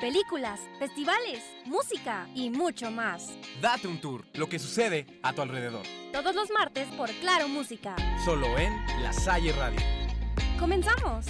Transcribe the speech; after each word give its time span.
películas, 0.00 0.60
festivales, 0.78 1.44
música 1.66 2.26
y 2.34 2.48
mucho 2.48 2.90
más. 2.90 3.36
Date 3.60 3.86
un 3.86 4.00
tour, 4.00 4.24
lo 4.32 4.48
que 4.48 4.58
sucede 4.58 5.06
a 5.22 5.34
tu 5.34 5.42
alrededor. 5.42 5.82
Todos 6.12 6.34
los 6.34 6.50
martes 6.50 6.88
por 6.96 7.10
Claro 7.20 7.48
Música. 7.48 7.94
Solo 8.24 8.46
en 8.58 8.74
La 9.02 9.12
Salle 9.12 9.52
Radio. 9.52 9.80
¡Comenzamos! 10.58 11.26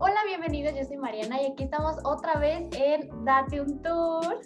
Hola, 0.00 0.20
bienvenidos, 0.26 0.74
yo 0.78 0.84
soy 0.84 0.98
Mariana 0.98 1.42
y 1.42 1.46
aquí 1.46 1.64
estamos 1.64 1.96
otra 2.04 2.38
vez 2.38 2.68
en 2.72 3.24
Date 3.24 3.60
un 3.60 3.82
Tour. 3.82 4.40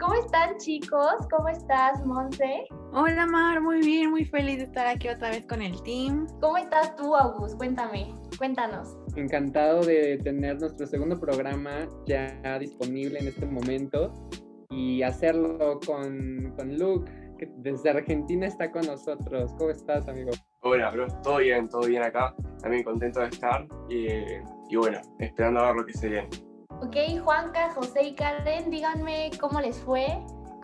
¿Cómo 0.00 0.14
están 0.14 0.56
chicos? 0.58 1.26
¿Cómo 1.28 1.48
estás, 1.48 2.04
Monse? 2.06 2.66
Hola 2.92 3.26
Mar, 3.26 3.60
muy 3.60 3.80
bien, 3.80 4.10
muy 4.10 4.24
feliz 4.24 4.58
de 4.58 4.64
estar 4.64 4.86
aquí 4.86 5.08
otra 5.08 5.30
vez 5.30 5.44
con 5.46 5.60
el 5.60 5.82
team. 5.82 6.26
¿Cómo 6.40 6.56
estás 6.56 6.94
tú, 6.94 7.16
August? 7.16 7.56
Cuéntame, 7.56 8.14
cuéntanos. 8.38 8.96
Encantado 9.16 9.82
de 9.82 10.18
tener 10.18 10.60
nuestro 10.60 10.86
segundo 10.86 11.18
programa 11.18 11.88
ya 12.06 12.58
disponible 12.60 13.18
en 13.18 13.28
este 13.28 13.44
momento 13.46 14.12
y 14.70 15.02
hacerlo 15.02 15.80
con, 15.84 16.54
con 16.56 16.78
Luke, 16.78 17.10
que 17.36 17.50
desde 17.56 17.90
Argentina 17.90 18.46
está 18.46 18.70
con 18.70 18.86
nosotros. 18.86 19.52
¿Cómo 19.58 19.70
estás, 19.70 20.06
amigo? 20.06 20.30
Hola, 20.60 20.90
bro. 20.92 21.08
Todo 21.24 21.38
bien, 21.38 21.68
todo 21.68 21.86
bien 21.86 22.04
acá. 22.04 22.36
También 22.62 22.84
contento 22.84 23.20
de 23.20 23.28
estar 23.28 23.66
y, 23.88 24.06
y 24.70 24.76
bueno, 24.76 25.00
esperando 25.18 25.60
a 25.60 25.66
ver 25.66 25.76
lo 25.76 25.86
que 25.86 25.94
se 25.94 26.08
viene. 26.08 26.28
Ok, 26.80 26.96
Juanca, 27.24 27.72
José 27.74 28.04
y 28.08 28.14
Karen, 28.14 28.70
díganme 28.70 29.30
cómo 29.40 29.60
les 29.60 29.76
fue, 29.78 30.06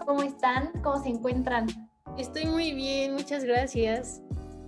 cómo 0.07 0.23
están, 0.23 0.71
cómo 0.83 1.03
se 1.03 1.09
encuentran. 1.09 1.67
Estoy 2.17 2.47
muy 2.47 2.73
bien, 2.73 3.15
muchas 3.15 3.43
gracias. 3.43 4.23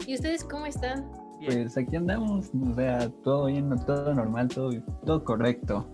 ¿Y 0.06 0.16
ustedes 0.16 0.42
cómo 0.42 0.66
están? 0.66 1.08
Pues 1.44 1.76
aquí 1.76 1.94
andamos, 1.94 2.50
o 2.52 2.74
sea, 2.74 3.08
todo 3.22 3.46
bien, 3.46 3.70
todo 3.86 4.12
normal, 4.12 4.48
todo, 4.48 4.70
todo 5.04 5.22
correcto. 5.22 5.86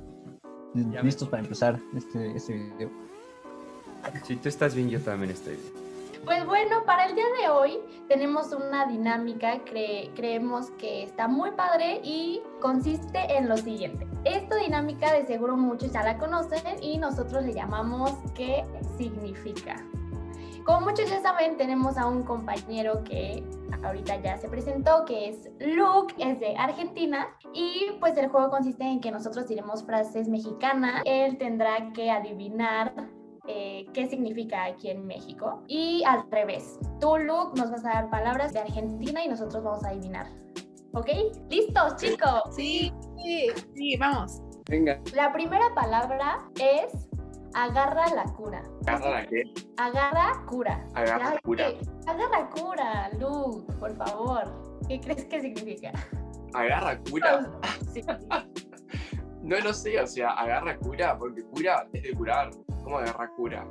Listos 1.02 1.28
para 1.28 1.42
empezar 1.42 1.78
este, 1.94 2.34
este 2.34 2.54
video. 2.54 2.90
Si 4.24 4.36
tú 4.36 4.48
estás 4.48 4.74
bien, 4.74 4.88
yo 4.88 5.00
también 5.00 5.32
estoy 5.32 5.56
bien. 5.56 5.81
Pues 6.24 6.46
bueno, 6.46 6.84
para 6.86 7.06
el 7.06 7.16
día 7.16 7.24
de 7.40 7.50
hoy 7.50 7.80
tenemos 8.06 8.52
una 8.52 8.86
dinámica 8.86 9.58
que 9.64 10.12
creemos 10.14 10.70
que 10.72 11.02
está 11.02 11.26
muy 11.26 11.50
padre 11.50 12.00
y 12.04 12.40
consiste 12.60 13.18
en 13.36 13.48
lo 13.48 13.56
siguiente. 13.56 14.06
Esta 14.24 14.54
dinámica 14.56 15.12
de 15.12 15.26
seguro 15.26 15.56
muchos 15.56 15.90
ya 15.90 16.04
la 16.04 16.18
conocen 16.18 16.80
y 16.80 16.96
nosotros 16.96 17.44
le 17.44 17.52
llamamos 17.52 18.12
¿qué 18.36 18.64
significa? 18.96 19.84
Como 20.64 20.82
muchos 20.82 21.10
ya 21.10 21.20
saben, 21.20 21.56
tenemos 21.56 21.98
a 21.98 22.06
un 22.06 22.22
compañero 22.22 23.02
que 23.02 23.42
ahorita 23.82 24.20
ya 24.20 24.38
se 24.38 24.48
presentó, 24.48 25.04
que 25.04 25.28
es 25.30 25.50
Luke, 25.58 26.14
es 26.18 26.38
de 26.38 26.54
Argentina, 26.56 27.36
y 27.52 27.96
pues 27.98 28.16
el 28.16 28.28
juego 28.28 28.48
consiste 28.48 28.84
en 28.84 29.00
que 29.00 29.10
nosotros 29.10 29.48
diremos 29.48 29.82
frases 29.84 30.28
mexicanas, 30.28 31.02
él 31.04 31.36
tendrá 31.36 31.92
que 31.92 32.12
adivinar 32.12 32.92
eh, 33.48 33.86
qué 33.92 34.08
significa 34.08 34.64
aquí 34.64 34.90
en 34.90 35.06
México. 35.06 35.62
Y 35.68 36.02
al 36.04 36.30
revés, 36.30 36.78
tú, 37.00 37.16
Luke, 37.18 37.52
nos 37.58 37.70
vas 37.70 37.84
a 37.84 37.88
dar 37.88 38.10
palabras 38.10 38.52
de 38.52 38.60
Argentina 38.60 39.24
y 39.24 39.28
nosotros 39.28 39.62
vamos 39.62 39.84
a 39.84 39.88
adivinar. 39.88 40.26
¿Ok? 40.94 41.08
¿Listos, 41.48 41.96
chicos? 41.96 42.42
Sí, 42.54 42.92
sí, 43.22 43.46
sí, 43.74 43.96
vamos. 43.96 44.40
Venga. 44.68 45.00
La 45.14 45.32
primera 45.32 45.74
palabra 45.74 46.38
es 46.60 47.08
agarra 47.54 48.06
la 48.14 48.24
cura. 48.24 48.62
¿Agarra 48.86 49.10
la 49.10 49.26
qué? 49.26 49.42
Agarra 49.78 50.44
cura. 50.46 50.86
Agarra 50.94 51.34
Ya, 51.34 51.40
cura. 51.40 51.66
¿qué? 51.68 51.80
Agarra 52.06 52.50
cura, 52.50 53.10
Luke, 53.18 53.72
por 53.80 53.96
favor. 53.96 54.44
¿Qué 54.88 55.00
crees 55.00 55.24
que 55.24 55.40
significa? 55.40 55.92
¿Agarra 56.54 56.98
cura? 57.10 57.50
Sí. 57.92 58.02
No 59.42 59.58
lo 59.58 59.74
sé, 59.74 60.00
o 60.00 60.06
sea, 60.06 60.30
agarra 60.34 60.78
cura, 60.78 61.18
porque 61.18 61.42
cura 61.42 61.88
es 61.92 62.02
de 62.04 62.14
curar. 62.14 62.50
¿Cómo 62.82 62.98
agarra 62.98 63.30
cura? 63.36 63.66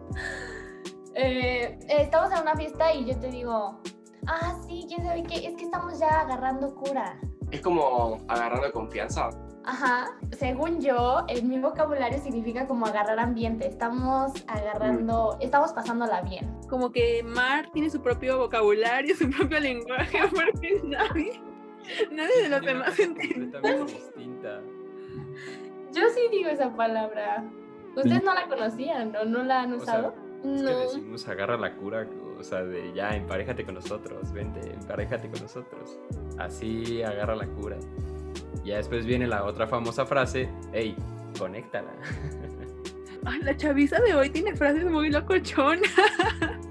Eh, 1.16 1.78
estamos 1.90 2.32
en 2.32 2.42
una 2.42 2.56
fiesta 2.56 2.94
y 2.94 3.06
yo 3.06 3.20
te 3.20 3.30
digo, 3.30 3.82
ah, 4.28 4.56
sí, 4.66 4.86
quién 4.88 5.04
sabe 5.06 5.24
qué, 5.24 5.48
es 5.48 5.56
que 5.56 5.64
estamos 5.64 6.00
ya 6.00 6.22
agarrando 6.22 6.74
cura. 6.76 7.20
Es 7.52 7.62
como 7.62 8.18
agarrando 8.30 8.72
confianza. 8.72 9.30
Ajá, 9.64 10.18
según 10.32 10.82
yo, 10.82 11.24
en 11.28 11.48
mi 11.48 11.60
vocabulario 11.60 12.20
significa 12.20 12.66
como 12.66 12.88
agarrar 12.88 13.20
ambiente. 13.20 13.68
Estamos 13.68 14.32
agarrando, 14.48 15.38
estamos 15.40 15.72
pasándola 15.74 16.22
bien. 16.22 16.50
Como 16.68 16.92
que 16.92 17.22
Mar 17.24 17.70
tiene 17.72 17.90
su 17.90 18.02
propio 18.02 18.38
vocabulario, 18.40 19.16
su 19.18 19.30
propio 19.30 19.60
lenguaje, 19.60 20.18
porque 20.34 20.82
nadie, 20.84 21.42
nadie 22.12 22.44
de 22.44 22.50
los 22.50 22.62
demás 22.62 22.98
entiende. 23.00 23.52
completamente 23.52 23.94
distinta. 23.94 24.62
Yo 25.92 26.10
sí 26.10 26.22
digo 26.32 26.50
esa 26.50 26.74
palabra. 26.74 27.46
¿Ustedes 27.96 28.24
no 28.24 28.34
la 28.34 28.48
conocían 28.48 29.16
o 29.16 29.26
no 29.26 29.44
la 29.44 29.62
han 29.62 29.74
O 29.74 29.80
sea, 29.80 30.00
usado? 30.00 30.14
que 30.42 30.48
No. 30.48 30.80
decimos 30.80 31.28
agarra 31.28 31.58
la 31.58 31.76
cura, 31.76 32.08
o 32.40 32.44
sea, 32.44 32.64
de 32.64 32.92
ya, 32.94 33.16
emparejate 33.16 33.64
con 33.66 33.76
nosotros, 33.76 34.32
vente, 34.32 34.60
emparejate 34.74 35.30
con 35.30 35.42
nosotros. 35.42 36.00
Así 36.38 37.04
agarra 37.04 37.36
la 37.36 37.46
cura. 37.48 37.78
Ya 38.64 38.78
después 38.78 39.06
viene 39.06 39.28
la 39.28 39.44
otra 39.44 39.68
famosa 39.68 40.06
frase, 40.06 40.50
hey, 40.74 40.96
conéctala. 41.38 41.92
Ay, 43.26 43.40
la 43.44 43.56
chaviza 43.56 44.00
de 44.00 44.16
hoy 44.16 44.30
tiene 44.32 44.56
frases 44.56 44.86
muy 44.90 45.10
locochonas. 45.12 45.92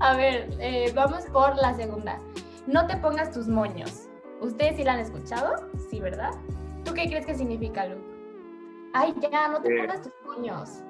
A 0.00 0.16
ver, 0.16 0.50
eh, 0.58 0.92
vamos 0.94 1.24
por 1.26 1.56
la 1.56 1.74
segunda. 1.74 2.18
No 2.66 2.86
te 2.86 2.96
pongas 2.96 3.30
tus 3.32 3.46
moños. 3.48 4.08
¿Ustedes 4.40 4.76
sí 4.76 4.84
la 4.84 4.94
han 4.94 5.00
escuchado? 5.00 5.68
Sí, 5.90 6.00
¿verdad? 6.00 6.32
¿Tú 6.84 6.92
qué 6.92 7.06
crees 7.06 7.24
que 7.24 7.34
significa, 7.34 7.86
Luke? 7.86 8.02
Ay, 8.92 9.14
ya, 9.30 9.48
no 9.48 9.60
te 9.62 9.74
Eh. 9.74 9.80
pongas 9.80 10.02
tus 10.02 10.12
moños. 10.24 10.82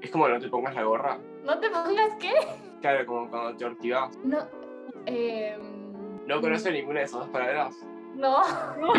Es 0.00 0.10
como 0.10 0.28
no 0.28 0.38
te 0.40 0.48
pongas 0.48 0.74
la 0.74 0.82
gorra. 0.84 1.18
¿No 1.44 1.58
te 1.58 1.68
pongas 1.70 2.14
qué? 2.18 2.32
Claro, 2.80 3.04
como 3.06 3.28
cuando 3.28 3.56
te 3.56 3.64
ortivas. 3.64 4.16
No. 4.24 4.38
Eh, 5.06 5.58
No 6.26 6.40
conozco 6.40 6.70
ninguna 6.70 7.00
de 7.00 7.04
esas 7.06 7.20
dos 7.20 7.28
palabras. 7.30 7.76
no. 8.14 8.38
No. 8.80 8.92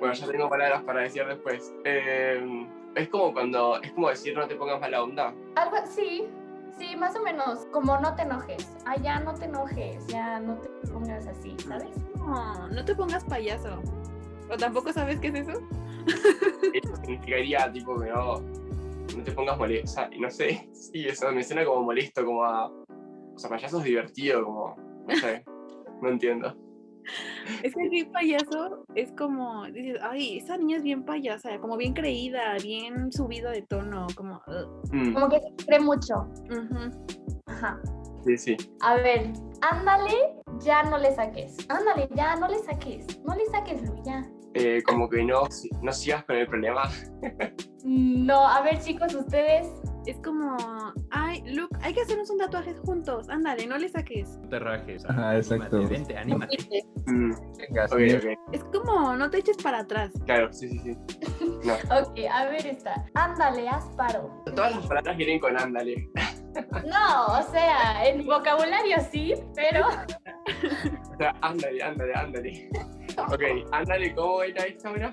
Bueno, 0.00 0.12
ya 0.12 0.26
tengo 0.26 0.48
palabras 0.48 0.82
para 0.82 1.00
decir 1.02 1.24
después. 1.24 1.72
Eh, 1.84 2.66
es 2.96 3.08
como 3.08 3.32
cuando, 3.32 3.80
es 3.80 3.92
como 3.92 4.08
decir 4.08 4.36
no 4.36 4.46
te 4.48 4.56
pongas 4.56 4.80
mala 4.80 5.02
onda. 5.04 5.32
Algo 5.54 5.76
sí. 5.86 6.26
Sí, 6.78 6.96
más 6.96 7.14
o 7.16 7.22
menos. 7.22 7.66
Como 7.70 7.96
no 7.98 8.12
te 8.16 8.22
enojes. 8.22 8.76
Ay, 8.86 9.00
ya 9.02 9.20
no 9.20 9.34
te 9.34 9.44
enojes. 9.44 10.04
Ya 10.08 10.40
no 10.40 10.56
te 10.56 10.68
pongas 10.88 11.26
así, 11.28 11.54
¿sabes? 11.68 11.90
No, 12.16 12.68
no 12.68 12.84
te 12.84 12.94
pongas 12.94 13.22
payaso. 13.24 13.80
¿O 14.50 14.56
tampoco 14.56 14.92
sabes 14.92 15.20
qué 15.20 15.28
es 15.28 15.48
eso? 15.48 15.60
Eso 16.74 16.96
significaría 16.96 17.70
tipo 17.72 17.98
que 17.98 18.08
no, 18.10 18.40
no 18.40 19.24
te 19.24 19.32
pongas 19.32 19.58
molesto. 19.58 19.90
O 19.90 19.94
sea, 19.94 20.10
y 20.12 20.20
no 20.20 20.30
sé, 20.30 20.68
sí, 20.72 21.06
eso 21.06 21.30
me 21.32 21.42
suena 21.42 21.64
como 21.64 21.82
molesto, 21.82 22.24
como 22.24 22.44
a. 22.44 22.68
O 22.68 23.38
sea, 23.38 23.50
payaso 23.50 23.78
es 23.78 23.84
divertido, 23.84 24.44
como. 24.44 24.76
No 25.08 25.16
sé. 25.16 25.44
No 26.00 26.08
entiendo. 26.08 26.56
Es 27.64 27.74
que 27.74 27.86
aquí 27.86 28.04
payaso 28.04 28.84
es 28.94 29.12
como, 29.18 29.66
dices, 29.66 29.98
ay, 30.02 30.38
esa 30.38 30.56
niña 30.56 30.76
es 30.76 30.84
bien 30.84 31.04
payasa, 31.04 31.58
como 31.58 31.76
bien 31.76 31.94
creída, 31.94 32.56
bien 32.62 33.10
subida 33.10 33.50
de 33.50 33.62
tono, 33.62 34.06
como... 34.14 34.40
Mm, 34.92 35.12
Como 35.12 35.28
que 35.28 35.40
se 35.40 35.66
cree 35.66 35.80
mucho. 35.80 36.14
Ujú. 36.48 37.04
Ajá. 37.46 37.80
sí, 38.24 38.38
sí. 38.38 38.56
A 38.82 38.94
ver, 38.94 39.32
ándale, 39.62 40.36
ya 40.60 40.84
no 40.84 40.98
le 40.98 41.12
saques. 41.12 41.56
Ándale, 41.68 42.08
ya 42.14 42.36
no 42.36 42.46
le 42.46 42.58
saques. 42.60 43.20
No 43.24 43.34
le 43.34 43.46
saques, 43.46 43.82
ya. 44.04 44.22
Eh, 44.54 44.82
como 44.84 45.08
que 45.08 45.24
no, 45.24 45.42
no 45.80 45.92
sigas 45.92 46.24
con 46.24 46.36
el 46.36 46.46
problema. 46.46 46.82
No, 47.84 48.46
a 48.46 48.60
ver, 48.62 48.78
chicos, 48.80 49.14
ustedes. 49.14 49.66
Es 50.06 50.18
como, 50.18 50.56
ay, 51.10 51.42
Luke, 51.46 51.76
hay 51.80 51.94
que 51.94 52.00
hacernos 52.00 52.28
un 52.28 52.38
tatuaje 52.38 52.74
juntos, 52.74 53.28
ándale, 53.28 53.66
no 53.68 53.78
le 53.78 53.88
saques. 53.88 54.36
No 54.42 54.48
te 54.48 54.58
rajes. 54.58 55.04
Ajá, 55.04 55.30
anímate, 55.30 55.54
exacto. 55.54 55.88
Vente, 55.88 56.16
anímate. 56.16 56.56
Mm, 57.06 57.32
Venga, 57.56 57.88
sí. 57.88 58.36
Es 58.52 58.64
como, 58.64 59.14
no 59.14 59.30
te 59.30 59.38
eches 59.38 59.56
para 59.58 59.80
atrás. 59.80 60.10
Claro, 60.26 60.52
sí, 60.52 60.68
sí, 60.68 60.78
sí. 60.80 60.96
No. 61.64 61.74
Ok, 61.74 62.18
a 62.32 62.46
ver 62.46 62.66
esta. 62.66 63.04
Ándale, 63.14 63.68
haz 63.68 63.84
paro. 63.96 64.42
Todas 64.46 64.74
las 64.74 64.86
palabras 64.86 65.16
vienen 65.16 65.38
con 65.38 65.56
ándale. 65.56 66.10
No, 66.84 67.26
o 67.38 67.42
sea, 67.50 68.06
en 68.06 68.26
vocabulario 68.26 68.96
sí, 69.10 69.34
pero. 69.54 69.86
O 69.86 71.16
sea, 71.16 71.34
ándale, 71.40 71.82
ándale, 71.82 72.14
ándale. 72.14 72.70
Ok, 73.18 73.42
ándale, 73.72 74.14
¿cómo 74.14 74.42
era 74.42 74.64
esta 74.64 74.88
ahora? 74.88 75.12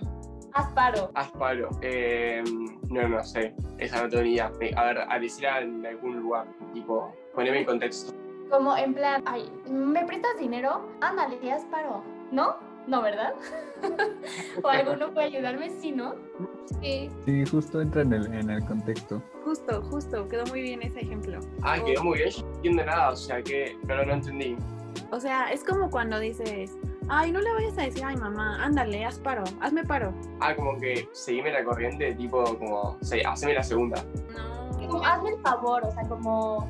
Haz 0.54 0.74
paro. 0.74 1.12
Haz 1.16 1.32
palo. 1.32 1.70
Eh, 1.82 2.44
no, 2.90 3.08
no 3.08 3.24
sé. 3.24 3.54
Esa 3.78 4.02
no 4.04 4.10
tengo 4.10 4.24
ni 4.24 4.34
idea. 4.34 4.52
A 4.76 4.84
ver, 4.86 4.98
a 5.08 5.20
decirla 5.20 5.60
en 5.62 5.86
algún 5.86 6.20
lugar. 6.20 6.48
Tipo, 6.74 7.14
poneme 7.36 7.60
en 7.60 7.66
contexto. 7.66 8.14
Como 8.50 8.76
en 8.76 8.94
plan, 8.94 9.22
ay, 9.26 9.52
¿me 9.70 10.06
prestas 10.06 10.38
dinero? 10.40 10.90
Ándale, 11.02 11.52
haz 11.52 11.64
paro. 11.66 12.04
¿No? 12.32 12.58
No, 12.90 13.04
¿verdad? 13.04 13.36
o 14.64 14.68
alguno 14.68 15.14
puede 15.14 15.28
ayudarme, 15.28 15.70
sí, 15.70 15.92
¿no? 15.92 16.16
Sí, 16.82 17.08
Sí, 17.24 17.46
justo 17.46 17.82
entra 17.82 18.02
en 18.02 18.14
el, 18.14 18.34
en 18.34 18.50
el 18.50 18.66
contexto. 18.66 19.22
justo, 19.46 19.84
justo, 19.84 20.28
quedó 20.28 20.44
muy 20.48 20.64
bien 20.64 20.82
ese 20.82 21.02
ejemplo. 21.02 21.40
Ah, 21.62 21.78
quedó 21.86 22.04
muy 22.04 22.18
bien. 22.18 22.32
Yo 22.32 22.42
no 22.42 22.56
entiendo 22.56 22.86
nada, 22.86 23.12
o 23.12 23.16
sea 23.16 23.44
que. 23.44 23.78
Pero 23.86 24.06
no 24.08 24.14
entendí. 24.14 24.58
O 25.12 25.20
sea, 25.20 25.52
es 25.52 25.64
como 25.64 25.92
cuando 25.92 26.20
dices, 26.20 26.78
ay, 27.10 27.32
no 27.32 27.40
le 27.42 27.54
vayas 27.54 27.78
a 27.78 27.84
decir, 27.84 28.04
ay, 28.04 28.18
mamá, 28.18 28.64
ándale, 28.64 29.06
haz 29.06 29.20
paro, 29.20 29.44
hazme 29.62 29.84
paro. 29.84 30.12
Ah, 30.40 30.56
como 30.56 30.76
que 30.80 31.08
seguime 31.12 31.52
la 31.52 31.64
corriente, 31.64 32.16
tipo 32.16 32.44
como, 32.58 32.98
sí, 33.02 33.22
haceme 33.24 33.54
la 33.54 33.64
segunda. 33.64 34.04
No. 34.36 34.88
Como, 34.88 35.06
hazme 35.06 35.30
el 35.30 35.42
favor, 35.42 35.84
o 35.86 35.92
sea, 35.92 36.04
como, 36.08 36.68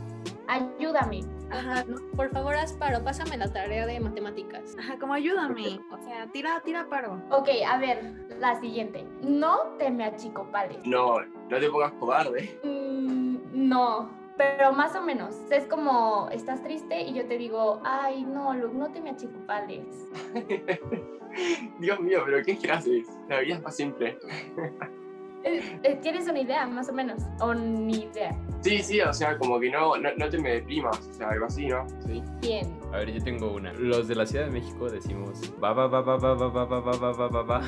ayúdame. 0.48 1.22
Ajá, 1.52 1.84
no, 1.86 1.98
por 2.16 2.30
favor, 2.30 2.56
haz 2.56 2.74
paro, 2.74 3.04
pásame 3.04 3.38
la 3.38 3.52
tarea 3.52 3.86
de 3.86 4.00
matemáticas. 4.00 4.76
Ajá, 4.78 4.98
como 5.00 5.14
ayúdame. 5.14 5.80
O 5.92 5.98
sea, 6.04 6.28
tira, 6.32 6.62
tira 6.64 6.88
paro. 6.90 7.22
Ok, 7.32 7.50
a 7.68 7.78
ver, 7.78 8.14
la 8.40 8.60
siguiente. 8.60 9.06
No 9.22 9.76
te 9.78 9.90
me 9.90 10.06
achicopales. 10.06 10.86
No, 10.86 11.20
no 11.22 11.60
te 11.60 11.70
pongas 11.70 11.92
cobarde. 11.94 12.60
Mm, 12.64 13.38
no, 13.54 14.10
pero 14.38 14.72
más 14.72 14.96
o 14.96 15.02
menos. 15.02 15.36
Es 15.50 15.66
como, 15.66 16.30
estás 16.32 16.64
triste 16.64 17.02
y 17.02 17.14
yo 17.14 17.26
te 17.26 17.38
digo, 17.38 17.82
ay, 17.84 18.24
no, 18.24 18.54
Luke, 18.54 18.76
no 18.76 18.92
te 18.92 19.02
me 19.02 19.10
achicopales. 19.12 20.10
Dios 21.80 22.00
mío, 22.00 22.22
pero 22.26 22.44
¿qué 22.44 22.72
haces? 22.72 23.08
La 23.28 23.40
vida 23.40 23.56
es 23.56 23.62
más 23.62 23.76
simple. 23.76 24.18
Eh, 25.44 25.80
eh, 25.84 26.00
¿Tienes 26.02 26.28
una 26.28 26.42
idea, 26.42 26.68
más 26.68 26.90
o 26.90 26.94
menos? 26.94 27.24
¿O 27.40 27.54
ni 27.54 28.04
idea? 28.04 28.38
Sí, 28.62 28.80
sí, 28.84 29.00
o 29.00 29.14
sea, 29.14 29.38
como 29.38 29.60
que 29.60 29.70
no, 29.70 29.98
no, 29.98 30.10
no 30.18 30.30
te 30.30 30.38
me 30.38 30.56
deprimas, 30.56 31.00
o 31.00 31.14
sea, 31.14 31.30
algo 31.30 31.46
así, 31.46 31.68
¿no? 31.68 31.88
Sí. 32.06 32.22
Bien. 32.42 32.78
A 32.92 32.98
ver, 32.98 33.14
yo 33.14 33.24
tengo 33.24 33.54
una. 33.54 33.72
Los 33.74 34.08
de 34.08 34.16
la 34.16 34.26
Ciudad 34.26 34.46
de 34.46 34.52
México 34.52 34.90
decimos 34.90 35.42
va 35.64 35.72
va 35.74 35.88
va 35.88 36.02
va 36.02 36.18
va 36.18 36.34
va 36.34 36.48
va 36.50 36.66
va 36.66 36.80
va 36.80 36.92
va 36.92 37.12
va 37.12 37.28
va 37.28 37.42
va. 37.44 37.62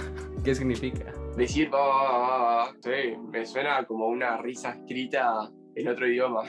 ¿Qué 0.43 0.53
significa? 0.53 1.13
Decir 1.37 1.73
va, 1.73 1.79
va, 1.79 1.95
va, 1.95 2.17
va, 2.17 2.55
va, 2.55 2.73
sí, 2.81 3.17
me 3.31 3.45
suena 3.45 3.85
como 3.85 4.07
una 4.07 4.37
risa 4.37 4.71
escrita 4.71 5.49
en 5.75 5.87
otro 5.87 6.07
idioma. 6.07 6.43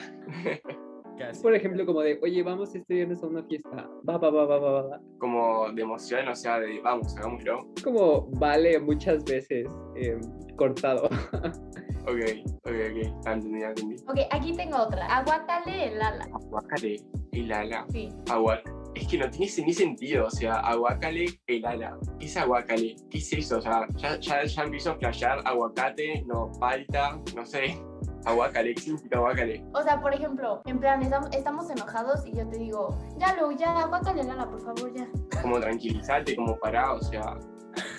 Casi. 1.17 1.41
Por 1.41 1.53
ejemplo, 1.53 1.85
como 1.85 2.01
de, 2.01 2.19
oye, 2.23 2.41
vamos 2.43 2.73
este 2.75 2.93
viernes 2.93 3.21
a 3.23 3.27
una 3.27 3.43
fiesta. 3.43 3.87
Va, 4.09 4.17
va, 4.17 4.29
va, 4.29 4.45
va, 4.45 4.59
va, 4.59 4.81
va. 4.83 5.01
Como 5.19 5.71
de 5.71 5.81
emoción, 5.81 6.27
o 6.27 6.35
sea, 6.35 6.59
de 6.59 6.79
vamos, 6.81 7.15
hagámoslo. 7.17 7.59
Como 7.83 8.27
vale 8.31 8.79
muchas 8.79 9.23
veces 9.25 9.67
eh, 9.95 10.17
cortado. 10.57 11.09
Ok, 12.05 12.19
ok, 12.65 12.67
ok, 12.67 13.23
ya 13.25 13.31
entendí, 13.31 13.63
entendí. 13.63 13.95
Ok, 14.09 14.19
aquí 14.29 14.53
tengo 14.57 14.75
otra. 14.75 15.05
Aguacale 15.05 15.85
el 15.93 16.01
ala. 16.01 16.25
Aguacale, 16.33 16.97
el 17.31 17.49
ala. 17.53 17.85
Sí. 17.93 18.09
Es 18.93 19.07
que 19.07 19.17
no 19.17 19.29
tiene 19.29 19.45
ese- 19.45 19.63
ni 19.65 19.73
sentido, 19.73 20.25
o 20.25 20.29
sea, 20.29 20.55
aguacale, 20.55 21.27
el 21.47 21.65
ala. 21.65 21.97
¿Qué 22.19 22.25
es 22.25 22.35
aguacale? 22.35 22.97
¿Qué 23.09 23.19
es 23.19 23.31
eso? 23.31 23.59
O 23.59 23.61
sea, 23.61 23.87
ya, 23.95 24.19
ya, 24.19 24.43
ya 24.43 24.63
empiezo 24.63 24.91
a 24.91 24.95
flashear 24.95 25.39
aguacate, 25.45 26.25
no, 26.27 26.51
palta, 26.59 27.21
no 27.37 27.45
sé. 27.45 27.81
Aguacale, 28.25 28.73
¿qué 28.75 28.81
significa 28.81 29.17
aguacale? 29.17 29.65
O 29.73 29.81
sea, 29.83 30.01
por 30.01 30.13
ejemplo, 30.13 30.61
en 30.65 30.79
plan, 30.79 31.01
estamos, 31.31 31.69
enojados 31.69 32.25
y 32.25 32.35
yo 32.35 32.47
te 32.47 32.57
digo, 32.57 32.97
ya, 33.17 33.35
Luke, 33.35 33.57
ya, 33.57 33.77
aguacale 33.79 34.21
el 34.21 34.29
ala, 34.29 34.49
por 34.49 34.61
favor, 34.61 34.93
ya. 34.93 35.07
Como 35.41 35.59
tranquilizarte, 35.59 36.35
como 36.35 36.57
parar, 36.59 36.91
o 36.91 37.01
sea, 37.01 37.37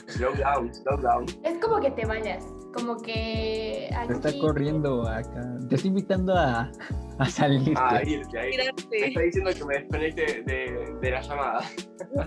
slow 0.06 0.34
down, 0.34 0.72
slow 0.72 0.98
down. 0.98 1.26
Es 1.42 1.58
como 1.58 1.80
que 1.80 1.90
te 1.90 2.06
vayas. 2.06 2.44
Como 2.74 2.96
que 3.00 3.88
aquí... 3.96 4.08
Te 4.08 4.28
está 4.28 4.38
corriendo 4.40 5.08
acá. 5.08 5.40
Te 5.68 5.76
estoy 5.76 5.88
invitando 5.90 6.34
a, 6.36 6.70
a 7.18 7.26
salirte. 7.26 7.72
Ah, 7.76 8.00
irte, 8.04 8.38
ahí. 8.38 8.50
Me 8.50 8.62
Tirarte. 8.62 9.06
está 9.08 9.20
diciendo 9.20 9.50
que 9.56 9.64
me 9.64 9.74
desconecte 9.78 10.42
de, 10.44 10.96
de 11.00 11.10
la 11.10 11.20
llamada. 11.20 11.60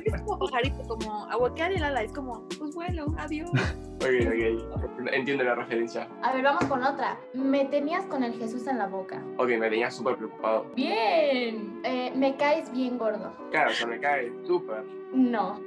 Es 0.06 0.22
como 0.22 0.40
pajarito, 0.40 0.84
como 0.88 1.26
aguaquear 1.26 1.74
el 1.74 1.84
ala. 1.84 2.02
Es 2.04 2.14
como, 2.14 2.48
pues 2.58 2.74
vuelo, 2.74 3.06
adiós. 3.18 3.50
Ok, 3.98 4.04
ok, 4.28 5.08
entiendo 5.12 5.44
la 5.44 5.56
referencia. 5.56 6.08
A 6.22 6.32
ver, 6.32 6.44
vamos 6.44 6.64
con 6.66 6.84
otra. 6.84 7.18
Me 7.34 7.66
tenías 7.66 8.06
con 8.06 8.24
el 8.24 8.34
Jesús 8.34 8.68
en 8.68 8.78
la 8.78 8.86
boca. 8.86 9.24
Ok, 9.38 9.48
me 9.58 9.72
tenía 9.72 9.90
súper 9.90 10.18
preocupado. 10.18 10.68
Bien. 10.76 11.82
Eh, 11.84 12.14
me 12.16 12.38
caes 12.38 12.72
bien 12.72 13.00
gordo. 13.00 13.34
Claro, 13.50 13.72
o 13.72 13.74
sea, 13.74 13.88
me 13.88 14.00
cae 14.00 14.32
súper. 14.46 14.84
No, 15.14 15.60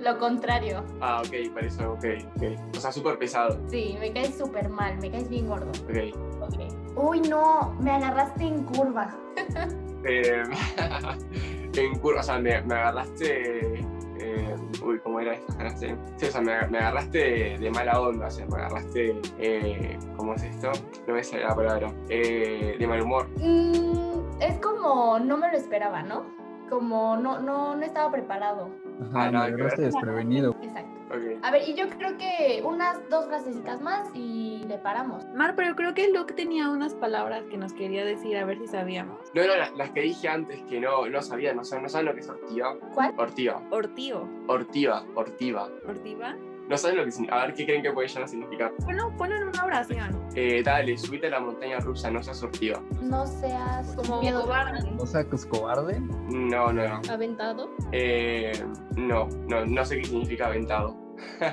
lo 0.00 0.18
contrario. 0.18 0.84
Ah, 1.00 1.22
ok, 1.24 1.52
para 1.54 1.66
eso, 1.66 1.92
ok, 1.92 2.04
ok. 2.36 2.76
O 2.76 2.80
sea, 2.80 2.90
súper 2.92 3.18
pesado. 3.18 3.60
Sí, 3.68 3.96
me 4.00 4.12
caes 4.12 4.36
súper 4.38 4.68
mal, 4.68 4.96
me 4.98 5.10
caes 5.10 5.28
bien 5.28 5.46
gordo. 5.46 5.70
Ok. 5.84 6.16
Ok. 6.42 6.96
Uy, 6.96 7.20
no, 7.20 7.74
me 7.80 7.90
agarraste 7.90 8.44
en 8.44 8.64
curva. 8.64 9.14
Eh, 10.04 10.42
en 11.76 11.98
curva, 11.98 12.20
o 12.20 12.22
sea, 12.22 12.38
me, 12.38 12.60
me 12.62 12.74
agarraste. 12.74 13.80
eh, 14.18 14.54
uy, 14.82 14.98
¿cómo 15.00 15.20
era 15.20 15.34
frase? 15.56 15.94
Sí, 16.16 16.26
o 16.26 16.30
sea, 16.30 16.40
me, 16.40 16.66
me 16.68 16.78
agarraste 16.78 17.18
de, 17.18 17.58
de 17.58 17.70
mala 17.70 18.00
onda, 18.00 18.26
o 18.26 18.30
sea, 18.30 18.46
me 18.46 18.56
agarraste. 18.56 19.20
eh, 19.38 19.98
¿Cómo 20.16 20.34
es 20.34 20.42
esto? 20.42 20.72
No 21.06 21.14
me 21.14 21.22
sale 21.22 21.44
la 21.44 21.54
palabra. 21.54 21.92
Eh, 22.08 22.76
de 22.78 22.86
mal 22.86 23.02
humor. 23.02 23.28
Mm, 23.36 24.40
es 24.40 24.58
como, 24.60 25.18
no 25.18 25.36
me 25.36 25.50
lo 25.50 25.56
esperaba, 25.58 26.02
¿no? 26.02 26.39
Como 26.70 27.16
no, 27.16 27.40
no, 27.40 27.74
no 27.76 27.82
estaba 27.84 28.10
preparado. 28.10 28.70
Ajá, 29.02 29.26
Ah, 29.26 29.30
que 29.30 29.36
agarraste 29.36 29.82
desprevenido. 29.82 30.54
Exacto. 30.62 30.90
Ok. 31.10 31.38
A 31.42 31.50
ver, 31.50 31.68
y 31.68 31.74
yo 31.74 31.88
creo 31.90 32.16
que 32.16 32.62
unas 32.64 33.00
dos 33.10 33.26
frasecitas 33.26 33.80
más 33.80 34.08
y 34.14 34.62
le 34.68 34.78
paramos. 34.78 35.26
Mar, 35.34 35.54
pero 35.56 35.74
creo 35.74 35.92
que 35.94 36.08
Luke 36.12 36.32
tenía 36.34 36.70
unas 36.70 36.94
palabras 36.94 37.42
que 37.50 37.56
nos 37.58 37.72
quería 37.72 38.04
decir, 38.04 38.36
a 38.36 38.44
ver 38.44 38.58
si 38.58 38.68
sabíamos. 38.68 39.18
No, 39.34 39.44
no, 39.44 39.56
las, 39.56 39.72
las 39.72 39.90
que 39.90 40.02
dije 40.02 40.28
antes 40.28 40.62
que 40.62 40.78
no, 40.80 41.08
no 41.08 41.20
sabían, 41.22 41.56
no 41.56 41.64
saben, 41.64 41.82
no 41.82 41.88
saben 41.88 42.06
lo 42.06 42.14
que 42.14 42.20
es 42.20 42.28
ortiva. 42.28 42.76
¿Cuál? 42.94 43.14
Ortiva, 43.18 43.60
Ortío. 43.70 44.28
ortiva, 44.46 45.04
ortiva. 45.16 45.68
¿Ortiva? 45.88 46.36
No 46.70 46.76
saben 46.78 46.98
lo 46.98 47.04
que 47.04 47.10
significa. 47.10 47.42
A 47.42 47.46
ver, 47.46 47.54
¿qué 47.54 47.66
creen 47.66 47.82
que 47.82 47.90
puede 47.90 48.06
llegar 48.06 48.22
a 48.22 48.28
significar? 48.28 48.72
Bueno, 48.84 49.12
ponlo 49.18 49.34
en 49.36 49.48
una 49.48 49.64
oración. 49.64 50.24
Eh, 50.36 50.62
dale, 50.64 50.96
subite 50.96 51.26
a 51.26 51.30
la 51.30 51.40
montaña 51.40 51.80
rusa, 51.80 52.10
no 52.12 52.22
seas 52.22 52.40
ortiva. 52.44 52.80
No 53.02 53.26
seas 53.26 53.92
Como 53.96 54.20
miedoso. 54.20 54.44
cobarde. 54.46 54.88
O 54.98 55.04
sea, 55.06 55.24
que 55.28 55.34
es 55.34 55.46
cobarde. 55.46 55.98
No, 56.00 56.72
no, 56.72 56.88
no. 56.88 57.00
Aventado. 57.10 57.70
Eh, 57.90 58.52
no, 58.96 59.26
no, 59.48 59.66
no 59.66 59.84
sé 59.84 59.98
qué 59.98 60.04
significa 60.04 60.46
aventado. 60.46 60.96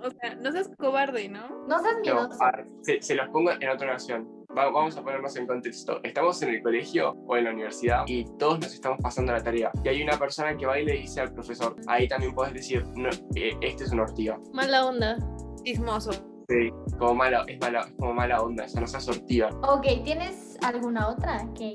O 0.00 0.10
sea, 0.10 0.36
no 0.36 0.52
seas 0.52 0.70
cobarde, 0.78 1.28
¿no? 1.28 1.48
No 1.66 1.80
seas 1.80 1.94
No, 1.96 2.00
miedoso. 2.00 2.42
a 2.42 2.52
ver, 2.52 2.66
se, 2.82 3.02
se 3.02 3.14
los 3.16 3.28
pongo 3.30 3.50
en 3.50 3.68
otra 3.68 3.88
oración. 3.88 4.28
Va- 4.58 4.70
vamos 4.70 4.96
a 4.96 5.02
ponernos 5.04 5.36
en 5.36 5.46
contexto. 5.46 6.00
Estamos 6.02 6.42
en 6.42 6.48
el 6.48 6.62
colegio 6.62 7.12
o 7.28 7.36
en 7.36 7.44
la 7.44 7.50
universidad 7.52 8.02
y 8.08 8.24
todos 8.38 8.58
nos 8.58 8.74
estamos 8.74 8.98
pasando 9.00 9.32
la 9.32 9.40
tarea. 9.42 9.70
Y 9.84 9.88
hay 9.88 10.02
una 10.02 10.18
persona 10.18 10.56
que 10.56 10.66
va 10.66 10.80
y 10.80 10.84
le 10.84 10.94
dice 10.94 11.20
al 11.20 11.32
profesor, 11.32 11.76
ahí 11.86 12.08
también 12.08 12.34
puedes 12.34 12.52
decir, 12.54 12.84
no, 12.96 13.08
eh, 13.36 13.52
este 13.60 13.84
es 13.84 13.92
una 13.92 14.02
ortiga. 14.02 14.38
Mala 14.52 14.86
onda. 14.86 15.16
Chismoso. 15.62 16.10
Sí, 16.48 16.70
como 16.98 17.14
mala, 17.14 17.44
es 17.46 17.60
mala, 17.60 17.80
es 17.82 17.92
como 17.98 18.14
mala 18.14 18.40
onda, 18.40 18.64
o 18.64 18.68
sea, 18.68 18.80
no 18.80 18.86
seas 18.86 19.06
ortiga. 19.06 19.50
Ok, 19.62 19.86
¿tienes 20.02 20.56
alguna 20.62 21.08
otra 21.10 21.46
que 21.54 21.74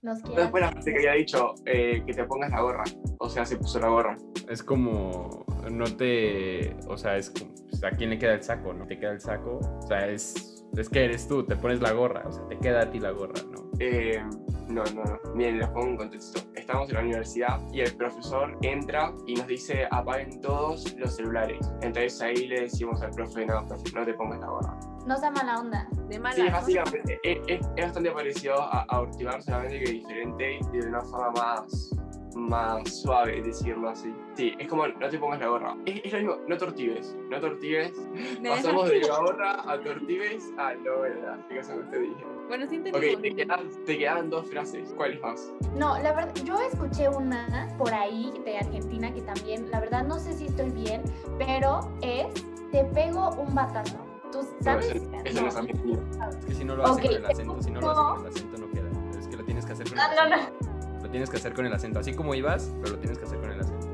nos 0.00 0.20
quieras? 0.22 0.44
Después 0.44 0.62
la 0.62 0.70
frase 0.70 0.92
que 0.92 0.98
había 0.98 1.12
dicho, 1.14 1.54
eh, 1.66 2.02
que 2.06 2.14
te 2.14 2.24
pongas 2.24 2.50
la 2.50 2.62
gorra. 2.62 2.84
O 3.18 3.28
sea, 3.28 3.44
se 3.44 3.56
puso 3.56 3.80
la 3.80 3.88
gorra. 3.88 4.16
Es 4.48 4.62
como, 4.62 5.44
no 5.70 5.84
te, 5.96 6.76
o 6.86 6.96
sea, 6.96 7.16
es 7.16 7.30
como, 7.30 7.52
¿a 7.82 7.90
quién 7.96 8.10
le 8.10 8.18
queda 8.18 8.34
el 8.34 8.42
saco, 8.44 8.72
no? 8.72 8.86
Te 8.86 8.96
queda 8.98 9.10
el 9.10 9.20
saco, 9.20 9.58
o 9.58 9.82
sea, 9.88 10.06
es, 10.08 10.51
es 10.80 10.88
que 10.88 11.04
eres 11.04 11.28
tú, 11.28 11.44
te 11.44 11.56
pones 11.56 11.80
la 11.80 11.92
gorra, 11.92 12.22
o 12.26 12.32
sea, 12.32 12.46
te 12.48 12.58
queda 12.58 12.82
a 12.82 12.90
ti 12.90 12.98
la 12.98 13.10
gorra, 13.10 13.34
¿no? 13.50 13.62
Eh, 13.78 14.22
no, 14.68 14.84
no, 14.94 15.04
no. 15.04 15.34
Miren, 15.34 15.58
les 15.58 15.68
pongo 15.68 15.88
en 15.88 15.96
contexto. 15.96 16.40
Estamos 16.54 16.88
en 16.90 16.94
la 16.94 17.00
universidad 17.02 17.60
y 17.72 17.80
el 17.80 17.94
profesor 17.96 18.56
entra 18.62 19.12
y 19.26 19.34
nos 19.34 19.46
dice 19.46 19.86
apaguen 19.90 20.40
todos 20.40 20.94
los 20.96 21.16
celulares. 21.16 21.58
Entonces 21.82 22.20
ahí 22.22 22.46
le 22.46 22.62
decimos 22.62 23.02
al 23.02 23.10
profe, 23.10 23.44
no, 23.44 23.66
profe, 23.66 23.84
no 23.94 24.04
te 24.04 24.14
pongas 24.14 24.40
la 24.40 24.46
gorra. 24.48 24.78
No 25.06 25.16
sea 25.18 25.30
mala 25.32 25.58
onda. 25.58 25.88
De 26.08 26.18
mala. 26.18 26.34
Sí, 26.36 26.42
básicamente 26.48 27.18
es, 27.24 27.38
es- 27.48 27.66
es 27.76 27.84
bastante 27.84 28.10
parecido 28.12 28.54
a, 28.62 28.82
a 28.88 29.00
Ortivar, 29.00 29.42
solamente 29.42 29.82
que 29.82 29.90
diferente 29.92 30.58
y 30.72 30.78
de 30.78 30.86
una 30.88 31.00
forma 31.02 31.30
más, 31.32 31.90
más 32.36 33.02
suave, 33.02 33.42
decirlo 33.42 33.88
así. 33.90 34.14
Sí, 34.34 34.54
es 34.58 34.68
como 34.68 34.86
no 34.86 35.08
te 35.08 35.18
pongas 35.18 35.40
la 35.40 35.48
gorra. 35.48 35.76
Es, 35.86 36.00
es 36.04 36.12
lo 36.12 36.18
mismo, 36.18 36.36
no 36.48 36.56
tortives, 36.56 37.16
no 37.30 37.40
tortives. 37.40 37.92
Me 38.40 38.50
Pasamos 38.50 38.88
de 38.88 39.00
la 39.00 39.18
gorra 39.18 39.62
a 39.70 39.80
tortives 39.80 40.52
a 40.58 40.74
no, 40.74 41.00
¿verdad? 41.00 41.36
Explicación 41.38 41.78
que 41.82 41.90
te 41.90 41.98
dije. 42.00 42.24
Bueno, 42.48 42.66
sí 42.68 42.78
Ok, 42.92 43.20
te 43.22 43.34
quedan, 43.34 43.70
te 43.86 43.98
quedan 43.98 44.30
dos 44.30 44.46
frases. 44.48 44.92
¿Cuáles 44.96 45.20
más? 45.20 45.52
No, 45.74 45.96
la 46.02 46.12
verdad, 46.12 46.34
yo 46.44 46.58
escuché 46.60 47.08
una 47.08 47.68
por 47.78 47.92
ahí 47.94 48.32
de 48.44 48.58
Argentina 48.58 49.12
que 49.12 49.22
también, 49.22 49.70
la 49.70 49.80
verdad 49.80 50.04
no 50.04 50.18
sé 50.18 50.32
si 50.34 50.46
estoy 50.46 50.70
bien, 50.70 51.02
pero 51.38 51.80
es 52.02 52.26
te 52.70 52.84
pego 52.86 53.30
un 53.38 53.54
batazo. 53.54 53.96
¿Tú 54.32 54.38
No, 54.38 54.64
sabes? 54.64 54.86
eso, 54.86 55.10
eso 55.24 55.42
no 55.42 55.48
es 55.48 55.56
argentino. 55.56 56.00
Es 56.38 56.44
que 56.46 56.54
si 56.54 56.64
no 56.64 56.74
lo 56.76 56.84
haces 56.84 56.96
Ok, 56.96 57.02
con 57.04 57.14
el 57.14 57.26
acento, 57.26 57.62
si 57.62 57.70
no 57.70 57.80
lo 57.82 57.90
haces 57.90 58.02
no. 58.02 58.14
con 58.14 58.20
el 58.22 58.32
acento 58.32 58.58
no 58.58 58.70
queda. 58.70 59.18
Es 59.18 59.28
que 59.28 59.36
lo 59.36 59.44
tienes 59.44 59.66
que 59.66 59.72
hacer 59.72 59.88
con 59.88 59.96
No, 59.98 60.02
el 60.04 60.30
no, 60.30 60.36
acento. 60.36 60.58
Lo 60.64 60.71
tienes 61.12 61.30
que 61.30 61.36
hacer 61.36 61.54
con 61.54 61.64
el 61.66 61.72
acento, 61.72 62.00
así 62.00 62.12
como 62.14 62.34
ibas, 62.34 62.74
pero 62.82 62.94
lo 62.94 62.98
tienes 62.98 63.18
que 63.18 63.24
hacer 63.26 63.38
con 63.38 63.50
el 63.52 63.60
acento. 63.60 63.86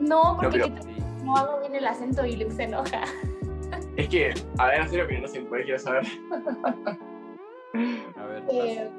No, 0.00 0.38
porque 0.40 0.58
pero- 0.58 0.64
¿qué 0.66 0.70
tal 0.80 0.82
Sí. 0.84 0.94
si 1.18 1.24
no 1.26 1.36
hago 1.36 1.60
bien 1.60 1.74
el 1.74 1.86
acento 1.86 2.24
y 2.24 2.36
Luke 2.36 2.52
se 2.54 2.62
enoja. 2.64 3.02
Es 3.96 4.08
que, 4.08 4.32
a 4.58 4.66
ver, 4.68 4.80
hacer 4.82 5.02
lo 5.02 5.08
que 5.08 5.18
no 5.20 5.28
se 5.28 5.40
puede, 5.42 5.64
quiero 5.64 5.78
saber. 5.78 6.06
A 8.16 8.26
ver, 8.26 8.42
Eh, 8.50 8.90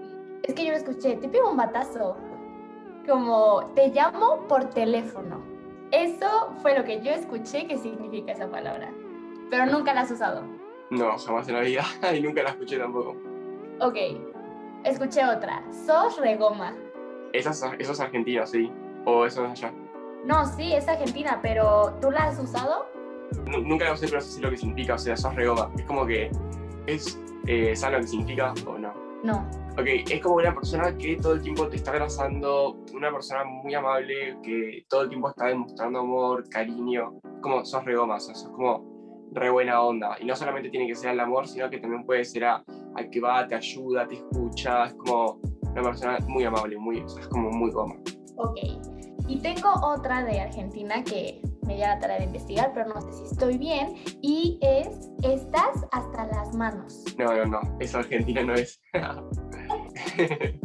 es 0.43 0.53
que 0.53 0.65
yo 0.65 0.71
lo 0.71 0.77
escuché, 0.77 1.15
te 1.15 1.27
pego 1.29 1.49
un 1.49 1.57
batazo. 1.57 2.15
Como 3.07 3.71
te 3.75 3.89
llamo 3.89 4.47
por 4.47 4.65
teléfono. 4.69 5.41
Eso 5.91 6.53
fue 6.61 6.77
lo 6.77 6.83
que 6.85 7.01
yo 7.01 7.11
escuché 7.11 7.67
que 7.67 7.77
significa 7.77 8.31
esa 8.31 8.49
palabra. 8.49 8.91
Pero 9.49 9.65
nunca 9.67 9.93
la 9.93 10.01
has 10.01 10.11
usado. 10.11 10.43
No, 10.89 11.17
jamás 11.17 11.47
en 11.49 11.55
la 11.55 11.61
vida 11.61 11.83
y 12.15 12.21
nunca 12.21 12.43
la 12.43 12.49
escuché 12.51 12.77
tampoco. 12.77 13.15
Ok, 13.79 13.95
escuché 14.83 15.25
otra. 15.25 15.63
Sos 15.85 16.19
regoma. 16.19 16.73
Esa 17.33 17.49
es- 17.49 17.63
eso 17.79 17.91
es 18.03 18.49
sí. 18.49 18.71
O 19.05 19.25
eso 19.25 19.45
es 19.45 19.51
allá. 19.51 19.73
No, 20.25 20.45
sí, 20.45 20.71
es 20.73 20.87
argentina, 20.87 21.39
pero 21.41 21.93
¿tú 21.99 22.09
la 22.11 22.25
has 22.27 22.39
usado? 22.39 22.85
Nu- 23.45 23.61
Nunca 23.61 23.89
lo 23.89 23.97
sé, 23.97 24.07
pero 24.07 24.21
sé 24.21 24.39
lo 24.41 24.49
que 24.51 24.57
significa. 24.57 24.93
O 24.93 24.97
sea, 24.97 25.17
sos 25.17 25.35
regoma. 25.35 25.69
Es 25.77 25.83
como 25.85 26.05
que 26.05 26.31
es. 26.87 27.19
Eh, 27.45 27.75
¿Sabes 27.75 27.97
lo 27.97 28.01
que 28.03 28.07
significa 28.07 28.53
o 28.65 28.77
no? 28.77 28.93
No. 29.23 29.45
Ok, 29.73 29.87
es 30.09 30.21
como 30.21 30.35
una 30.35 30.53
persona 30.53 30.95
que 30.97 31.17
todo 31.17 31.33
el 31.33 31.41
tiempo 31.41 31.67
te 31.67 31.77
está 31.77 31.91
abrazando, 31.91 32.77
una 32.93 33.11
persona 33.11 33.43
muy 33.43 33.73
amable 33.73 34.37
que 34.43 34.85
todo 34.87 35.01
el 35.01 35.09
tiempo 35.09 35.29
está 35.29 35.47
demostrando 35.47 35.99
amor, 35.99 36.47
cariño, 36.49 37.19
como 37.41 37.65
sos 37.65 37.83
re 37.83 37.95
goma, 37.95 38.15
o 38.15 38.19
sea, 38.19 38.35
sos 38.35 38.51
como 38.51 39.27
re 39.31 39.49
buena 39.49 39.81
onda. 39.81 40.15
Y 40.19 40.25
no 40.25 40.35
solamente 40.35 40.69
tiene 40.69 40.87
que 40.87 40.93
ser 40.95 41.09
al 41.09 41.19
amor, 41.21 41.47
sino 41.47 41.69
que 41.69 41.79
también 41.79 42.05
puede 42.05 42.23
ser 42.23 42.45
a, 42.45 42.63
al 42.95 43.09
que 43.09 43.19
va, 43.19 43.47
te 43.47 43.55
ayuda, 43.55 44.07
te 44.07 44.15
escucha, 44.15 44.85
es 44.85 44.93
como 44.93 45.39
una 45.73 45.83
persona 45.83 46.17
muy 46.27 46.43
amable, 46.43 46.77
muy, 46.77 47.01
o 47.01 47.09
sea, 47.09 47.21
es 47.21 47.27
como 47.27 47.49
muy 47.51 47.71
goma. 47.71 47.95
Ok. 48.37 48.57
Y 49.27 49.39
tengo 49.39 49.71
otra 49.81 50.23
de 50.23 50.41
Argentina 50.41 51.03
que 51.03 51.41
me 51.65 51.75
dio 51.75 51.85
la 51.85 51.97
tarea 51.99 52.17
de 52.17 52.25
investigar, 52.25 52.71
pero 52.73 52.93
no 52.93 53.01
sé 53.01 53.13
si 53.13 53.23
estoy 53.23 53.57
bien. 53.57 53.95
Y 54.21 54.59
es, 54.61 55.09
estás 55.23 55.85
hasta 55.91 56.27
las 56.27 56.53
manos. 56.55 57.03
No, 57.17 57.33
no, 57.33 57.45
no, 57.45 57.61
eso 57.79 57.99
Argentina 57.99 58.43
no 58.43 58.53
es. 58.53 58.81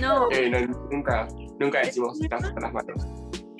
No, 0.00 0.30
Eh, 0.30 0.48
no, 0.48 0.60
nunca, 0.92 1.26
nunca 1.58 1.80
decimos 1.80 2.20
estás 2.20 2.44
hasta 2.44 2.60
las 2.60 2.72
manos. 2.72 3.04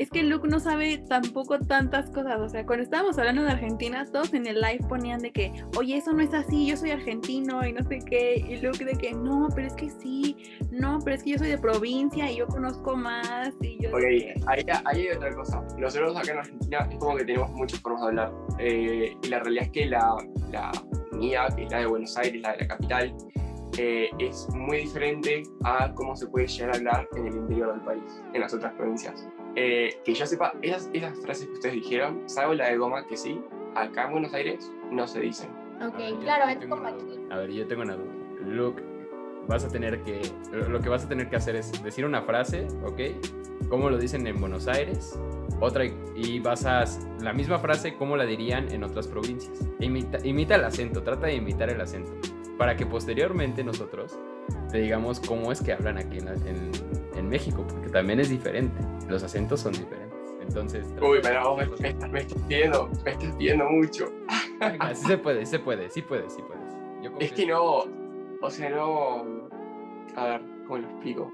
Es 0.00 0.08
que 0.08 0.22
Luke 0.22 0.48
no 0.48 0.58
sabe 0.60 0.96
tampoco 1.08 1.58
tantas 1.58 2.08
cosas. 2.10 2.40
O 2.40 2.48
sea, 2.48 2.64
cuando 2.64 2.84
estábamos 2.84 3.18
hablando 3.18 3.42
de 3.42 3.50
Argentina, 3.50 4.06
todos 4.10 4.32
en 4.32 4.46
el 4.46 4.54
live 4.58 4.80
ponían 4.88 5.20
de 5.20 5.30
que, 5.30 5.52
oye, 5.76 5.98
eso 5.98 6.14
no 6.14 6.22
es 6.22 6.32
así, 6.32 6.66
yo 6.66 6.76
soy 6.78 6.90
argentino 6.90 7.66
y 7.66 7.74
no 7.74 7.82
sé 7.86 7.98
qué. 8.08 8.36
Y 8.48 8.56
Luke 8.62 8.82
de 8.82 8.92
que, 8.96 9.12
no, 9.12 9.48
pero 9.54 9.66
es 9.66 9.74
que 9.74 9.90
sí, 9.90 10.36
no, 10.70 11.00
pero 11.04 11.16
es 11.16 11.22
que 11.22 11.30
yo 11.32 11.38
soy 11.38 11.48
de 11.48 11.58
provincia 11.58 12.30
y 12.32 12.36
yo 12.38 12.46
conozco 12.46 12.96
más. 12.96 13.52
Y 13.60 13.76
yo 13.78 13.90
Ok, 13.90 13.98
que- 14.00 14.34
ahí, 14.46 14.64
ahí 14.86 15.06
hay 15.08 15.16
otra 15.16 15.34
cosa. 15.34 15.62
Nosotros 15.76 16.16
acá 16.16 16.32
en 16.32 16.38
Argentina 16.38 16.88
es 16.90 16.96
como 16.98 17.16
que 17.18 17.24
tenemos 17.26 17.50
muchas 17.52 17.78
formas 17.80 18.00
de 18.00 18.08
hablar. 18.08 18.32
Eh, 18.58 19.16
y 19.22 19.28
la 19.28 19.40
realidad 19.40 19.64
es 19.66 19.70
que 19.72 19.84
la, 19.86 20.16
la 20.50 20.72
mía, 21.12 21.46
que 21.54 21.64
es 21.64 21.70
la 21.70 21.78
de 21.80 21.86
Buenos 21.86 22.16
Aires, 22.16 22.40
la 22.40 22.52
de 22.52 22.58
la 22.60 22.68
capital, 22.68 23.14
eh, 23.78 24.08
es 24.18 24.48
muy 24.54 24.78
diferente 24.78 25.42
a 25.64 25.92
cómo 25.94 26.16
se 26.16 26.26
puede 26.26 26.46
llegar 26.46 26.74
a 26.74 26.78
hablar 26.78 27.08
en 27.16 27.26
el 27.26 27.34
interior 27.36 27.72
del 27.74 27.82
país, 27.82 28.22
en 28.32 28.40
las 28.40 28.52
otras 28.54 28.72
provincias. 28.74 29.28
Eh, 29.56 30.00
que 30.04 30.14
yo 30.14 30.26
sepa, 30.26 30.52
esas, 30.62 30.88
esas 30.92 31.18
frases 31.20 31.46
que 31.46 31.52
ustedes 31.54 31.74
dijeron, 31.76 32.22
salvo 32.26 32.54
la 32.54 32.68
de 32.68 32.76
goma, 32.76 33.06
que 33.06 33.16
sí, 33.16 33.40
acá 33.74 34.04
en 34.06 34.12
Buenos 34.12 34.32
Aires 34.34 34.70
no 34.90 35.06
se 35.08 35.20
dicen. 35.20 35.50
Ok, 35.82 35.94
A 35.94 35.98
ver, 35.98 36.14
claro, 36.20 36.48
es 36.50 36.66
como. 36.66 36.86
A 37.30 37.36
ver, 37.38 37.50
yo 37.52 37.66
tengo 37.66 37.82
una 37.82 37.94
duda. 37.96 38.12
Luke, 38.46 38.82
vas 39.48 39.64
a 39.64 39.68
tener 39.68 40.02
que. 40.02 40.20
Lo 40.52 40.80
que 40.80 40.88
vas 40.88 41.04
a 41.04 41.08
tener 41.08 41.28
que 41.28 41.36
hacer 41.36 41.56
es 41.56 41.82
decir 41.82 42.04
una 42.04 42.22
frase, 42.22 42.66
¿ok? 42.84 43.00
¿Cómo 43.68 43.88
lo 43.90 43.98
dicen 43.98 44.26
en 44.26 44.40
Buenos 44.40 44.68
Aires? 44.68 45.18
Otra, 45.60 45.84
y 46.14 46.38
vas 46.40 46.64
a. 46.66 46.84
La 47.20 47.32
misma 47.32 47.58
frase, 47.58 47.94
¿cómo 47.96 48.16
la 48.16 48.24
dirían 48.24 48.70
en 48.72 48.84
otras 48.84 49.08
provincias? 49.08 49.58
Imita, 49.80 50.18
imita 50.24 50.54
el 50.56 50.64
acento, 50.64 51.02
trata 51.02 51.26
de 51.26 51.34
imitar 51.34 51.70
el 51.70 51.80
acento. 51.80 52.12
Para 52.58 52.76
que 52.76 52.84
posteriormente 52.86 53.64
nosotros 53.64 54.18
te 54.70 54.78
digamos 54.78 55.18
cómo 55.20 55.50
es 55.50 55.62
que 55.62 55.72
hablan 55.72 55.96
aquí 55.98 56.18
en, 56.18 56.24
la- 56.26 56.34
en 56.34 56.70
México, 57.30 57.64
porque 57.66 57.88
también 57.88 58.20
es 58.20 58.28
diferente. 58.28 58.78
Los 59.08 59.22
acentos 59.22 59.60
son 59.60 59.72
diferentes. 59.72 60.10
Entonces. 60.42 60.86
Uy, 61.00 61.18
pero 61.22 61.50
vos 61.54 61.58
me, 61.58 61.76
me 61.80 61.88
estás, 61.90 62.10
me 62.10 62.20
estás 62.20 62.42
pidiendo, 62.42 62.90
me 63.04 63.10
estás 63.12 63.34
pidiendo 63.36 63.64
mucho. 63.70 64.06
Venga, 64.58 64.94
sí 64.94 65.06
se 65.06 65.16
puede, 65.18 65.46
sí 65.46 65.52
se 65.52 65.58
puede, 65.60 65.88
sí 65.90 66.02
puedes, 66.02 66.32
sí 66.34 66.42
puedes. 66.42 66.74
Yo 67.02 67.10
Es 67.20 67.32
que 67.32 67.46
no, 67.46 67.84
o 68.42 68.50
sea, 68.50 68.68
no... 68.70 69.48
A 70.16 70.24
ver, 70.26 70.42
¿cómo 70.66 70.78
lo 70.78 70.88
explico? 70.88 71.32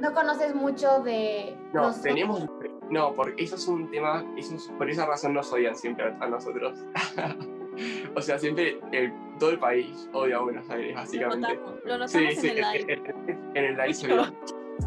No 0.00 0.12
conoces 0.12 0.54
mucho 0.54 1.00
de 1.02 1.56
No, 1.72 1.84
los 1.84 2.02
tenemos. 2.02 2.46
No, 2.90 3.14
porque 3.14 3.42
eso 3.44 3.56
es 3.56 3.66
un 3.68 3.90
tema. 3.90 4.24
Eso 4.36 4.54
es- 4.56 4.68
por 4.78 4.90
esa 4.90 5.06
razón 5.06 5.32
nos 5.34 5.52
odian 5.52 5.74
siempre 5.76 6.04
a, 6.20 6.26
nosotros. 6.28 6.78
o 8.16 8.20
sea, 8.20 8.38
siempre 8.38 8.80
el- 8.92 9.12
todo 9.38 9.50
el 9.50 9.58
país 9.58 10.08
odia 10.12 10.36
a 10.36 10.40
Buenos 10.40 10.68
Aires, 10.70 10.90
Lo 10.94 11.00
básicamente. 11.00 11.48
notamos, 11.54 11.74
lo 11.84 11.98
notamos 11.98 12.10
Sí, 12.12 12.18
en 12.24 12.36
sí, 12.36 12.48
el 12.48 12.56
live. 12.56 12.92
en, 12.92 13.06
en- 13.06 13.56
en 13.56 13.64
el 13.64 13.76
live 13.76 13.94
se 13.94 14.06
ve. 14.14 14.22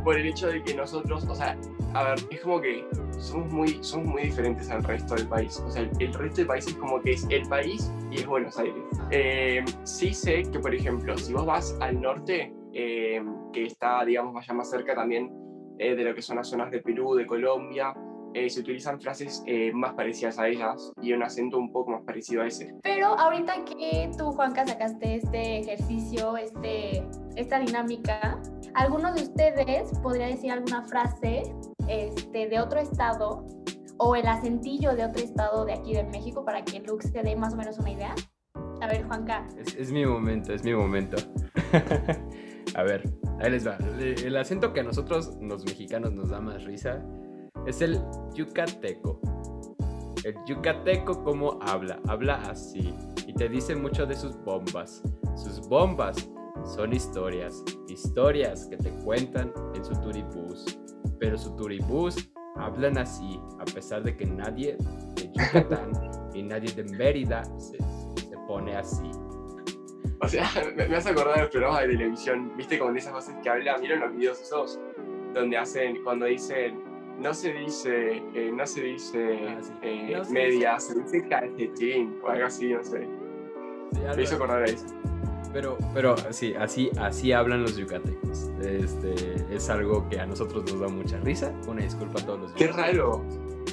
Por 0.04 0.18
el 0.18 0.28
hecho 0.28 0.48
de 0.48 0.64
que 0.64 0.74
nosotros, 0.74 1.26
o 1.28 1.36
sea, 1.36 1.58
a 1.94 2.04
ver, 2.04 2.20
es 2.30 2.42
como 2.42 2.62
que 2.62 2.86
somos 3.18 3.52
muy, 3.52 3.78
somos 3.82 4.08
muy 4.08 4.24
diferentes 4.24 4.70
al 4.70 4.84
resto 4.84 5.16
del 5.16 5.28
país. 5.28 5.62
O 5.66 5.70
sea, 5.70 5.84
el, 5.84 5.92
el 6.00 6.14
resto 6.14 6.38
del 6.38 6.48
país 6.48 6.68
es 6.68 6.74
como 6.76 7.02
que 7.02 7.12
es 7.12 7.28
el 7.30 7.48
país 7.48 7.92
y 8.12 8.18
es 8.18 8.26
Buenos 8.26 8.58
Aires. 8.58 8.84
Eh, 9.12 9.64
sí 9.84 10.14
sé 10.14 10.44
que, 10.44 10.60
por 10.60 10.74
ejemplo, 10.74 11.18
si 11.18 11.34
vos 11.34 11.46
vas 11.46 11.78
al 11.80 12.02
norte, 12.02 12.54
eh, 12.74 13.24
que 13.52 13.66
está, 13.66 14.04
digamos, 14.04 14.34
vaya 14.34 14.54
más 14.54 14.70
cerca 14.70 14.96
también 14.96 15.32
eh, 15.78 15.96
de 15.96 16.04
lo 16.04 16.16
que 16.16 16.22
son 16.22 16.38
las 16.38 16.50
zonas 16.50 16.72
de 16.72 16.82
Perú, 16.82 17.16
de 17.16 17.26
Colombia, 17.26 17.94
eh, 18.34 18.50
se 18.50 18.62
utilizan 18.62 19.00
frases 19.00 19.44
eh, 19.46 19.72
más 19.74 19.94
parecidas 19.94 20.40
a 20.40 20.48
ellas 20.48 20.92
y 21.02 21.14
un 21.14 21.22
acento 21.22 21.58
un 21.58 21.72
poco 21.72 21.92
más 21.92 22.02
parecido 22.02 22.42
a 22.42 22.48
ese. 22.48 22.74
Pero 22.82 23.08
ahorita 23.08 23.64
que 23.66 24.10
tú, 24.18 24.32
Juanca, 24.32 24.66
sacaste 24.66 25.18
este 25.18 25.60
ejercicio, 25.60 26.38
este, 26.38 27.06
esta 27.36 27.60
dinámica, 27.60 28.42
¿alguno 28.76 29.14
de 29.14 29.24
ustedes 29.24 29.98
podría 30.00 30.28
decir 30.28 30.52
alguna 30.52 30.84
frase 30.84 31.44
este, 31.88 32.48
de 32.48 32.60
otro 32.60 32.80
estado 32.80 33.48
o 33.98 34.16
el 34.16 34.28
acentillo 34.28 34.96
de 34.96 35.06
otro 35.06 35.24
estado 35.24 35.66
de 35.66 35.74
aquí 35.74 35.94
de 35.94 36.04
México 36.04 36.44
para 36.44 36.64
que 36.64 36.80
Lux 36.80 37.10
se 37.12 37.22
dé 37.22 37.36
más 37.36 37.54
o 37.54 37.58
menos 37.58 37.78
una 37.78 37.92
idea? 37.92 38.16
A 38.82 38.88
ver, 38.88 39.06
Juanca. 39.06 39.48
Es, 39.58 39.76
es 39.76 39.92
mi 39.92 40.06
momento, 40.06 40.54
es 40.54 40.64
mi 40.64 40.74
momento. 40.74 41.18
a 42.76 42.84
ver, 42.84 43.04
ahí 43.40 43.52
les 43.52 43.66
va. 43.66 43.78
El 44.00 44.36
acento 44.36 44.74
que 44.74 44.82
a 44.82 44.84
nosotros, 44.84 45.38
los 45.42 45.64
mexicanos, 45.66 46.12
nos 46.12 46.30
da 46.30 46.42
más 46.42 46.64
risa 46.64 47.02
es 47.66 47.82
el 47.82 48.02
yucateco. 48.34 49.22
El 50.24 50.36
yucateco, 50.46 51.24
¿cómo 51.24 51.60
habla? 51.62 52.00
Habla 52.08 52.36
así. 52.50 52.94
Y 53.26 53.34
te 53.34 53.48
dice 53.48 53.76
mucho 53.76 54.06
de 54.06 54.16
sus 54.16 54.36
bombas. 54.44 55.02
Sus 55.36 55.68
bombas 55.68 56.30
son 56.66 56.94
historias. 56.94 57.64
Historias 57.88 58.68
que 58.68 58.78
te 58.78 58.90
cuentan 59.04 59.52
en 59.76 59.84
su 59.86 59.94
turibús. 60.02 60.80
Pero 61.20 61.38
su 61.38 61.56
turibús 61.56 62.30
hablan 62.56 62.98
así, 62.98 63.40
a 63.60 63.66
pesar 63.66 64.04
de 64.04 64.16
que 64.16 64.26
nadie 64.26 64.78
de 65.16 65.32
Yucatán 65.34 65.92
y 66.34 66.44
nadie 66.44 66.72
de 66.74 66.84
Mérida 66.96 67.44
se, 67.58 67.78
se 67.78 68.38
pone 68.48 68.76
así. 68.76 69.10
O 70.22 70.28
sea, 70.28 70.46
me, 70.76 70.88
me 70.88 70.96
hace 70.96 71.10
acordar 71.10 71.42
de 71.42 71.48
programas 71.48 71.82
de 71.82 71.88
televisión, 71.90 72.52
viste, 72.58 72.80
con 72.80 72.96
esas 72.98 73.14
voces 73.14 73.36
que 73.44 73.50
hablan, 73.50 73.82
¿vieron 73.82 74.00
los 74.02 74.16
videos 74.16 74.42
esos? 74.42 74.80
Donde 75.34 75.58
hacen, 75.58 76.02
cuando 76.04 76.26
dicen, 76.28 76.82
no 77.20 77.34
se 77.34 77.54
dice, 77.54 78.18
eh, 78.34 78.52
no 78.54 78.66
se 78.66 78.82
dice 78.84 79.40
Ah, 79.50 79.58
sí. 79.62 79.74
eh, 79.82 80.14
No 80.16 80.24
se 80.24 80.32
media, 80.34 80.80
se 80.80 81.00
dice 81.00 81.28
calcetín, 81.28 82.20
o 82.24 82.30
algo 82.30 82.46
así, 82.46 82.72
no 82.74 82.84
sé. 82.84 83.08
Sí, 83.94 84.00
algo 84.02 84.16
Me 84.16 84.24
hizo 84.24 84.36
así. 84.36 84.36
acordar 84.36 84.62
a 84.62 84.66
eso. 84.66 84.86
Pero, 85.54 85.78
pero 85.94 86.16
sí, 86.32 86.54
así, 86.56 86.90
así 87.00 87.32
hablan 87.32 87.62
los 87.62 87.78
yucatecos. 87.78 88.50
Este, 88.62 89.14
es 89.52 89.70
algo 89.70 90.10
que 90.10 90.20
a 90.20 90.26
nosotros 90.26 90.64
nos 90.72 90.80
da 90.82 90.88
mucha 90.88 91.20
risa. 91.20 91.54
Una 91.68 91.84
disculpa 91.84 92.20
a 92.22 92.26
todos 92.26 92.40
los 92.40 92.52
Qué 92.54 92.68
yucatecos. 92.68 93.22
raro. 93.22 93.26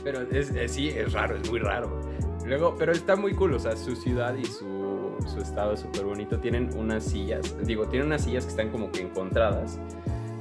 Pero 0.05 0.21
es, 0.31 0.51
es- 0.51 0.73
sí, 0.73 0.89
es 0.91 1.13
raro, 1.13 1.37
es 1.37 1.51
muy 1.51 1.59
raro. 1.59 2.01
Luego, 2.47 2.75
pero 2.79 2.93
está 2.93 3.17
muy 3.17 3.35
cool, 3.35 3.55
o 3.55 3.59
sea, 3.59 3.77
su 3.77 3.95
ciudad 3.97 4.35
y 4.37 4.45
su, 4.45 5.15
su 5.27 5.41
estado 5.41 5.73
es 5.75 5.81
súper 5.81 6.05
bonito. 6.05 6.39
Tienen 6.39 6.71
unas 6.77 7.05
sillas, 7.05 7.57
digo, 7.67 7.87
tienen 7.87 8.09
unas 8.09 8.25
sillas 8.25 8.45
que 8.45 8.51
están 8.51 8.71
como 8.71 8.91
que 8.91 9.03
encontradas, 9.03 9.79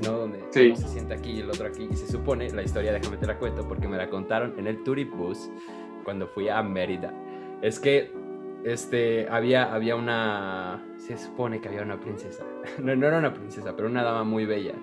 ¿no? 0.03 0.13
Donde 0.13 0.43
Sí. 0.51 0.67
uno 0.67 0.75
se 0.77 0.87
sienta 0.87 1.15
aquí 1.15 1.31
y 1.31 1.39
el 1.41 1.49
otro 1.49 1.67
aquí. 1.67 1.87
Y 1.91 1.95
se 1.95 2.07
supone, 2.07 2.49
la 2.51 2.63
historia, 2.63 2.91
déjame 2.93 3.17
te 3.17 3.27
la 3.27 3.37
cuento, 3.37 3.67
porque 3.67 3.87
me 3.87 3.97
la 3.97 4.09
contaron 4.09 4.55
en 4.57 4.67
el 4.67 4.81
Turibus 4.83 5.49
cuando 6.03 6.27
fui 6.27 6.47
a 6.49 6.61
Mérida. 6.63 7.13
Es 7.61 7.79
que 7.79 8.11
este, 8.63 9.27
había, 9.29 9.73
había 9.73 9.95
una. 9.95 10.83
Se 10.97 11.17
supone 11.17 11.59
que 11.61 11.69
había 11.69 11.81
una 11.81 11.99
princesa. 11.99 12.43
No, 12.79 12.95
no 12.95 13.07
era 13.07 13.17
una 13.17 13.33
princesa, 13.33 13.75
pero 13.75 13.87
una 13.87 14.03
dama 14.03 14.23
muy 14.23 14.45
bella. 14.45 14.73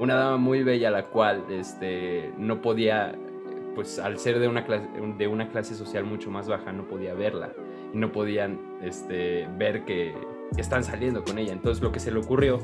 Una 0.00 0.14
dama 0.14 0.36
muy 0.36 0.62
bella, 0.62 0.90
la 0.90 1.06
cual 1.06 1.44
este, 1.50 2.32
no 2.38 2.62
podía, 2.62 3.16
pues 3.74 3.98
al 3.98 4.18
ser 4.18 4.38
de 4.38 4.48
una, 4.48 4.64
clase, 4.64 4.88
de 5.18 5.26
una 5.26 5.48
clase 5.48 5.74
social 5.74 6.04
mucho 6.04 6.30
más 6.30 6.48
baja, 6.48 6.72
no 6.72 6.86
podía 6.86 7.14
verla. 7.14 7.52
Y 7.92 7.98
no 7.98 8.12
podían 8.12 8.58
este, 8.82 9.48
ver 9.58 9.84
que, 9.84 10.14
están 10.56 10.82
saliendo 10.84 11.24
con 11.24 11.38
ella. 11.38 11.52
Entonces 11.52 11.82
lo 11.82 11.92
que 11.92 12.00
se 12.00 12.10
le 12.10 12.18
ocurrió 12.20 12.58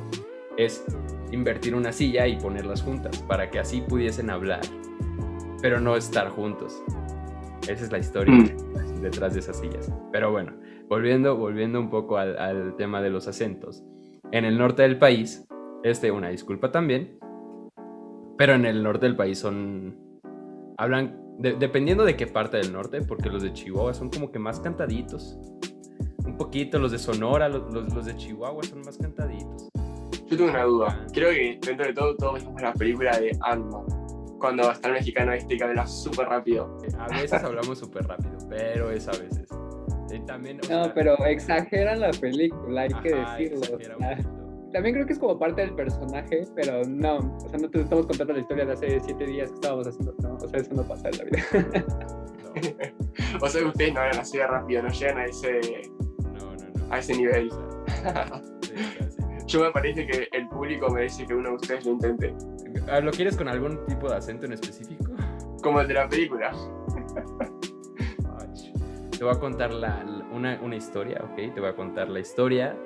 es 0.56 0.84
invertir 1.32 1.74
una 1.74 1.92
silla 1.92 2.26
y 2.26 2.36
ponerlas 2.36 2.82
juntas 2.82 3.18
para 3.22 3.50
que 3.50 3.58
así 3.58 3.80
pudiesen 3.82 4.30
hablar, 4.30 4.60
pero 5.60 5.80
no 5.80 5.96
estar 5.96 6.30
juntos. 6.30 6.82
Esa 7.68 7.84
es 7.84 7.92
la 7.92 7.98
historia 7.98 8.34
Mm. 8.34 9.00
detrás 9.02 9.34
de 9.34 9.40
esas 9.40 9.58
sillas. 9.58 9.90
Pero 10.12 10.30
bueno, 10.30 10.52
volviendo, 10.88 11.36
volviendo 11.36 11.80
un 11.80 11.90
poco 11.90 12.16
al, 12.18 12.38
al 12.38 12.76
tema 12.76 13.00
de 13.02 13.10
los 13.10 13.26
acentos. 13.28 13.82
En 14.32 14.44
el 14.44 14.58
norte 14.58 14.82
del 14.82 14.98
país, 14.98 15.46
este, 15.82 16.10
una 16.10 16.28
disculpa 16.28 16.70
también, 16.72 17.18
pero 18.36 18.54
en 18.54 18.64
el 18.66 18.82
norte 18.82 19.06
del 19.06 19.16
país 19.16 19.38
son, 19.38 19.96
hablan, 20.76 21.20
de- 21.38 21.54
dependiendo 21.54 22.04
de 22.04 22.16
qué 22.16 22.26
parte 22.26 22.56
del 22.56 22.72
norte, 22.72 23.00
porque 23.02 23.28
los 23.30 23.42
de 23.42 23.52
Chihuahua 23.52 23.94
son 23.94 24.10
como 24.10 24.30
que 24.32 24.38
más 24.38 24.60
cantaditos. 24.60 25.38
Un 26.24 26.36
poquito, 26.36 26.78
los 26.78 26.90
de 26.92 26.98
Sonora, 26.98 27.48
los, 27.48 27.72
los- 27.72 27.92
los 27.94 28.04
de 28.06 28.16
Chihuahua 28.16 28.62
son 28.64 28.80
más 28.80 28.98
cantaditos. 28.98 29.68
Yo 30.26 30.36
tengo 30.36 30.50
una 30.50 30.64
duda. 30.64 31.06
Creo 31.12 31.30
que 31.30 31.58
dentro 31.64 31.86
de 31.86 31.92
todo, 31.92 32.16
todos 32.16 32.40
vimos 32.44 32.60
la 32.62 32.72
película 32.72 33.18
de 33.18 33.36
Ant-Man. 33.42 33.84
Cuando 34.44 34.70
está 34.70 34.88
el 34.88 34.94
mexicano 34.94 35.32
este 35.32 35.56
que 35.56 35.64
habla 35.64 35.86
súper 35.86 36.28
rápido. 36.28 36.76
A 36.98 37.08
veces 37.08 37.42
hablamos 37.42 37.78
súper 37.78 38.06
rápido, 38.06 38.36
pero 38.50 38.90
es 38.90 39.08
a 39.08 39.12
veces. 39.12 39.48
Y 40.12 40.20
también, 40.26 40.58
No, 40.58 40.84
sea, 40.84 40.92
pero 40.92 41.16
exageran 41.24 42.00
la 42.00 42.10
película, 42.10 42.82
hay 42.82 42.90
que 43.02 43.14
decirlo. 43.14 43.60
o 43.74 43.80
sea, 43.80 44.18
también 44.70 44.96
creo 44.96 45.06
que 45.06 45.14
es 45.14 45.18
como 45.18 45.38
parte 45.38 45.62
del 45.62 45.74
personaje, 45.74 46.42
pero 46.54 46.84
no. 46.86 47.36
O 47.42 47.48
sea, 47.48 47.58
no 47.58 47.70
te 47.70 47.80
estamos 47.80 48.06
contando 48.06 48.34
la 48.34 48.40
historia 48.40 48.66
de 48.66 48.72
hace 48.74 49.00
siete 49.00 49.24
días 49.24 49.48
que 49.48 49.54
estábamos 49.54 49.88
haciendo. 49.88 50.14
No, 50.22 50.34
o 50.34 50.46
sea, 50.46 50.60
eso 50.60 50.74
no 50.74 50.86
pasa 50.86 51.08
en 51.08 51.16
la 51.16 51.24
vida. 51.24 51.42
No, 53.40 53.40
O 53.46 53.48
sea 53.48 53.66
ustedes 53.66 53.94
no 53.94 54.00
hablan 54.00 54.18
así 54.18 54.36
de 54.36 54.46
rápido, 54.46 54.82
no 54.82 54.90
llegan 54.90 55.18
a 55.20 55.24
ese, 55.24 55.60
no, 56.34 56.54
no, 56.54 56.54
no. 56.54 56.94
a 56.94 56.98
ese 56.98 57.16
nivel. 57.16 57.48
Sí, 58.60 58.72
sea, 58.76 59.10
sí. 59.10 59.22
Yo 59.46 59.60
me 59.62 59.70
parece 59.70 60.06
que 60.06 60.28
el 60.32 60.48
público 60.48 60.90
merece 60.90 61.26
que 61.26 61.34
uno 61.34 61.50
de 61.50 61.54
ustedes 61.56 61.84
lo 61.84 61.92
intente. 61.92 62.34
Ah, 62.90 63.00
¿Lo 63.00 63.10
quieres 63.10 63.36
con 63.36 63.48
algún 63.48 63.84
tipo 63.86 64.08
de 64.08 64.16
acento 64.16 64.46
en 64.46 64.52
específico? 64.54 65.12
Como 65.62 65.80
el 65.80 65.88
de 65.88 65.94
la 65.94 66.08
película. 66.08 66.52
Te 69.16 69.22
voy 69.24 69.32
a 69.34 69.38
contar 69.38 69.72
la- 69.72 70.04
una, 70.32 70.58
una 70.62 70.76
historia, 70.76 71.20
¿ok? 71.24 71.54
Te 71.54 71.60
voy 71.60 71.68
a 71.70 71.76
contar 71.76 72.08
la 72.08 72.20
historia 72.20 72.76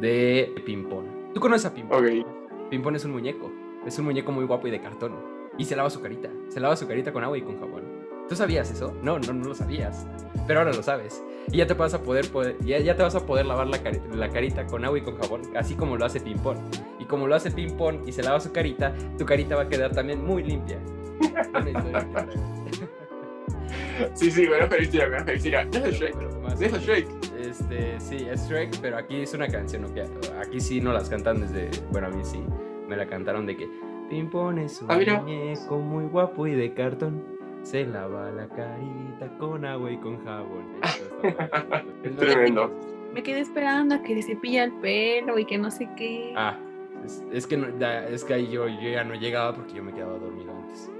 de 0.00 0.52
Pimpón. 0.64 1.06
¿Tú 1.34 1.40
conoces 1.40 1.66
a 1.66 1.74
Pimpón? 1.74 2.04
Ok. 2.04 2.26
Pimpón 2.70 2.94
es 2.96 3.04
un 3.04 3.12
muñeco. 3.12 3.50
Es 3.86 3.98
un 3.98 4.04
muñeco 4.06 4.30
muy 4.32 4.44
guapo 4.46 4.68
y 4.68 4.70
de 4.70 4.80
cartón. 4.80 5.14
Y 5.58 5.64
se 5.64 5.74
lava 5.76 5.90
su 5.90 6.00
carita. 6.00 6.30
Se 6.48 6.60
lava 6.60 6.76
su 6.76 6.86
carita 6.86 7.12
con 7.12 7.24
agua 7.24 7.36
y 7.36 7.42
con 7.42 7.58
jabón. 7.58 7.82
¿Tú 8.28 8.36
sabías 8.36 8.70
eso? 8.70 8.94
No, 9.02 9.18
no, 9.18 9.32
no 9.32 9.44
lo 9.48 9.54
sabías. 9.54 10.06
Pero 10.46 10.60
ahora 10.60 10.72
lo 10.72 10.82
sabes. 10.82 11.22
Y 11.52 11.58
ya 11.58 11.66
te 11.66 11.74
vas 11.74 11.92
a 11.94 12.02
poder, 12.02 12.30
poder- 12.30 12.56
ya, 12.64 12.78
ya 12.78 12.96
te 12.96 13.02
vas 13.02 13.14
a 13.14 13.24
poder 13.26 13.46
lavar 13.46 13.66
la, 13.66 13.78
cari- 13.82 14.00
la 14.14 14.28
carita 14.30 14.66
con 14.66 14.84
agua 14.84 14.98
y 14.98 15.02
con 15.02 15.16
jabón, 15.18 15.42
así 15.56 15.74
como 15.74 15.96
lo 15.96 16.04
hace 16.04 16.20
Pimpón. 16.20 16.58
Y 16.98 17.04
como 17.04 17.26
lo 17.26 17.34
hace 17.34 17.50
Pimpón 17.50 18.02
y 18.06 18.12
se 18.12 18.22
lava 18.22 18.40
su 18.40 18.50
carita, 18.52 18.94
tu 19.18 19.24
carita 19.26 19.56
va 19.56 19.62
a 19.62 19.68
quedar 19.68 19.92
también 19.92 20.24
muy 20.24 20.42
limpia. 20.42 20.78
Sí, 24.14 24.30
sí, 24.30 24.46
conozco 24.48 24.74
la 24.76 24.82
historia, 24.82 25.08
la 25.24 25.32
historia. 25.34 25.60
Es 25.72 25.98
Shrek. 25.98 26.16
Pero 26.58 26.76
es 26.76 26.82
Shrek. 26.82 27.08
Este, 27.40 28.00
sí, 28.00 28.16
es 28.28 28.48
Shrek, 28.48 28.78
pero 28.80 28.96
aquí 28.98 29.20
es 29.20 29.34
una 29.34 29.46
canción. 29.48 29.84
Aquí 30.40 30.60
sí 30.60 30.80
no 30.80 30.92
las 30.92 31.08
cantan 31.08 31.40
desde, 31.40 31.70
bueno, 31.92 32.08
a 32.08 32.10
mí 32.10 32.24
sí, 32.24 32.42
me 32.88 32.96
la 32.96 33.06
cantaron 33.06 33.46
de 33.46 33.56
que 33.56 33.68
Pimpón 34.10 34.58
es 34.58 34.82
un 34.82 34.90
Ah, 34.90 34.96
muñeco 35.22 35.78
muy 35.78 36.04
guapo 36.06 36.46
y 36.46 36.54
de 36.54 36.74
cartón, 36.74 37.24
se 37.64 37.84
lava 37.86 38.30
la 38.30 38.46
carita 38.48 39.28
con 39.38 39.64
agua 39.64 39.90
y 39.90 39.96
con 39.98 40.24
jabón. 40.24 40.64
Es 42.04 42.16
Tremendo. 42.16 42.70
Me 43.12 43.22
quedé 43.22 43.40
esperando 43.40 43.94
a 43.96 44.02
que 44.02 44.14
se 44.22 44.34
cepilla 44.34 44.64
el 44.64 44.72
pelo 44.74 45.38
y 45.38 45.44
que 45.44 45.56
no 45.58 45.70
sé 45.70 45.88
qué. 45.96 46.32
Ah, 46.36 46.56
es, 47.04 47.22
es 47.32 47.46
que, 47.46 47.56
no- 47.56 47.76
ya- 47.78 48.06
es 48.08 48.24
que 48.24 48.34
ahí 48.34 48.48
yo, 48.50 48.68
yo 48.68 48.90
ya 48.90 49.02
no 49.04 49.14
llegaba 49.14 49.54
porque 49.54 49.74
yo 49.74 49.82
me 49.82 49.92
quedaba 49.92 50.18
dormido 50.18 50.52
antes. 50.52 50.90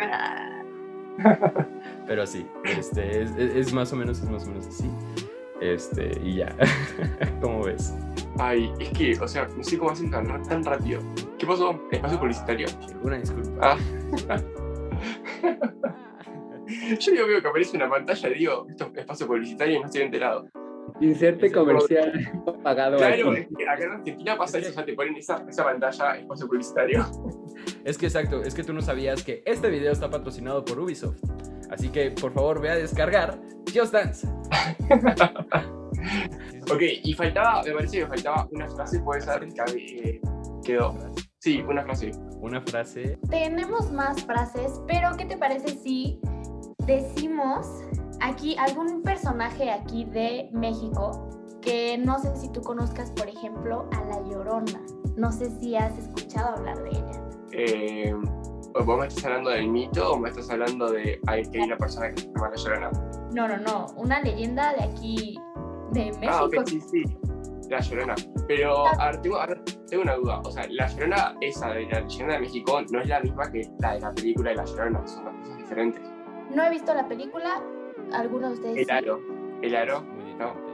Ah, 0.00 0.62
Pero 2.06 2.26
sí, 2.26 2.46
este, 2.64 3.22
es, 3.22 3.30
es- 3.36 3.54
es 3.56 3.72
más 3.72 3.92
o 3.92 3.96
menos, 3.96 4.22
es 4.22 4.30
más 4.30 4.44
o 4.46 4.48
menos 4.50 4.66
así. 4.66 4.88
Este, 5.60 6.12
y 6.22 6.36
ya, 6.36 6.54
¿cómo 7.42 7.64
ves? 7.64 7.92
Ay, 8.38 8.70
es 8.78 8.90
que, 8.90 9.18
o 9.20 9.26
sea, 9.26 9.48
no 9.56 9.64
sé 9.64 9.76
cómo 9.78 9.90
hacen 9.90 10.10
tan, 10.10 10.40
tan 10.44 10.62
rápido. 10.64 11.00
¿Qué 11.38 11.46
pasó? 11.46 11.80
Espacio 11.90 12.20
publicitario. 12.20 12.68
Alguna 12.94 13.16
disculpa. 13.16 13.76
Ah. 14.28 14.38
Yo 17.00 17.12
digo, 17.12 17.26
veo 17.26 17.40
que 17.40 17.48
aparece 17.48 17.76
una 17.76 17.88
pantalla 17.88 18.28
y 18.28 18.34
digo, 18.34 18.66
esto 18.68 18.90
es 18.92 18.98
espacio 19.00 19.26
publicitario 19.26 19.76
y 19.76 19.80
no 19.80 19.86
estoy 19.86 20.02
enterado. 20.02 20.48
Inserte 21.00 21.52
comercial 21.52 22.12
pagado 22.62 22.96
Claro, 22.96 23.30
aquí. 23.30 23.40
es 23.40 23.48
que 23.56 23.68
acá 23.68 23.84
en 23.84 23.92
Argentina 23.92 24.36
pasa 24.36 24.58
eso, 24.58 24.70
o 24.70 24.72
sea, 24.72 24.84
te 24.84 24.94
ponen 24.94 25.16
esa, 25.16 25.44
esa 25.48 25.64
pantalla, 25.64 26.16
espacio 26.16 26.46
publicitario. 26.46 27.06
Es 27.84 27.96
que 27.96 28.06
exacto, 28.06 28.42
es 28.42 28.54
que 28.54 28.64
tú 28.64 28.72
no 28.72 28.80
sabías 28.80 29.22
que 29.22 29.42
este 29.46 29.70
video 29.70 29.92
está 29.92 30.10
patrocinado 30.10 30.64
por 30.64 30.78
Ubisoft. 30.80 31.22
Así 31.70 31.90
que 31.90 32.10
por 32.10 32.32
favor 32.32 32.60
ve 32.60 32.70
a 32.70 32.76
descargar 32.76 33.38
Just 33.74 33.92
Dance. 33.92 34.26
Ok, 36.70 36.82
y 37.02 37.14
faltaba, 37.14 37.62
me 37.62 37.72
parece 37.72 37.98
que 37.98 38.06
faltaba 38.06 38.46
una 38.50 38.68
frase, 38.68 39.00
puede 39.00 39.22
ser, 39.22 39.40
que 39.40 40.10
eh, 40.10 40.20
quedó. 40.62 40.94
Sí, 41.40 41.62
una 41.68 41.84
frase. 41.84 42.10
Una 42.40 42.60
frase. 42.60 43.16
Tenemos 43.30 43.92
más 43.92 44.24
frases, 44.24 44.80
pero 44.88 45.16
¿qué 45.16 45.24
te 45.24 45.36
parece 45.36 45.68
si 45.68 46.20
decimos 46.84 47.64
aquí 48.20 48.56
algún 48.58 49.02
personaje 49.02 49.70
aquí 49.70 50.04
de 50.04 50.50
México 50.52 51.30
que 51.62 51.96
no 51.96 52.18
sé 52.18 52.34
si 52.34 52.50
tú 52.50 52.60
conozcas, 52.60 53.12
por 53.12 53.28
ejemplo, 53.28 53.88
a 53.92 54.04
La 54.06 54.20
Llorona? 54.28 54.82
No 55.16 55.30
sé 55.30 55.48
si 55.60 55.76
has 55.76 55.96
escuchado 55.96 56.56
hablar 56.56 56.82
de 56.82 56.90
ella. 56.90 57.22
Eh, 57.52 58.14
¿Vos 58.84 58.98
me 58.98 59.06
estás 59.06 59.24
hablando 59.26 59.50
del 59.50 59.68
mito 59.68 60.12
o 60.12 60.18
me 60.18 60.30
estás 60.30 60.50
hablando 60.50 60.90
de 60.90 61.20
ay, 61.28 61.48
que 61.48 61.58
hay 61.58 61.66
una 61.66 61.76
persona 61.76 62.12
que 62.12 62.22
se 62.22 62.26
llama 62.32 62.50
La 62.50 62.56
Llorona? 62.56 62.90
No, 63.32 63.46
no, 63.46 63.56
no, 63.58 63.86
una 63.96 64.20
leyenda 64.22 64.74
de 64.74 64.82
aquí, 64.82 65.38
de 65.92 66.06
México. 66.14 66.32
Ah, 66.32 66.44
ok, 66.46 66.66
sí, 66.66 66.80
sí. 66.80 67.04
La 67.70 67.78
Llorona. 67.78 68.16
Pero, 68.48 68.88
a 68.88 69.06
ver, 69.12 69.20
tengo, 69.22 69.36
a 69.36 69.46
ver, 69.46 69.62
tengo 69.88 70.02
una 70.02 70.14
duda. 70.14 70.40
O 70.44 70.50
sea, 70.50 70.66
La 70.70 70.86
Llorona, 70.88 71.36
esa 71.40 71.70
de 71.72 71.86
la 71.86 72.00
leyenda 72.00 72.34
de 72.34 72.40
México, 72.40 72.80
no 72.90 73.00
es 73.00 73.08
la 73.08 73.20
misma 73.20 73.50
que 73.50 73.62
la 73.80 73.94
de 73.94 74.00
la 74.00 74.12
película 74.12 74.50
de 74.50 74.56
La 74.56 74.64
Llorona. 74.64 75.06
Son 75.06 75.24
dos 75.24 75.32
cosas 75.42 75.58
diferentes. 75.58 76.02
No 76.54 76.64
he 76.64 76.70
visto 76.70 76.94
la 76.94 77.06
película, 77.08 77.62
¿alguno 78.12 78.48
de 78.48 78.54
ustedes 78.54 78.76
El 78.78 78.84
sí? 78.84 78.90
aro. 78.90 79.20
El 79.62 79.74
aro. 79.76 80.02
No. 80.38 80.68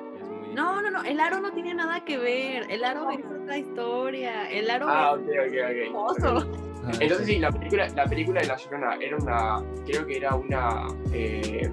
No, 0.55 0.81
no, 0.81 0.89
no, 0.91 1.03
el 1.03 1.19
aro 1.19 1.41
no 1.41 1.53
tiene 1.53 1.75
nada 1.75 2.05
que 2.05 2.17
ver. 2.17 2.71
El 2.71 2.85
aro 2.85 3.11
es 3.11 3.19
otra 3.27 3.59
historia. 3.59 4.49
El 4.51 4.71
aro 4.71 4.87
Ah, 4.89 5.17
es 5.17 5.21
ok, 5.21 5.29
ok, 5.29 5.53
ok. 5.53 5.77
hermoso. 5.87 6.37
ok. 6.37 6.95
Entonces 7.01 7.27
sí, 7.27 7.39
la 7.39 7.51
película, 7.51 7.89
la 7.89 8.05
película 8.05 8.41
de 8.41 8.47
La 8.47 8.57
Llorona 8.57 8.95
era 9.01 9.17
una, 9.17 9.65
creo 9.85 10.07
que 10.07 10.17
era 10.19 10.35
una, 10.37 10.87
eh, 11.13 11.69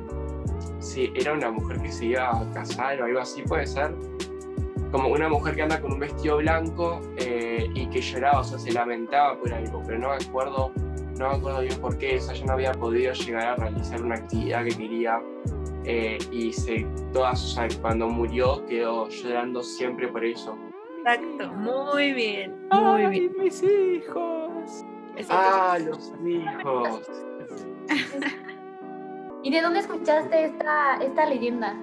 sí, 0.80 1.12
era 1.16 1.34
una 1.34 1.52
mujer 1.52 1.80
que 1.82 1.92
se 1.92 2.06
iba 2.08 2.30
a 2.30 2.52
casar 2.54 3.00
o 3.02 3.06
algo 3.06 3.20
así, 3.20 3.44
puede 3.44 3.68
ser. 3.68 3.94
Como 4.92 5.08
una 5.08 5.30
mujer 5.30 5.56
que 5.56 5.62
anda 5.62 5.80
con 5.80 5.94
un 5.94 6.00
vestido 6.00 6.38
blanco 6.38 7.00
eh, 7.18 7.70
y 7.74 7.88
que 7.88 8.02
lloraba, 8.02 8.42
o 8.42 8.44
sea, 8.44 8.60
se 8.60 8.72
lamentaba 8.72 9.40
por 9.40 9.54
algo, 9.54 9.82
pero 9.86 10.00
no 10.00 10.10
me 10.10 10.16
acuerdo, 10.16 10.72
no 11.18 11.30
me 11.30 11.36
acuerdo 11.36 11.62
bien 11.62 11.80
por 11.80 11.98
qué, 11.98 12.18
o 12.18 12.22
sea, 12.22 12.34
yo 12.34 12.46
no 12.46 12.54
había 12.54 12.74
podido 12.74 13.14
llegar 13.14 13.48
a 13.48 13.56
realizar 13.56 14.02
una 14.02 14.16
actividad 14.16 14.66
que 14.66 14.76
quería 14.76 15.22
eh, 15.86 16.18
y 16.32 16.52
se, 16.52 16.86
todas, 17.14 17.44
o 17.44 17.48
sea, 17.48 17.68
cuando 17.82 18.08
murió 18.08 18.66
quedó 18.66 19.08
llorando 19.10 19.64
siempre 19.64 20.08
por 20.10 20.26
eso. 20.26 20.58
Exacto, 21.00 21.52
muy 21.54 22.14
bien, 22.14 22.68
muy 22.70 23.06
bien. 23.08 23.34
mis 23.40 23.64
hijos! 23.64 24.86
Exacto. 25.16 25.44
Ah, 25.44 25.78
los 25.80 26.14
hijos. 26.26 27.12
¿Y 29.44 29.52
de 29.52 29.62
dónde 29.62 29.80
escuchaste 29.80 30.46
esta, 30.46 30.98
esta 30.98 31.26
leyenda? 31.26 31.76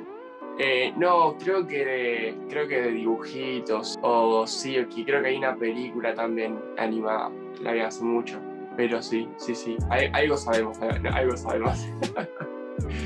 Eh, 0.58 0.92
no, 0.96 1.36
creo 1.38 1.66
que 1.66 1.84
de, 1.84 2.38
creo 2.48 2.66
que 2.66 2.80
de 2.82 2.90
dibujitos. 2.90 3.96
O 4.02 4.46
sí, 4.46 4.76
creo 5.04 5.22
que 5.22 5.28
hay 5.28 5.36
una 5.36 5.54
película 5.56 6.14
también 6.14 6.58
animada. 6.76 7.30
La 7.62 7.72
vi 7.72 7.80
hace 7.80 8.02
mucho. 8.04 8.40
Pero 8.76 9.00
sí, 9.02 9.28
sí, 9.36 9.54
sí. 9.54 9.76
Hay- 9.90 10.08
algo 10.12 10.36
sabemos, 10.36 10.78
algo 11.12 11.36
sabemos. 11.36 11.86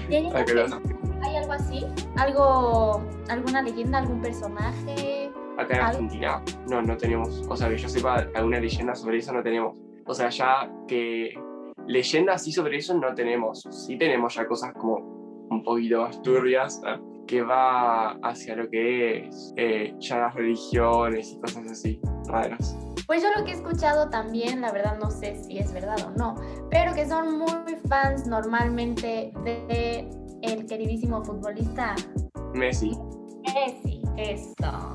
¿Y 0.08 0.14
hay, 0.14 0.28
Ah, 0.34 0.44
que 0.44 0.54
lo- 0.54 0.66
¿Hay 1.22 1.36
algo 1.36 1.52
así? 1.52 1.86
¿Algo, 2.16 3.02
¿Alguna 3.28 3.62
leyenda, 3.62 3.98
algún 3.98 4.20
personaje? 4.20 5.30
Acá 5.58 5.74
en 5.74 5.80
Algo. 5.80 5.88
Argentina 5.98 6.42
no, 6.68 6.82
no 6.82 6.96
tenemos. 6.96 7.42
O 7.48 7.56
sea, 7.56 7.68
que 7.68 7.76
yo 7.78 7.88
sepa 7.88 8.26
alguna 8.34 8.60
leyenda 8.60 8.94
sobre 8.94 9.18
eso 9.18 9.32
no 9.32 9.42
tenemos. 9.42 9.76
O 10.06 10.14
sea, 10.14 10.28
ya 10.30 10.70
que 10.88 11.34
leyendas 11.86 12.36
así 12.36 12.52
sobre 12.52 12.76
eso 12.78 12.94
no 12.94 13.14
tenemos. 13.14 13.62
Sí 13.70 13.96
tenemos 13.96 14.34
ya 14.34 14.46
cosas 14.46 14.72
como 14.74 14.96
un 15.50 15.62
poquito 15.62 16.02
más 16.02 16.20
turbias. 16.22 16.82
¿eh? 16.86 16.98
Que 17.26 17.42
va 17.42 18.12
hacia 18.22 18.56
lo 18.56 18.68
que 18.68 19.26
es 19.26 19.52
eh, 19.56 19.94
ya 19.98 20.18
las 20.18 20.34
religiones 20.34 21.32
y 21.32 21.40
cosas 21.40 21.70
así 21.70 22.00
raras. 22.28 22.76
Pues 23.06 23.22
yo 23.22 23.28
lo 23.36 23.44
que 23.44 23.52
he 23.52 23.54
escuchado 23.54 24.08
también, 24.10 24.60
la 24.60 24.72
verdad 24.72 24.98
no 24.98 25.10
sé 25.10 25.42
si 25.42 25.58
es 25.58 25.72
verdad 25.72 25.96
o 26.06 26.10
no, 26.16 26.34
pero 26.70 26.94
que 26.94 27.06
son 27.06 27.38
muy 27.38 27.76
fans 27.88 28.26
normalmente 28.26 29.32
de 29.44 30.08
el 30.42 30.66
queridísimo 30.66 31.24
futbolista 31.24 31.94
Messi. 32.54 32.92
Messi. 33.54 34.02
Eso. 34.16 34.94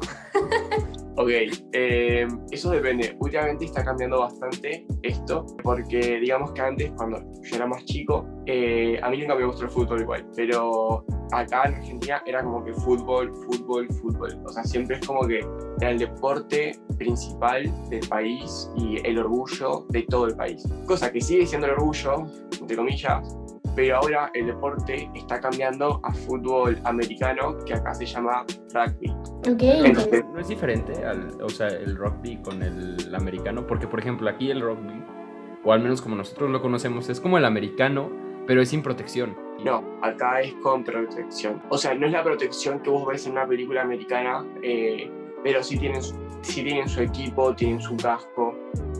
Ok, 1.19 1.29
eh, 1.73 2.27
eso 2.51 2.69
depende. 2.69 3.17
Últimamente 3.19 3.65
está 3.65 3.83
cambiando 3.83 4.19
bastante 4.19 4.85
esto, 5.01 5.47
porque 5.63 6.19
digamos 6.19 6.51
que 6.51 6.61
antes, 6.61 6.91
cuando 6.95 7.19
yo 7.41 7.55
era 7.55 7.65
más 7.65 7.83
chico, 7.85 8.23
eh, 8.45 8.99
a 9.01 9.09
mí 9.09 9.17
nunca 9.17 9.33
me 9.33 9.45
gustó 9.45 9.63
el 9.63 9.71
fútbol 9.71 10.01
igual, 10.01 10.27
pero 10.35 11.03
acá 11.31 11.63
en 11.65 11.75
Argentina 11.75 12.21
era 12.25 12.43
como 12.43 12.63
que 12.63 12.73
fútbol, 12.73 13.33
fútbol, 13.45 13.87
fútbol. 13.93 14.39
O 14.45 14.49
sea, 14.49 14.63
siempre 14.63 14.97
es 14.97 15.05
como 15.05 15.27
que 15.27 15.39
era 15.79 15.91
el 15.91 15.99
deporte 15.99 16.79
principal 16.97 17.71
del 17.89 18.07
país 18.07 18.69
y 18.75 18.97
el 19.07 19.19
orgullo 19.19 19.85
de 19.89 20.03
todo 20.03 20.27
el 20.27 20.35
país. 20.35 20.63
Cosa 20.85 21.11
que 21.11 21.21
sigue 21.21 21.45
siendo 21.45 21.67
el 21.67 21.73
orgullo, 21.73 22.25
entre 22.59 22.77
comillas, 22.77 23.37
pero 23.75 23.97
ahora 23.97 24.31
el 24.33 24.47
deporte 24.47 25.09
está 25.13 25.39
cambiando 25.39 25.99
a 26.03 26.11
fútbol 26.11 26.79
americano, 26.83 27.57
que 27.63 27.75
acá 27.75 27.93
se 27.93 28.07
llama 28.07 28.43
rugby. 28.73 29.11
Ok, 29.47 29.61
No, 29.61 29.85
entonces, 29.85 30.25
no 30.33 30.39
es 30.39 30.47
diferente, 30.47 31.05
al, 31.05 31.39
o 31.43 31.49
sea, 31.49 31.67
el 31.67 31.95
rugby 31.95 32.37
con 32.41 32.63
el 32.63 33.13
americano, 33.13 33.67
porque 33.67 33.87
por 33.87 33.99
ejemplo 33.99 34.27
aquí 34.29 34.49
el 34.49 34.61
rugby, 34.61 35.03
o 35.63 35.71
al 35.71 35.81
menos 35.81 36.01
como 36.01 36.15
nosotros 36.15 36.49
lo 36.49 36.59
conocemos, 36.59 37.07
es 37.09 37.21
como 37.21 37.37
el 37.37 37.45
americano, 37.45 38.09
pero 38.47 38.61
es 38.61 38.69
sin 38.69 38.81
protección. 38.81 39.46
No, 39.63 39.83
acá 40.01 40.41
es 40.41 40.53
con 40.55 40.83
protección. 40.83 41.61
O 41.69 41.77
sea, 41.77 41.93
no 41.95 42.05
es 42.05 42.11
la 42.11 42.23
protección 42.23 42.79
que 42.79 42.89
vos 42.89 43.05
ves 43.07 43.25
en 43.25 43.33
una 43.33 43.47
película 43.47 43.81
americana, 43.81 44.45
eh, 44.61 45.09
pero 45.43 45.63
sí 45.63 45.77
tienen, 45.77 46.01
su- 46.03 46.15
sí 46.41 46.63
tienen 46.63 46.87
su 46.87 47.01
equipo, 47.01 47.53
tienen 47.55 47.81
su 47.81 47.95
casco, 47.97 48.53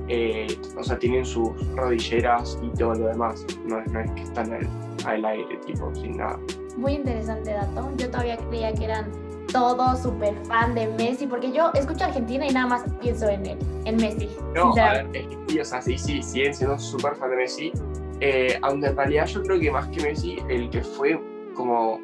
eh, 0.08 0.48
o 0.78 0.84
sea, 0.84 0.98
tienen 0.98 1.26
sus 1.26 1.50
rodilleras 1.76 2.58
y 2.64 2.70
todo 2.78 2.96
lo 2.96 3.08
demás. 3.08 3.46
No, 3.66 3.80
es- 3.80 3.92
no 3.92 4.00
es 4.00 4.12
que 4.12 4.22
están 4.24 4.52
al, 4.52 4.68
al 5.06 5.26
aire, 5.26 5.58
tipo, 5.66 5.94
sin 5.96 6.18
nada. 6.18 6.40
muy 6.76 6.94
interesante 6.94 7.52
dato. 7.54 7.90
Yo 7.98 8.10
todavía 8.12 8.38
creía 8.38 8.72
que 8.74 8.86
eran 8.86 9.12
todos 9.52 10.00
súper 10.04 10.36
fan 10.46 10.76
de 10.76 10.88
Messi, 10.90 11.26
porque 11.26 11.52
yo 11.52 11.72
escucho 11.74 12.06
Argentina 12.06 12.46
y 12.46 12.52
nada 12.52 12.68
más 12.68 12.86
pienso 13.02 13.28
en 13.30 13.46
él, 13.48 13.58
en 13.86 13.96
Messi. 13.98 14.30
No, 14.54 14.74
a 14.78 14.94
ver, 14.94 15.08
es 15.14 15.60
o 15.60 15.66
sea, 15.66 15.82
sí, 15.82 15.98
sí, 15.98 16.22
siguen 16.22 16.54
siendo 16.54 16.78
súper 16.78 17.16
fan 17.16 17.32
de 17.32 17.36
Messi. 17.38 17.72
Eh, 18.20 18.58
aunque 18.62 18.88
en 18.88 18.98
realidad 18.98 19.26
yo 19.28 19.42
creo 19.44 19.60
que 19.60 19.72
más 19.72 19.88
que 19.90 20.02
Messi, 20.02 20.38
el 20.50 20.70
que 20.70 20.82
fue 20.82 21.20
como 21.54 22.00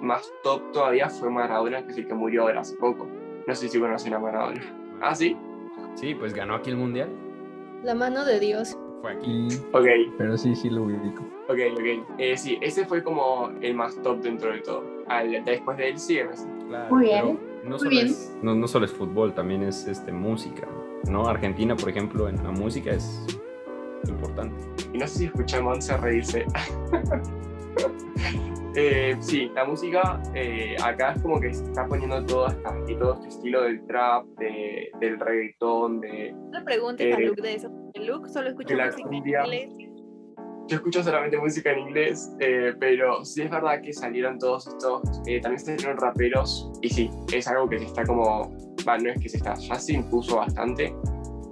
más 0.00 0.32
top 0.42 0.72
todavía 0.72 1.08
fue 1.08 1.30
Maradona, 1.30 1.84
que 1.84 1.92
es 1.92 1.98
el 1.98 2.06
que 2.06 2.14
murió 2.14 2.42
ahora 2.42 2.60
hace 2.60 2.76
poco. 2.76 3.06
No 3.46 3.54
sé 3.54 3.68
si 3.68 3.78
conocen 3.78 4.14
a 4.14 4.18
Maradona. 4.18 4.60
Ah, 5.00 5.14
sí. 5.14 5.36
Sí, 5.94 6.14
pues 6.14 6.34
ganó 6.34 6.54
aquí 6.54 6.70
el 6.70 6.76
mundial. 6.76 7.08
La 7.82 7.94
mano 7.94 8.24
de 8.24 8.38
Dios. 8.40 8.76
Fue 9.02 9.12
aquí. 9.12 9.48
Y- 9.50 9.56
Ok, 9.72 9.86
pero 10.18 10.36
sí, 10.36 10.54
sí 10.54 10.68
lo 10.70 10.82
ubico. 10.82 11.22
ok, 11.48 11.58
ok. 11.74 12.06
Eh, 12.18 12.36
sí, 12.36 12.58
ese 12.60 12.84
fue 12.84 13.02
como 13.02 13.50
el 13.60 13.74
más 13.74 14.00
top 14.02 14.20
dentro 14.20 14.52
de 14.52 14.58
todo. 14.60 14.84
Al- 15.08 15.44
después 15.44 15.76
de 15.78 15.90
él 15.90 15.98
sigue 15.98 16.24
Messi. 16.24 16.46
Claro, 16.68 16.94
Muy 16.94 17.04
bien, 17.04 17.38
pero 17.38 17.68
No 17.70 17.78
solo, 17.78 17.90
bien. 17.90 18.06
Es, 18.06 18.36
no, 18.42 18.54
no 18.54 18.68
solo 18.68 18.84
es 18.84 18.92
fútbol, 18.92 19.34
también 19.34 19.62
es 19.62 19.86
este, 19.86 20.12
música. 20.12 20.68
¿no? 21.08 21.26
Argentina, 21.26 21.74
por 21.76 21.88
ejemplo, 21.88 22.28
en 22.28 22.36
la 22.36 22.50
música 22.50 22.90
es 22.92 23.26
importante. 24.08 24.54
Y 24.92 24.98
no 24.98 25.06
sé 25.06 25.18
si 25.18 25.24
escuché 25.26 25.56
a 25.58 25.62
Monse 25.62 25.96
reírse. 25.96 26.44
Eh, 28.76 29.16
sí, 29.18 29.50
la 29.56 29.64
música 29.64 30.22
eh, 30.32 30.76
acá 30.80 31.12
es 31.16 31.22
como 31.22 31.40
que 31.40 31.52
se 31.52 31.64
está 31.64 31.88
poniendo 31.88 32.24
todo, 32.24 32.46
esta- 32.46 32.72
y 32.86 32.94
todo 32.94 33.14
este 33.14 33.26
estilo 33.28 33.62
del 33.62 33.84
trap, 33.86 34.24
de- 34.38 34.90
del 35.00 35.18
reggaetón, 35.18 36.00
de... 36.00 36.32
No 36.52 36.64
preguntes 36.64 37.12
a 37.12 37.18
Eh, 37.18 37.26
Luke 37.26 37.42
de 37.42 37.54
eso. 37.56 37.68
Luke 37.96 38.28
solo 38.28 38.48
escucha 38.50 38.76
música 38.76 38.96
en 38.96 39.08
cumbia. 39.08 39.42
inglés. 39.44 39.70
Yo 40.68 40.76
escucho 40.76 41.02
solamente 41.02 41.36
música 41.36 41.72
en 41.72 41.80
inglés, 41.80 42.32
eh, 42.38 42.72
pero 42.78 43.24
sí 43.24 43.42
es 43.42 43.50
verdad 43.50 43.80
que 43.82 43.92
salieron 43.92 44.38
todos 44.38 44.68
estos, 44.68 45.02
eh, 45.26 45.40
también 45.40 45.58
salieron 45.58 45.96
raperos, 45.96 46.70
y 46.80 46.88
sí, 46.90 47.10
es 47.32 47.48
algo 47.48 47.68
que 47.68 47.80
se 47.80 47.86
está 47.86 48.04
como, 48.06 48.56
va, 48.86 48.98
no 48.98 49.10
es 49.10 49.20
que 49.20 49.28
se 49.28 49.38
está, 49.38 49.54
ya 49.54 49.74
se 49.74 49.94
impuso 49.94 50.36
bastante. 50.36 50.94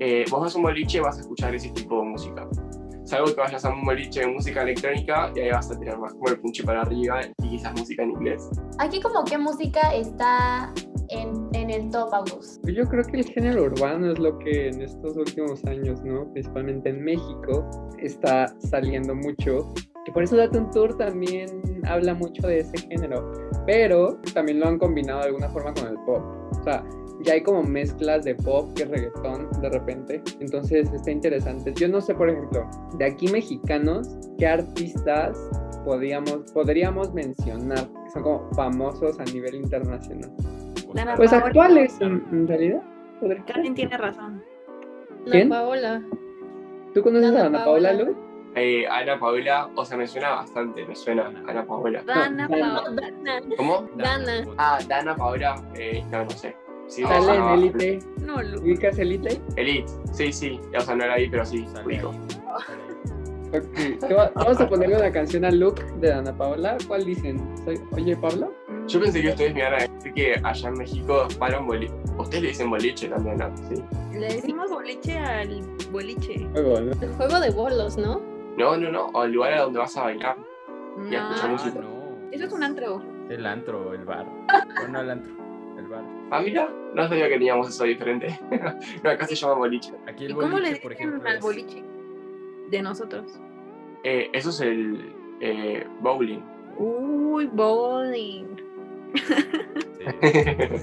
Eh, 0.01 0.25
vos 0.31 0.41
vas 0.41 0.55
a 0.55 0.59
un 0.59 0.65
boliche 0.65 0.99
y 0.99 1.01
vas 1.01 1.19
a 1.19 1.21
escuchar 1.21 1.55
ese 1.55 1.71
tipo 1.71 2.01
de 2.01 2.09
música. 2.09 2.49
Salvo 3.05 3.27
que 3.27 3.41
vayas 3.41 3.65
a 3.65 3.71
un 3.71 3.85
boliche 3.85 4.21
de 4.21 4.27
música 4.27 4.63
electrónica 4.63 5.33
y 5.35 5.41
ahí 5.41 5.51
vas 5.51 5.71
a 5.71 5.79
tirar 5.79 5.99
más 5.99 6.13
como 6.13 6.29
el 6.29 6.41
punche 6.41 6.63
para 6.63 6.83
arriba 6.83 7.21
y 7.39 7.49
quizás 7.49 7.73
música 7.79 8.03
en 8.03 8.11
inglés. 8.11 8.49
Aquí 8.79 9.01
como 9.01 9.25
qué 9.25 9.39
música 9.39 9.95
está 9.95 10.73
en, 11.09 11.49
en 11.55 11.71
el 11.71 11.91
top, 11.91 12.13
August. 12.13 12.63
Pues 12.63 12.77
Yo 12.77 12.85
creo 12.85 13.03
que 13.05 13.17
el 13.17 13.25
género 13.25 13.65
urbano 13.65 14.13
es 14.13 14.19
lo 14.19 14.39
que 14.39 14.69
en 14.69 14.83
estos 14.83 15.17
últimos 15.17 15.65
años, 15.65 16.03
¿no? 16.05 16.31
Principalmente 16.33 16.91
en 16.91 17.03
México, 17.03 17.69
está 17.99 18.55
saliendo 18.59 19.15
mucho. 19.15 19.73
Y 20.07 20.11
por 20.11 20.23
eso 20.23 20.37
Date 20.37 20.59
un 20.59 20.71
Tour 20.71 20.97
también 20.97 21.63
habla 21.87 22.15
mucho 22.15 22.47
de 22.47 22.61
ese 22.61 22.79
género. 22.89 23.33
Pero 23.67 24.21
también 24.35 24.61
lo 24.61 24.69
han 24.69 24.79
combinado 24.79 25.21
de 25.21 25.27
alguna 25.27 25.49
forma 25.49 25.73
con 25.75 25.89
el 25.89 25.99
pop. 26.05 26.23
O 26.59 26.63
sea, 26.63 26.85
ya 27.23 27.35
hay 27.35 27.43
como 27.43 27.63
mezclas 27.63 28.25
de 28.25 28.35
pop 28.35 28.73
que 28.75 28.85
reggaetón 28.85 29.49
de 29.61 29.69
repente. 29.71 30.23
Entonces 30.41 30.93
está 30.93 31.11
interesante. 31.11 31.73
Yo 31.75 31.89
no 31.89 32.01
sé, 32.01 32.15
por 32.15 32.31
ejemplo, 32.31 32.69
de 32.99 33.05
aquí 33.05 33.29
mexicanos, 33.29 34.17
¿qué 34.39 34.47
artistas 34.47 35.39
podríamos, 35.85 36.53
podríamos 36.53 37.13
mencionar 37.13 37.87
que 38.05 38.11
son 38.13 38.23
como 38.23 38.51
famosos 38.55 39.19
a 39.19 39.25
nivel 39.25 39.57
internacional? 39.57 40.31
Pues 41.17 41.31
Paola. 41.31 41.47
actuales, 41.47 42.01
en, 42.01 42.25
en 42.33 42.49
realidad. 42.49 42.83
Carmen 43.47 43.75
tiene 43.75 43.97
razón. 43.97 44.43
Ana 45.23 45.31
¿Quién? 45.31 45.49
Paola. 45.49 46.03
¿Tú 46.95 47.03
conoces 47.03 47.35
a 47.37 47.47
Ana 47.47 47.65
Paola, 47.65 47.91
Paola. 47.91 48.05
Lu? 48.05 48.17
Eh, 48.55 48.87
Ana 48.89 49.21
Paola, 49.21 49.69
o 49.77 49.85
sea, 49.85 49.99
me 49.99 50.07
suena 50.07 50.31
bastante, 50.31 50.87
me 50.87 50.95
suena 50.97 51.27
Ana 51.47 51.67
Paola. 51.67 52.03
Dana 52.05 52.49
Dana. 52.49 52.83
Paola. 52.83 53.01
Dana. 53.01 53.57
¿Cómo? 53.57 53.89
Dana. 53.97 54.45
Ah, 54.57 54.79
Dana 54.89 55.15
Paola, 55.15 55.63
eh, 55.75 56.03
no, 56.11 56.25
no 56.25 56.31
sé. 56.31 56.57
Sí, 56.89 57.03
Sale 57.03 57.27
no, 57.27 57.35
en 57.35 57.41
no, 57.41 57.55
Elite. 57.55 57.99
No, 58.21 58.43
Luke. 58.43 58.61
¿Ubicas 58.65 58.99
Elite? 58.99 59.41
Elite, 59.57 59.87
sí, 60.13 60.33
sí, 60.33 60.59
o 60.77 60.81
sea, 60.81 60.95
no 60.95 61.07
la 61.07 61.17
vi, 61.17 61.29
pero 61.29 61.45
sí, 61.45 61.67
Sale 61.73 61.85
ubico. 61.87 62.11
ahí, 62.11 62.19
sale 62.67 62.83
ahí. 62.83 62.89
Ok, 63.99 64.01
te 64.09 64.15
va- 64.15 64.31
Vamos 64.35 64.61
a 64.61 64.69
ponerle 64.69 64.97
una 64.97 65.11
canción 65.13 65.45
a 65.45 65.51
Luke 65.51 65.83
de 66.01 66.13
Ana 66.13 66.37
Paola. 66.37 66.77
¿Cuál 66.87 67.05
dicen? 67.05 67.41
Soy- 67.65 67.81
Oye, 67.93 68.17
Pablo. 68.17 68.53
Yo 68.87 69.01
pensé 69.01 69.21
que 69.23 69.29
ustedes 69.29 69.53
me 69.55 69.61
iban 69.61 69.75
a 69.75 69.77
decir 69.87 70.13
que 70.15 70.35
allá 70.43 70.69
en 70.69 70.75
México 70.79 71.29
para 71.39 71.61
un 71.61 71.67
boliche. 71.67 71.95
Ustedes 72.19 72.43
le 72.43 72.49
dicen 72.49 72.71
boliche 72.71 73.09
también, 73.09 73.37
¿no? 73.39 73.55
Sí. 73.69 73.83
Le 74.13 74.35
decimos 74.35 74.71
boliche 74.71 75.19
al 75.19 75.61
boliche. 75.93 76.39
Muy 76.39 76.63
bueno. 76.63 76.93
El 77.01 77.09
juego 77.15 77.41
de 77.41 77.51
bolos, 77.51 77.97
¿no? 77.99 78.21
No, 78.57 78.77
no, 78.77 78.91
no, 78.91 79.07
o 79.09 79.25
el 79.25 79.33
lugar 79.33 79.53
a 79.55 79.61
donde 79.63 79.79
vas 79.79 79.97
a 79.97 80.05
bailar. 80.05 80.37
Y 81.11 81.15
a 81.15 81.19
escuchar 81.29 81.47
No, 81.47 81.53
música. 81.53 81.79
Ah, 81.79 81.83
no. 81.83 82.29
eso 82.33 82.45
es 82.47 82.53
un 82.53 82.63
antro. 82.65 83.03
El 83.31 83.47
antro, 83.47 83.93
el 83.95 84.05
bar. 84.05 84.27
Bueno, 84.81 85.01
el 85.01 85.11
antro, 85.11 85.33
el 85.89 86.03
bar. 86.03 86.05
Ah, 86.31 86.41
mira, 86.43 86.69
no 86.95 87.09
sabía 87.09 87.27
que 87.29 87.35
teníamos 87.35 87.69
eso 87.69 87.85
diferente. 87.85 88.39
no, 89.03 89.11
acá 89.11 89.27
se 89.27 89.35
llama 89.35 89.55
boliche. 89.55 89.93
Aquí 90.07 90.25
¿Y 90.25 90.27
el 90.29 90.35
cómo 90.35 90.47
le 90.49 90.53
boliche, 90.55 90.81
por 90.81 90.91
dicen 90.93 91.09
ejemplo, 91.09 91.29
al 91.29 91.37
es- 91.37 91.43
boliche? 91.43 91.83
De 92.71 92.83
nosotros. 92.83 93.39
Eh, 94.05 94.29
eso 94.33 94.51
es 94.51 94.61
el 94.61 95.13
eh, 95.41 95.87
bowling. 96.01 96.41
Uy, 96.77 97.47
bowling. 97.47 98.47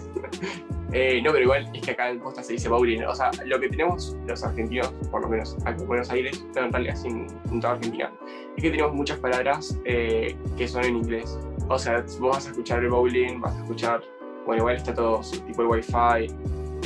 Eh, 0.94 1.20
no, 1.22 1.32
pero 1.32 1.44
igual 1.44 1.70
es 1.74 1.82
que 1.82 1.92
acá 1.92 2.10
en 2.10 2.20
Costa 2.20 2.42
se 2.42 2.54
dice 2.54 2.70
bowling. 2.70 3.02
O 3.04 3.14
sea, 3.14 3.30
lo 3.46 3.60
que 3.60 3.68
tenemos 3.68 4.16
los 4.28 4.44
argentinos, 4.46 4.94
por 5.12 5.22
lo 5.24 5.28
menos 5.28 5.58
aquí 5.66 5.82
en 5.82 5.88
Buenos 5.88 6.10
Aires, 6.10 6.46
pero 6.54 6.68
en 6.68 6.72
realidad 6.72 6.96
sin 6.96 7.28
en 7.52 7.60
toda 7.60 7.74
Argentina, 7.74 8.14
es 8.56 8.64
que 8.64 8.70
tenemos 8.72 8.94
muchas 8.94 9.20
palabras 9.20 9.78
eh, 9.84 10.38
que 10.56 10.68
son 10.70 10.86
en 10.86 10.96
inglés. 10.98 11.38
O 11.68 11.78
sea, 11.78 12.02
vos 12.20 12.36
vas 12.38 12.48
a 12.48 12.52
escuchar 12.52 12.82
el 12.84 12.92
bowling, 12.92 13.42
vas 13.42 13.56
a 13.56 13.60
escuchar, 13.64 14.04
bueno, 14.46 14.62
igual 14.62 14.76
está 14.76 14.94
todo 14.94 15.22
su- 15.24 15.40
tipo 15.42 15.62
el 15.62 15.68
wifi, 15.68 16.34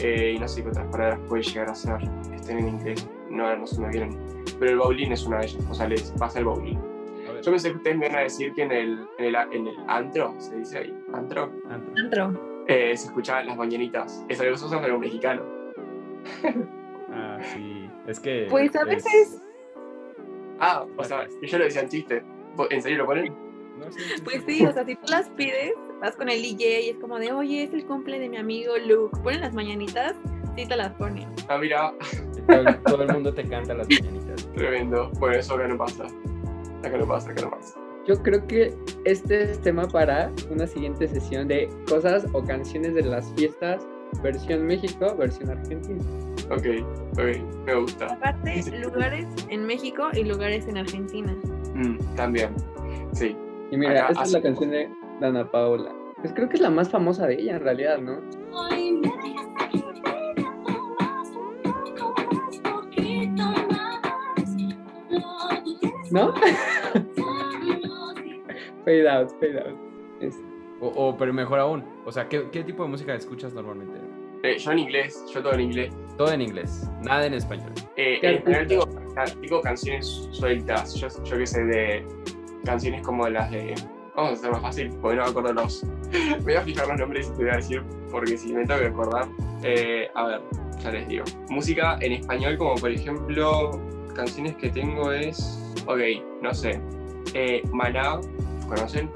eh, 0.02 0.34
y 0.36 0.40
no 0.40 0.48
sé 0.48 0.64
qué 0.64 0.70
otras 0.70 0.88
palabras 0.88 1.20
puede 1.28 1.44
llegar 1.44 1.70
a 1.70 1.76
ser 1.76 1.98
que 2.30 2.36
estén 2.36 2.60
en 2.60 2.68
inglés. 2.70 3.08
No, 3.30 3.44
ahora 3.46 3.58
no 3.58 3.68
se 3.68 3.80
me 3.82 3.90
vienen. 3.90 4.18
Pero 4.60 4.72
el 4.72 4.78
bowling 4.80 5.12
es 5.12 5.26
una 5.26 5.40
de 5.40 5.46
ellas, 5.48 5.68
o 5.70 5.74
sea, 5.74 5.88
les 5.88 6.12
pasa 6.14 6.40
el 6.40 6.46
bowling. 6.46 6.78
Yo 7.42 7.52
pensé 7.52 7.72
que 7.72 7.78
ustedes 7.78 7.98
me 7.98 8.08
iban 8.08 8.18
a 8.18 8.22
decir 8.24 8.54
que 8.54 8.64
en 8.64 8.72
el, 8.72 9.08
en 9.18 9.26
el, 9.26 9.36
en 9.54 9.68
el 9.68 9.76
antro, 9.88 10.34
¿se 10.40 10.58
dice 10.58 10.80
ahí? 10.80 10.94
¿Antro? 11.14 11.52
antro. 11.70 12.64
Eh, 12.68 12.96
se 12.98 13.08
escuchaban 13.08 13.46
las 13.48 13.56
mañanitas. 13.58 14.26
Eso 14.28 14.44
lo 14.44 14.54
usamos 14.54 14.74
algo 14.84 15.00
mexicano. 15.00 15.44
Ah, 17.12 17.38
sí. 17.42 17.90
Es 18.08 18.20
que. 18.20 18.48
Pues 18.50 18.76
a 18.76 18.82
es- 18.82 18.88
veces, 18.88 19.42
Ah, 20.62 20.86
o 20.98 21.04
sea, 21.06 21.26
yo 21.42 21.58
lo 21.58 21.64
decía 21.64 21.82
en 21.82 21.90
chiste. 21.90 22.22
¿Vos- 22.58 22.68
¿En 22.72 22.82
serio 22.82 22.98
lo 23.00 23.06
ponen? 23.06 23.34
No, 23.80 23.90
sí, 23.92 24.00
sí, 24.02 24.22
pues 24.22 24.44
sí, 24.46 24.66
o 24.66 24.74
sea, 24.74 24.84
si 24.84 24.96
tú 24.96 25.04
las 25.10 25.30
pides, 25.30 25.74
vas 26.02 26.16
con 26.16 26.30
el 26.30 26.42
DJ 26.42 26.82
y 26.82 26.90
es 26.90 26.98
como 26.98 27.20
de, 27.20 27.32
oye, 27.32 27.64
es 27.64 27.74
el 27.74 27.86
cumple 27.86 28.20
de 28.20 28.30
mi 28.30 28.38
amigo 28.38 28.74
Luke. 28.88 29.18
Ponen 29.24 29.42
las 29.42 29.54
mañanitas, 29.54 30.16
sí 30.56 30.66
te 30.66 30.76
las 30.76 30.94
ponen. 30.94 31.28
Ah, 31.48 31.58
mira, 31.58 31.94
Todo, 32.48 32.62
el- 32.62 32.82
todo 32.84 33.04
el 33.04 33.14
mundo 33.14 33.34
te 33.34 33.44
canta 33.44 33.74
las 33.74 33.88
mañanitas. 33.90 34.48
tremendo. 34.56 35.12
Bueno, 35.20 35.38
eso 35.38 35.54
acá 35.56 35.68
no 35.68 35.78
pasa. 35.78 36.06
Acá 36.84 36.98
no 36.98 37.08
pasa, 37.08 37.32
acá 37.32 37.42
no 37.44 37.52
pasa. 37.52 37.80
Yo 38.08 38.22
creo 38.24 38.46
que 38.48 38.74
este 39.06 39.52
es 39.52 39.62
tema 39.62 39.88
para 39.88 40.32
una 40.50 40.66
siguiente 40.66 41.08
sesión 41.08 41.48
de 41.48 41.70
cosas 41.88 42.26
o 42.34 42.44
canciones 42.44 42.96
de 42.96 43.04
las 43.04 43.32
fiestas, 43.36 43.86
versión 44.24 44.66
México, 44.66 45.16
versión 45.16 45.52
Argentina. 45.52 46.04
Ok, 46.50 46.66
ok, 47.14 47.66
me 47.68 47.76
gusta. 47.76 48.08
Aparte, 48.08 48.64
lugares 48.80 49.28
en 49.50 49.66
México 49.68 50.08
y 50.14 50.24
lugares 50.24 50.68
en 50.68 50.78
Argentina. 50.78 51.36
Mm, 51.76 51.98
también, 52.16 52.50
sí. 53.14 53.36
Y 53.70 53.78
mira, 53.78 54.06
Acá 54.06 54.12
esta 54.14 54.24
es 54.24 54.32
la 54.32 54.42
canción 54.42 54.72
de 54.72 54.90
Dana 55.20 55.50
Paola. 55.50 55.92
Pues 56.18 56.34
creo 56.34 56.50
que 56.50 56.56
es 56.56 56.62
la 56.62 56.70
más 56.70 56.90
famosa 56.90 57.28
de 57.28 57.36
ella 57.36 57.56
en 57.56 57.62
realidad, 57.62 58.00
¿no? 58.00 58.20
¿No? 66.12 66.34
fade 68.86 69.08
out, 69.10 69.30
fade 69.40 69.60
out. 69.60 69.78
Es- 70.22 70.42
O, 70.82 70.88
o, 70.88 71.18
pero 71.18 71.34
mejor 71.34 71.60
aún. 71.60 71.84
O 72.06 72.12
sea, 72.12 72.28
¿qué, 72.30 72.48
qué 72.52 72.64
tipo 72.64 72.84
de 72.84 72.90
música 72.90 73.14
escuchas 73.14 73.54
normalmente? 73.54 74.00
Eh, 74.44 74.58
yo 74.58 74.72
en 74.72 74.80
inglés, 74.80 75.26
yo 75.34 75.44
todo 75.44 75.52
en 75.54 75.60
inglés. 75.62 75.94
Todo 76.18 76.32
en 76.32 76.42
inglés, 76.42 76.90
nada 77.04 77.26
en 77.26 77.34
español. 77.34 77.74
Eh, 77.98 78.18
¿Qué 78.22 78.30
en 78.36 78.44
general 78.44 78.66
digo, 78.68 78.86
digo 79.42 79.60
canciones 79.62 80.30
sueltas. 80.32 80.94
Yo, 80.96 81.08
yo 81.26 81.38
que 81.38 81.46
sé, 81.46 81.64
de 81.66 82.08
canciones 82.64 83.02
como 83.06 83.28
las 83.28 83.52
de. 83.52 83.76
Vamos 84.20 84.32
a 84.32 84.34
hacer 84.34 84.52
más 84.52 84.62
fácil, 84.62 84.90
porque 85.02 85.18
no 85.18 85.24
me 85.24 85.30
acuerdo 85.30 85.54
los. 85.54 85.86
voy 86.44 86.54
a 86.54 86.62
fijar 86.62 86.88
los 86.88 86.98
nombres 86.98 87.28
y 87.28 87.38
te 87.38 87.44
voy 87.44 87.50
a 87.50 87.56
decir, 87.56 87.84
porque 88.12 88.38
si 88.38 88.54
me 88.54 88.66
tengo 88.66 88.80
que 88.80 88.88
acordar. 88.88 89.28
Eh, 89.64 90.10
a 90.14 90.26
ver, 90.26 90.42
ya 90.82 90.92
les 90.92 91.08
digo. 91.08 91.26
Música 91.50 91.98
en 92.02 92.14
español, 92.14 92.58
como 92.58 92.76
por 92.76 92.92
ejemplo, 92.92 93.72
canciones 94.16 94.56
que 94.58 94.70
tengo 94.70 95.12
es. 95.12 95.58
Ok, 95.86 96.00
no 96.42 96.54
sé. 96.54 96.82
Eh, 97.34 97.64
Maná, 97.72 98.20
¿conocen? 98.68 99.10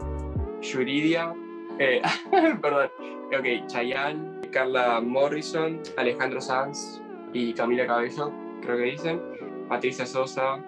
Yuridia. 0.61 1.33
Eh, 1.79 2.01
perdón. 2.61 2.89
Ok, 3.37 3.67
Chayanne, 3.67 4.41
Carla 4.51 5.01
Morrison, 5.01 5.81
Alejandro 5.97 6.39
Sanz 6.39 7.01
y 7.33 7.53
Camila 7.53 7.87
Cabello, 7.87 8.31
creo 8.61 8.77
que 8.77 8.83
dicen. 8.83 9.21
Patricia 9.67 10.05
Sosa, 10.05 10.63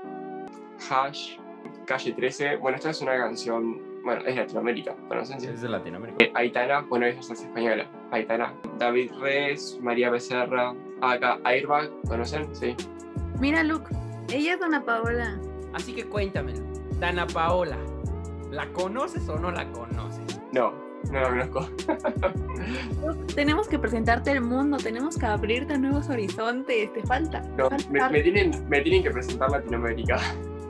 Hash, 0.89 1.37
Calle 1.85 2.13
13. 2.13 2.55
Bueno, 2.57 2.77
esta 2.77 2.89
es 2.89 3.01
una 3.01 3.15
canción, 3.17 3.94
bueno, 4.05 4.21
es 4.21 4.35
de 4.35 4.41
Latinoamérica, 4.41 4.95
¿conocen? 5.07 5.37
Es 5.37 5.61
de 5.61 5.67
Latinoamérica. 5.67 6.23
Eh, 6.23 6.31
Aitana, 6.35 6.81
bueno, 6.81 7.07
ella 7.07 7.19
es 7.19 7.29
española. 7.31 7.87
Aitana. 8.11 8.53
David 8.77 9.11
Res, 9.19 9.79
María 9.81 10.11
Becerra, 10.11 10.75
acá 11.01 11.39
Airbag, 11.43 11.89
¿conocen? 12.07 12.55
Sí. 12.55 12.75
Mira, 13.39 13.63
Luke, 13.63 13.87
ella 14.31 14.53
es 14.53 14.59
Dana 14.59 14.85
Paola. 14.85 15.39
Así 15.73 15.93
que 15.93 16.05
cuéntamelo. 16.05 16.61
Dana 16.99 17.25
Paola, 17.25 17.77
¿la 18.51 18.67
conoces 18.73 19.27
o 19.27 19.39
no 19.39 19.49
la 19.49 19.67
conoces? 19.71 20.39
No, 20.51 20.71
no 21.11 21.19
la 21.19 21.29
conozco. 21.29 21.69
Luke, 23.03 23.33
tenemos 23.33 23.67
que 23.67 23.79
presentarte 23.79 24.29
al 24.29 24.41
mundo, 24.41 24.77
tenemos 24.77 25.17
que 25.17 25.25
abrirte 25.25 25.73
a 25.73 25.77
nuevos 25.79 26.09
horizontes. 26.09 26.93
Te 26.93 27.01
falta. 27.01 27.41
No, 27.57 27.71
falta 27.71 27.89
me, 27.89 28.07
me 28.09 28.21
tienen, 28.21 28.69
me 28.69 28.81
tienen 28.81 29.01
que 29.01 29.09
presentar 29.09 29.49
Latinoamérica, 29.49 30.19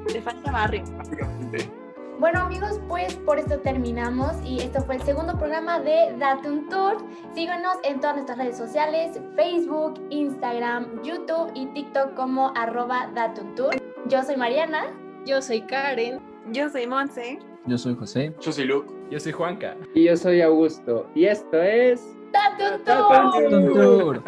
Te 0.08 0.22
falta 0.22 0.52
barrio. 0.52 0.84
básicamente. 0.98 1.85
Bueno 2.18 2.40
amigos, 2.40 2.80
pues 2.88 3.14
por 3.14 3.40
esto 3.40 3.60
terminamos 3.60 4.38
y 4.46 4.62
esto 4.62 4.82
fue 4.82 4.96
el 4.96 5.02
segundo 5.02 5.38
programa 5.38 5.80
de 5.80 6.16
Date 6.18 6.50
un 6.50 6.70
Tour. 6.70 6.98
Síguenos 7.34 7.76
en 7.84 8.00
todas 8.00 8.16
nuestras 8.16 8.38
redes 8.38 8.58
sociales, 8.58 9.20
Facebook, 9.36 10.02
Instagram, 10.12 11.04
YouTube 11.04 11.52
y 11.54 11.66
TikTok 11.74 12.14
como 12.14 12.54
arroba 12.56 13.12
Date 13.14 13.42
un 13.42 13.56
Tour. 13.56 13.76
Yo 14.08 14.24
soy 14.24 14.38
Mariana. 14.38 14.94
Yo 15.26 15.42
soy 15.42 15.62
Karen. 15.62 16.22
Yo 16.54 16.70
soy 16.70 16.88
Monse. 16.88 17.40
Yo 17.66 17.78
soy 17.78 17.96
José. 17.96 18.34
Yo 18.40 18.52
soy 18.54 18.64
Luke. 18.64 18.94
Yo 19.12 19.20
soy 19.20 19.34
Juanca. 19.34 19.76
Y 19.94 20.06
yo 20.06 20.16
soy 20.16 20.42
Augusto. 20.42 21.10
Y 21.16 21.26
esto 21.26 21.62
es... 21.62 22.02
Date 22.32 22.76
un 22.76 22.86
Date 22.86 23.56
un. 23.56 23.74
Tour. 23.74 24.24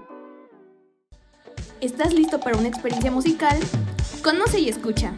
¿Estás 1.79 2.13
listo 2.13 2.37
para 2.39 2.57
una 2.57 2.67
experiencia 2.67 3.11
musical? 3.11 3.57
Conoce 4.23 4.59
y 4.59 4.67
escucha. 4.67 5.13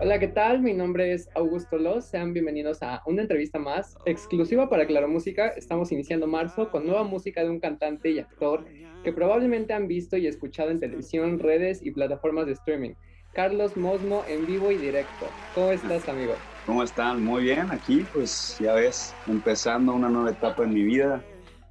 Hola, 0.00 0.18
¿qué 0.18 0.26
tal? 0.26 0.60
Mi 0.60 0.74
nombre 0.74 1.12
es 1.12 1.28
Augusto 1.36 1.78
Los. 1.78 2.06
Sean 2.06 2.32
bienvenidos 2.32 2.82
a 2.82 3.00
una 3.06 3.22
entrevista 3.22 3.60
más 3.60 3.96
exclusiva 4.04 4.68
para 4.68 4.86
Claro 4.86 5.08
Música. 5.08 5.48
Estamos 5.48 5.92
iniciando 5.92 6.26
marzo 6.26 6.68
con 6.70 6.84
nueva 6.84 7.04
música 7.04 7.42
de 7.42 7.50
un 7.50 7.60
cantante 7.60 8.10
y 8.10 8.18
actor 8.18 8.64
que 9.04 9.12
probablemente 9.12 9.72
han 9.72 9.86
visto 9.86 10.16
y 10.16 10.26
escuchado 10.26 10.70
en 10.70 10.80
televisión, 10.80 11.38
redes 11.38 11.80
y 11.80 11.92
plataformas 11.92 12.46
de 12.46 12.52
streaming. 12.52 12.94
Carlos 13.32 13.76
Mosmo 13.76 14.24
en 14.28 14.44
vivo 14.46 14.72
y 14.72 14.78
directo. 14.78 15.26
¿Cómo 15.54 15.70
estás, 15.70 16.08
amigo? 16.08 16.34
¿Cómo 16.66 16.82
están? 16.82 17.22
Muy 17.22 17.44
bien, 17.44 17.70
aquí 17.70 18.04
pues 18.12 18.56
ya 18.58 18.74
ves, 18.74 19.14
empezando 19.28 19.94
una 19.94 20.08
nueva 20.08 20.30
etapa 20.30 20.64
en 20.64 20.74
mi 20.74 20.82
vida 20.82 21.24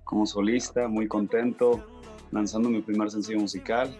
como 0.05 0.25
solista, 0.25 0.87
muy 0.87 1.07
contento, 1.07 1.83
lanzando 2.31 2.69
mi 2.69 2.81
primer 2.81 3.11
sencillo 3.11 3.39
musical. 3.39 3.93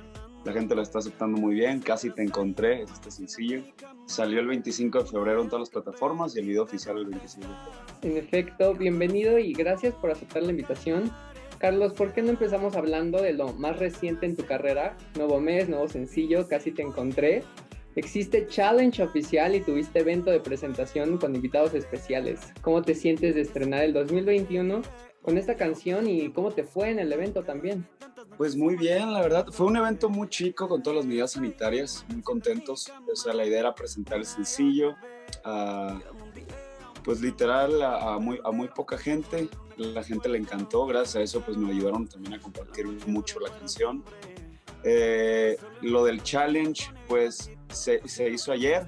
La 0.46 0.52
gente 0.52 0.76
lo 0.76 0.82
está 0.82 1.00
aceptando 1.00 1.40
muy 1.40 1.56
bien, 1.56 1.80
casi 1.80 2.10
te 2.10 2.22
encontré, 2.22 2.82
es 2.82 2.92
este 2.92 3.12
sencillo. 3.12 3.64
Salió 4.08 4.42
el 4.42 4.48
25 4.48 5.04
de 5.04 5.06
febrero 5.06 5.42
en 5.42 5.48
todas 5.48 5.62
las 5.62 5.70
plataformas 5.70 6.36
y 6.36 6.40
el 6.40 6.48
video 6.48 6.64
oficial 6.64 6.98
el 6.98 7.06
25 7.06 7.48
de 7.48 7.56
febrero. 7.56 7.98
En 8.02 8.18
efecto, 8.18 8.74
bienvenido 8.74 9.40
y 9.40 9.54
gracias 9.54 9.94
por 9.96 10.12
aceptar 10.12 10.44
la 10.44 10.52
invitación. 10.52 11.10
Carlos, 11.60 11.94
¿por 11.94 12.12
qué 12.12 12.22
no 12.22 12.32
empezamos 12.32 12.76
hablando 12.76 13.22
de 13.22 13.32
lo 13.32 13.54
más 13.54 13.80
reciente 13.80 14.26
en 14.26 14.36
tu 14.36 14.46
carrera? 14.46 14.98
Nuevo 15.16 15.40
mes, 15.40 15.70
nuevo 15.70 15.88
sencillo, 15.88 16.46
casi 16.50 16.72
te 16.72 16.82
encontré. 16.82 17.44
Existe 17.96 18.46
challenge 18.48 19.02
oficial 19.02 19.56
y 19.56 19.62
tuviste 19.62 20.00
evento 20.00 20.30
de 20.30 20.42
presentación 20.42 21.20
con 21.20 21.36
invitados 21.36 21.74
especiales. 21.74 22.52
¿Cómo 22.62 22.82
te 22.82 22.96
sientes 22.96 23.36
de 23.36 23.42
estrenar 23.42 23.84
el 23.84 23.94
2021 23.94 24.82
con 25.22 25.38
esta 25.38 25.56
canción 25.56 26.10
y 26.10 26.34
cómo 26.34 26.52
te 26.52 26.66
fue 26.66 26.90
en 26.90 27.00
el 27.00 27.14
evento 27.14 27.44
también? 27.44 27.88
Pues 28.38 28.56
muy 28.56 28.76
bien, 28.76 29.14
la 29.14 29.22
verdad. 29.22 29.48
Fue 29.52 29.68
un 29.68 29.78
evento 29.78 30.10
muy 30.10 30.28
chico 30.28 30.68
con 30.68 30.82
todas 30.82 30.98
las 30.98 31.06
medidas 31.06 31.32
sanitarias, 31.34 32.06
muy 32.10 32.22
contentos. 32.22 32.92
O 33.12 33.16
sea, 33.16 33.34
la 33.34 33.46
idea 33.46 33.60
era 33.60 33.76
presentar 33.76 34.18
el 34.18 34.26
sencillo 34.26 34.96
pues 37.04 37.22
literal, 37.22 37.82
a, 37.82 38.18
muy, 38.20 38.68
poca 38.70 38.98
gente. 38.98 39.50
La 39.78 40.04
gente 40.04 40.30
le 40.30 40.38
encantó, 40.38 40.86
gracias 40.86 41.16
a 41.16 41.22
eso 41.22 41.42
pues 41.42 41.58
me 41.58 41.72
ayudaron 41.72 42.08
también 42.08 42.36
a 42.36 42.40
compartir 42.40 42.88
mucho 43.08 43.40
la 43.40 43.50
canción. 43.50 44.04
Eh, 44.84 45.58
lo 45.82 46.04
del 46.04 46.22
challenge 46.24 46.92
pues 47.08 47.52
se, 47.70 48.08
se 48.08 48.30
hizo 48.30 48.52
ayer. 48.52 48.88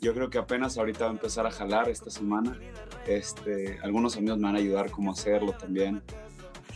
Yo 0.00 0.12
creo 0.12 0.28
que 0.28 0.38
apenas 0.38 0.76
ahorita 0.76 1.04
va 1.04 1.10
a 1.10 1.14
empezar 1.14 1.46
a 1.46 1.50
jalar 1.50 1.88
esta 1.88 2.10
semana. 2.10 2.58
Este, 3.06 3.78
algunos 3.82 4.16
amigos 4.16 4.38
me 4.38 4.44
van 4.44 4.56
a 4.56 4.58
ayudar 4.58 4.90
cómo 4.90 5.12
hacerlo 5.12 5.52
también. 5.52 6.02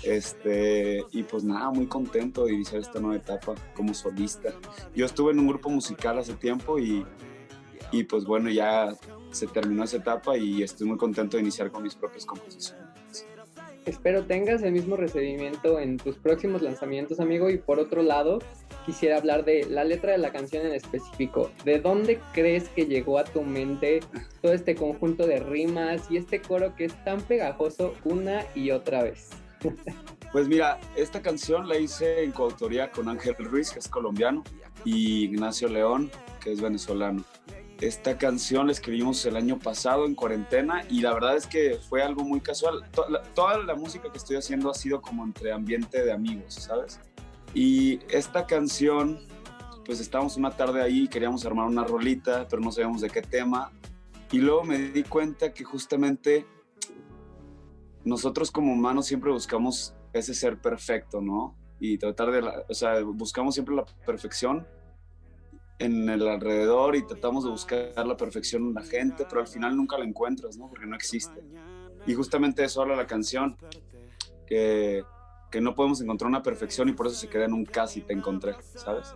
Este, 0.03 1.05
y 1.11 1.23
pues 1.25 1.45
nada, 1.45 1.71
muy 1.71 1.87
contento 1.87 2.45
de 2.45 2.55
iniciar 2.55 2.81
esta 2.81 3.01
nueva 3.01 3.17
etapa 3.17 3.55
como 3.75 3.95
solista. 3.95 4.53
Yo 4.95 5.07
estuve 5.07 5.33
en 5.33 5.41
un 5.41 5.49
grupo 5.49 5.71
musical 5.71 6.19
hace 6.19 6.35
tiempo 6.35 6.79
y, 6.79 7.05
y 7.91 8.05
pues 8.05 8.25
bueno, 8.25 8.51
ya 8.51 8.95
se 9.31 9.47
terminó 9.47 9.85
esa 9.85 9.97
etapa 9.97 10.37
y 10.37 10.63
estoy 10.63 10.87
muy 10.87 10.97
contento 10.97 11.37
de 11.37 11.43
iniciar 11.43 11.71
con 11.71 11.83
mis 11.83 11.95
propias 11.95 12.25
composiciones. 12.25 12.89
Espero 13.89 14.25
tengas 14.25 14.63
el 14.63 14.73
mismo 14.73 14.97
recibimiento 14.97 15.81
en 15.81 15.97
tus 15.97 16.17
próximos 16.17 16.61
lanzamientos, 16.61 17.21
amigo. 17.21 17.49
Y 17.49 17.57
por 17.57 17.81
otro 17.81 18.03
lado, 18.03 18.39
quisiera 18.85 19.17
hablar 19.17 19.47
de 19.47 19.65
la 19.65 19.83
letra 19.83 20.13
de 20.13 20.19
la 20.19 20.31
canción 20.31 20.67
en 20.67 20.75
específico. 20.75 21.51
¿De 21.65 21.81
dónde 21.81 22.21
crees 22.35 22.69
que 22.69 22.85
llegó 22.85 23.19
a 23.19 23.25
tu 23.25 23.41
mente 23.43 24.01
todo 24.43 24.53
este 24.53 24.75
conjunto 24.75 25.27
de 25.27 25.41
rimas 25.41 26.11
y 26.11 26.19
este 26.19 26.43
coro 26.43 26.77
que 26.77 26.85
es 26.85 27.05
tan 27.05 27.23
pegajoso 27.23 27.95
una 28.05 28.45
y 28.55 28.73
otra 28.73 29.03
vez? 29.03 29.31
Pues 30.33 30.47
mira, 30.47 30.79
esta 30.95 31.23
canción 31.23 31.69
la 31.69 31.79
hice 31.79 32.23
en 32.23 32.33
coautoría 32.33 32.91
con 32.91 33.09
Ángel 33.09 33.35
Ruiz, 33.39 33.71
que 33.71 33.79
es 33.79 33.89
colombiano, 33.89 34.45
y 34.85 35.25
Ignacio 35.25 35.69
León, 35.69 36.11
que 36.41 36.53
es 36.53 36.61
venezolano. 36.61 37.25
Esta 37.81 38.19
canción 38.19 38.67
la 38.67 38.73
escribimos 38.73 39.25
el 39.25 39.37
año 39.37 39.59
pasado 39.59 40.05
en 40.05 40.17
cuarentena 40.17 40.83
y 40.91 41.01
la 41.01 41.15
verdad 41.15 41.37
es 41.37 41.47
que 41.47 41.79
fue 41.89 42.03
algo 42.03 42.25
muy 42.25 42.41
casual. 42.41 42.85
Toda 43.35 43.59
la 43.59 43.77
música 43.77 44.11
que 44.11 44.19
estoy 44.19 44.37
haciendo 44.37 44.69
ha 44.71 44.75
sido 44.75 45.01
como 45.01 45.25
entre 45.25 45.53
ambiente 45.53 46.05
de 46.05 46.13
amigos, 46.13 46.55
¿sabes? 46.55 46.99
Y 47.55 48.01
esta 48.11 48.47
canción, 48.47 49.21
pues 49.87 50.01
estábamos 50.01 50.37
una 50.37 50.51
tarde 50.51 50.83
ahí, 50.83 51.07
queríamos 51.07 51.47
armar 51.47 51.67
una 51.67 51.85
rolita, 51.85 52.47
pero 52.51 52.61
no 52.61 52.73
sabíamos 52.73 53.01
de 53.01 53.11
qué 53.11 53.23
tema. 53.23 53.71
Y 54.33 54.39
luego 54.39 54.65
me 54.65 54.79
di 54.79 55.05
cuenta 55.05 55.55
que 55.55 55.63
justamente 55.65 56.47
nosotros 58.09 58.51
como 58.51 58.73
humanos 58.73 59.07
siempre 59.07 59.31
buscamos 59.31 59.95
ese 60.13 60.35
ser 60.35 60.59
perfecto, 60.61 61.21
¿no? 61.21 61.55
Y 61.79 61.99
tratar 61.99 62.31
de, 62.31 62.43
la- 62.43 62.65
o 62.69 62.75
sea, 62.75 63.01
buscamos 63.03 63.55
siempre 63.55 63.75
la 63.75 63.85
perfección 64.07 64.67
en 65.79 66.09
el 66.09 66.27
alrededor 66.27 66.97
y 66.97 67.07
tratamos 67.07 67.45
de 67.45 67.51
buscar 67.51 68.07
la 68.07 68.17
perfección 68.17 68.63
en 68.69 68.75
la 68.75 68.83
gente, 68.83 69.25
pero 69.29 69.41
al 69.41 69.47
final 69.47 69.77
nunca 69.77 69.97
la 69.99 70.05
encuentras, 70.05 70.57
¿no? 70.57 70.69
Porque 70.69 70.87
no 70.87 70.97
existe. 70.97 71.45
Y 72.05 72.15
justamente 72.15 72.65
eso 72.65 72.83
habla 72.83 72.97
la 72.97 73.07
canción, 73.07 73.57
que, 74.47 75.05
que 75.51 75.61
no 75.61 75.75
podemos 75.75 76.01
encontrar 76.01 76.29
una 76.29 76.43
perfección 76.43 76.89
y 76.89 76.93
por 76.93 77.07
eso 77.07 77.17
se 77.17 77.29
queda 77.29 77.45
en 77.45 77.53
un 77.53 77.65
casi 77.65 78.01
te 78.03 78.13
encontré, 78.15 78.57
¿sabes? 78.75 79.15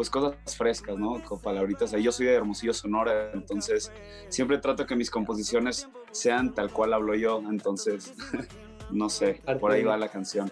Pues 0.00 0.08
cosas 0.08 0.56
frescas, 0.56 0.96
¿no? 0.96 1.22
Con 1.22 1.42
palabritas. 1.42 1.92
Yo 1.92 2.10
soy 2.10 2.24
de 2.24 2.32
Hermosillo, 2.32 2.72
Sonora, 2.72 3.32
entonces 3.34 3.92
siempre 4.30 4.56
trato 4.56 4.86
que 4.86 4.96
mis 4.96 5.10
composiciones 5.10 5.90
sean 6.10 6.54
tal 6.54 6.72
cual 6.72 6.94
hablo 6.94 7.14
yo, 7.14 7.42
entonces, 7.50 8.14
no 8.90 9.10
sé, 9.10 9.42
por 9.60 9.72
ahí 9.72 9.82
va 9.82 9.98
la 9.98 10.08
canción. 10.08 10.50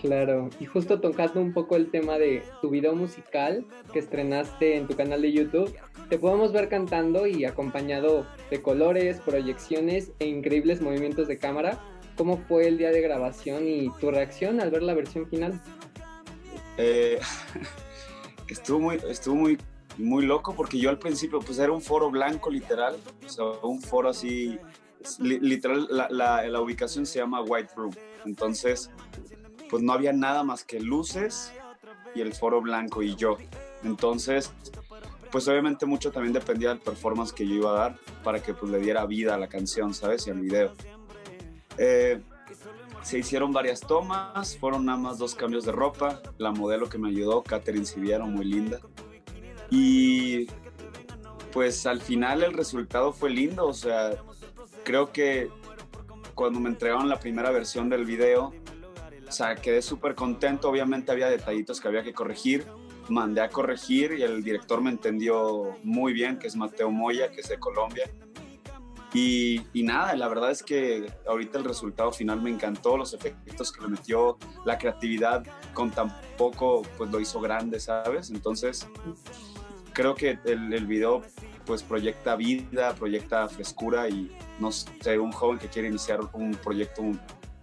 Claro, 0.00 0.50
y 0.60 0.66
justo 0.66 1.00
tocando 1.00 1.40
un 1.40 1.52
poco 1.52 1.74
el 1.74 1.90
tema 1.90 2.16
de 2.16 2.44
tu 2.62 2.70
video 2.70 2.94
musical 2.94 3.66
que 3.92 3.98
estrenaste 3.98 4.76
en 4.76 4.86
tu 4.86 4.94
canal 4.94 5.20
de 5.20 5.32
YouTube, 5.32 5.74
te 6.08 6.16
podemos 6.16 6.52
ver 6.52 6.68
cantando 6.68 7.26
y 7.26 7.44
acompañado 7.44 8.24
de 8.52 8.62
colores, 8.62 9.18
proyecciones 9.18 10.12
e 10.20 10.28
increíbles 10.28 10.80
movimientos 10.80 11.26
de 11.26 11.38
cámara. 11.38 11.80
¿Cómo 12.16 12.36
fue 12.46 12.68
el 12.68 12.78
día 12.78 12.92
de 12.92 13.00
grabación 13.00 13.66
y 13.66 13.90
tu 13.98 14.12
reacción 14.12 14.60
al 14.60 14.70
ver 14.70 14.84
la 14.84 14.94
versión 14.94 15.26
final? 15.26 15.60
Eh, 16.76 17.18
estuvo 18.48 18.80
muy, 18.80 18.96
estuvo 19.08 19.34
muy, 19.36 19.58
muy 19.96 20.26
loco 20.26 20.54
porque 20.54 20.78
yo 20.78 20.90
al 20.90 20.98
principio, 20.98 21.40
pues 21.40 21.58
era 21.58 21.72
un 21.72 21.82
foro 21.82 22.10
blanco 22.10 22.50
literal, 22.50 22.96
o 23.24 23.28
sea, 23.28 23.44
un 23.62 23.80
foro 23.80 24.08
así, 24.10 24.58
li- 25.18 25.40
literal, 25.40 25.86
la, 25.90 26.08
la- 26.10 26.46
la 26.46 26.60
ubicación 26.60 27.06
se 27.06 27.18
llama 27.18 27.40
White 27.42 27.70
Room, 27.76 27.94
entonces, 28.24 28.90
pues 29.70 29.82
no 29.82 29.92
había 29.92 30.12
nada 30.12 30.42
más 30.44 30.64
que 30.64 30.80
luces 30.80 31.52
y 32.14 32.20
el 32.20 32.32
foro 32.32 32.60
blanco 32.60 33.02
y 33.02 33.14
yo. 33.16 33.36
Entonces, 33.84 34.50
pues 35.30 35.46
obviamente 35.46 35.84
mucho 35.84 36.10
también 36.10 36.32
dependía 36.32 36.70
del 36.70 36.78
performance 36.78 37.32
que 37.32 37.46
yo 37.46 37.54
iba 37.54 37.70
a 37.70 37.78
dar 37.78 37.98
para 38.24 38.42
que 38.42 38.54
pues 38.54 38.72
le 38.72 38.78
diera 38.80 39.04
vida 39.04 39.34
a 39.34 39.38
la 39.38 39.46
canción, 39.48 39.92
¿sabes? 39.94 40.26
Y 40.26 40.30
al 40.30 40.40
video. 40.40 40.72
Eh, 41.76 42.20
se 43.02 43.18
hicieron 43.18 43.52
varias 43.52 43.80
tomas, 43.80 44.56
fueron 44.56 44.84
nada 44.84 44.98
más 44.98 45.18
dos 45.18 45.34
cambios 45.34 45.64
de 45.64 45.72
ropa. 45.72 46.20
La 46.38 46.50
modelo 46.50 46.88
que 46.88 46.98
me 46.98 47.08
ayudó, 47.08 47.42
Catherine 47.42 47.84
Siviero, 47.84 48.26
muy 48.26 48.44
linda. 48.44 48.80
Y 49.70 50.46
pues 51.52 51.86
al 51.86 52.00
final 52.00 52.42
el 52.42 52.52
resultado 52.52 53.12
fue 53.12 53.30
lindo, 53.30 53.66
o 53.66 53.74
sea, 53.74 54.16
creo 54.84 55.12
que 55.12 55.50
cuando 56.34 56.60
me 56.60 56.68
entregaron 56.68 57.08
la 57.08 57.18
primera 57.18 57.50
versión 57.50 57.88
del 57.88 58.04
video, 58.04 58.52
o 59.26 59.32
sea, 59.32 59.56
quedé 59.56 59.82
súper 59.82 60.14
contento, 60.14 60.70
obviamente 60.70 61.12
había 61.12 61.28
detallitos 61.28 61.80
que 61.80 61.88
había 61.88 62.02
que 62.02 62.14
corregir, 62.14 62.66
mandé 63.08 63.40
a 63.40 63.48
corregir 63.48 64.12
y 64.12 64.22
el 64.22 64.42
director 64.42 64.80
me 64.80 64.90
entendió 64.90 65.76
muy 65.82 66.12
bien, 66.12 66.38
que 66.38 66.46
es 66.46 66.56
Mateo 66.56 66.90
Moya, 66.90 67.30
que 67.30 67.40
es 67.40 67.48
de 67.48 67.58
Colombia. 67.58 68.10
Y, 69.14 69.62
y, 69.72 69.84
nada, 69.84 70.14
la 70.16 70.28
verdad 70.28 70.50
es 70.50 70.62
que 70.62 71.10
ahorita 71.26 71.58
el 71.58 71.64
resultado 71.64 72.12
final 72.12 72.42
me 72.42 72.50
encantó, 72.50 72.98
los 72.98 73.14
efectos 73.14 73.72
que 73.72 73.80
le 73.80 73.88
metió, 73.88 74.36
la 74.66 74.76
creatividad 74.76 75.46
con 75.72 75.90
tan 75.90 76.14
poco, 76.36 76.82
pues 76.98 77.10
lo 77.10 77.18
hizo 77.18 77.40
grande, 77.40 77.80
¿sabes? 77.80 78.28
Entonces, 78.30 78.86
creo 79.94 80.14
que 80.14 80.38
el, 80.44 80.72
el 80.74 80.86
video 80.86 81.22
pues 81.68 81.82
proyecta 81.82 82.34
vida, 82.34 82.94
proyecta 82.94 83.46
frescura 83.46 84.08
y 84.08 84.34
no 84.58 84.72
sé, 84.72 85.18
un 85.18 85.32
joven 85.32 85.58
que 85.58 85.68
quiere 85.68 85.88
iniciar 85.88 86.20
un 86.32 86.52
proyecto 86.52 87.02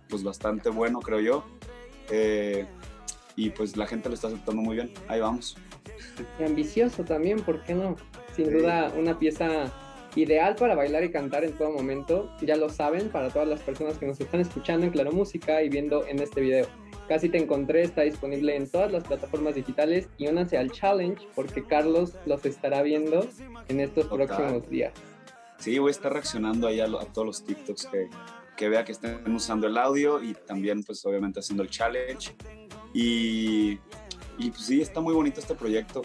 pues 0.07 0.23
bastante 0.23 0.69
bueno, 0.69 0.99
creo 0.99 1.19
yo. 1.19 1.43
Eh, 2.11 2.67
y 3.35 3.49
pues 3.49 3.75
la 3.75 3.87
gente 3.87 4.07
lo 4.09 4.15
está 4.15 4.27
aceptando 4.27 4.61
muy 4.61 4.75
bien, 4.75 4.91
ahí 5.07 5.19
vamos. 5.19 5.57
Y 6.39 6.43
ambicioso 6.43 7.03
también, 7.03 7.41
¿por 7.41 7.63
qué 7.63 7.73
no? 7.73 7.95
Sin 8.35 8.51
duda 8.51 8.93
una 8.95 9.17
pieza 9.17 9.73
ideal 10.15 10.55
para 10.55 10.75
bailar 10.75 11.03
y 11.03 11.11
cantar 11.11 11.43
en 11.43 11.53
todo 11.57 11.71
momento, 11.71 12.31
ya 12.41 12.55
lo 12.55 12.69
saben, 12.69 13.09
para 13.09 13.29
todas 13.29 13.47
las 13.47 13.61
personas 13.61 13.97
que 13.97 14.05
nos 14.05 14.19
están 14.19 14.41
escuchando 14.41 14.85
en 14.85 14.91
Claro 14.91 15.11
Música 15.11 15.61
y 15.61 15.69
viendo 15.69 16.05
en 16.07 16.19
este 16.19 16.41
video. 16.41 16.67
Casi 17.07 17.29
te 17.29 17.37
encontré 17.37 17.83
está 17.83 18.01
disponible 18.01 18.55
en 18.55 18.69
todas 18.69 18.91
las 18.91 19.03
plataformas 19.03 19.55
digitales 19.55 20.09
y 20.17 20.27
únanse 20.27 20.57
al 20.57 20.71
challenge 20.71 21.27
porque 21.35 21.63
Carlos 21.63 22.13
los 22.25 22.43
estará 22.45 22.81
viendo 22.81 23.27
en 23.67 23.79
estos 23.79 24.07
próximos 24.07 24.67
días. 24.69 24.93
Sí, 25.59 25.77
voy 25.77 25.89
a 25.89 25.91
estar 25.91 26.11
reaccionando 26.11 26.67
ahí 26.67 26.79
a, 26.79 26.87
todos 26.87 27.25
los 27.25 27.43
TikToks 27.45 27.87
que, 27.87 28.09
que, 28.57 28.69
vea 28.69 28.83
que 28.83 28.91
estén 28.91 29.33
usando 29.33 29.67
el 29.67 29.77
audio 29.77 30.21
y 30.21 30.33
también 30.33 30.83
pues 30.83 31.05
obviamente 31.05 31.39
haciendo 31.39 31.63
el 31.63 31.69
challenge. 31.69 32.35
Y, 32.93 33.79
y 34.37 34.49
pues 34.49 34.65
sí, 34.65 34.81
está 34.81 34.99
muy 34.99 35.13
bonito 35.13 35.39
este 35.39 35.55
proyecto. 35.55 36.01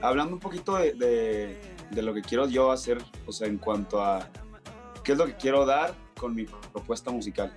Hablando 0.00 0.34
un 0.34 0.40
poquito 0.40 0.76
de, 0.76 0.92
de, 0.94 1.56
de 1.94 2.02
lo 2.02 2.14
que 2.14 2.22
quiero 2.22 2.48
yo 2.48 2.70
hacer, 2.72 2.98
o 3.26 3.32
sea, 3.32 3.48
en 3.48 3.58
cuanto 3.58 4.02
a 4.02 4.28
qué 5.04 5.12
es 5.12 5.18
lo 5.18 5.26
que 5.26 5.36
quiero 5.36 5.64
dar 5.66 5.94
con 6.16 6.34
mi 6.34 6.44
propuesta 6.44 7.10
musical. 7.10 7.52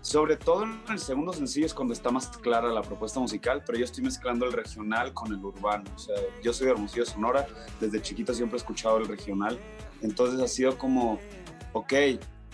Sobre 0.00 0.36
todo 0.36 0.64
en 0.64 0.80
el 0.90 0.98
segundo 0.98 1.32
sencillo 1.32 1.64
es 1.64 1.72
cuando 1.72 1.94
está 1.94 2.10
más 2.10 2.28
clara 2.28 2.68
la 2.68 2.82
propuesta 2.82 3.20
musical, 3.20 3.62
pero 3.64 3.78
yo 3.78 3.86
estoy 3.86 4.04
mezclando 4.04 4.44
el 4.44 4.52
regional 4.52 5.14
con 5.14 5.32
el 5.32 5.42
urbano. 5.42 5.84
O 5.96 5.98
sea, 5.98 6.14
yo 6.42 6.52
soy 6.52 6.66
de 6.66 6.72
Hermosillo, 6.72 7.06
Sonora, 7.06 7.46
desde 7.80 8.02
chiquito 8.02 8.34
siempre 8.34 8.58
he 8.58 8.60
escuchado 8.60 8.98
el 8.98 9.08
regional. 9.08 9.58
Entonces 10.02 10.40
ha 10.40 10.48
sido 10.48 10.76
como, 10.76 11.18
ok, 11.72 11.94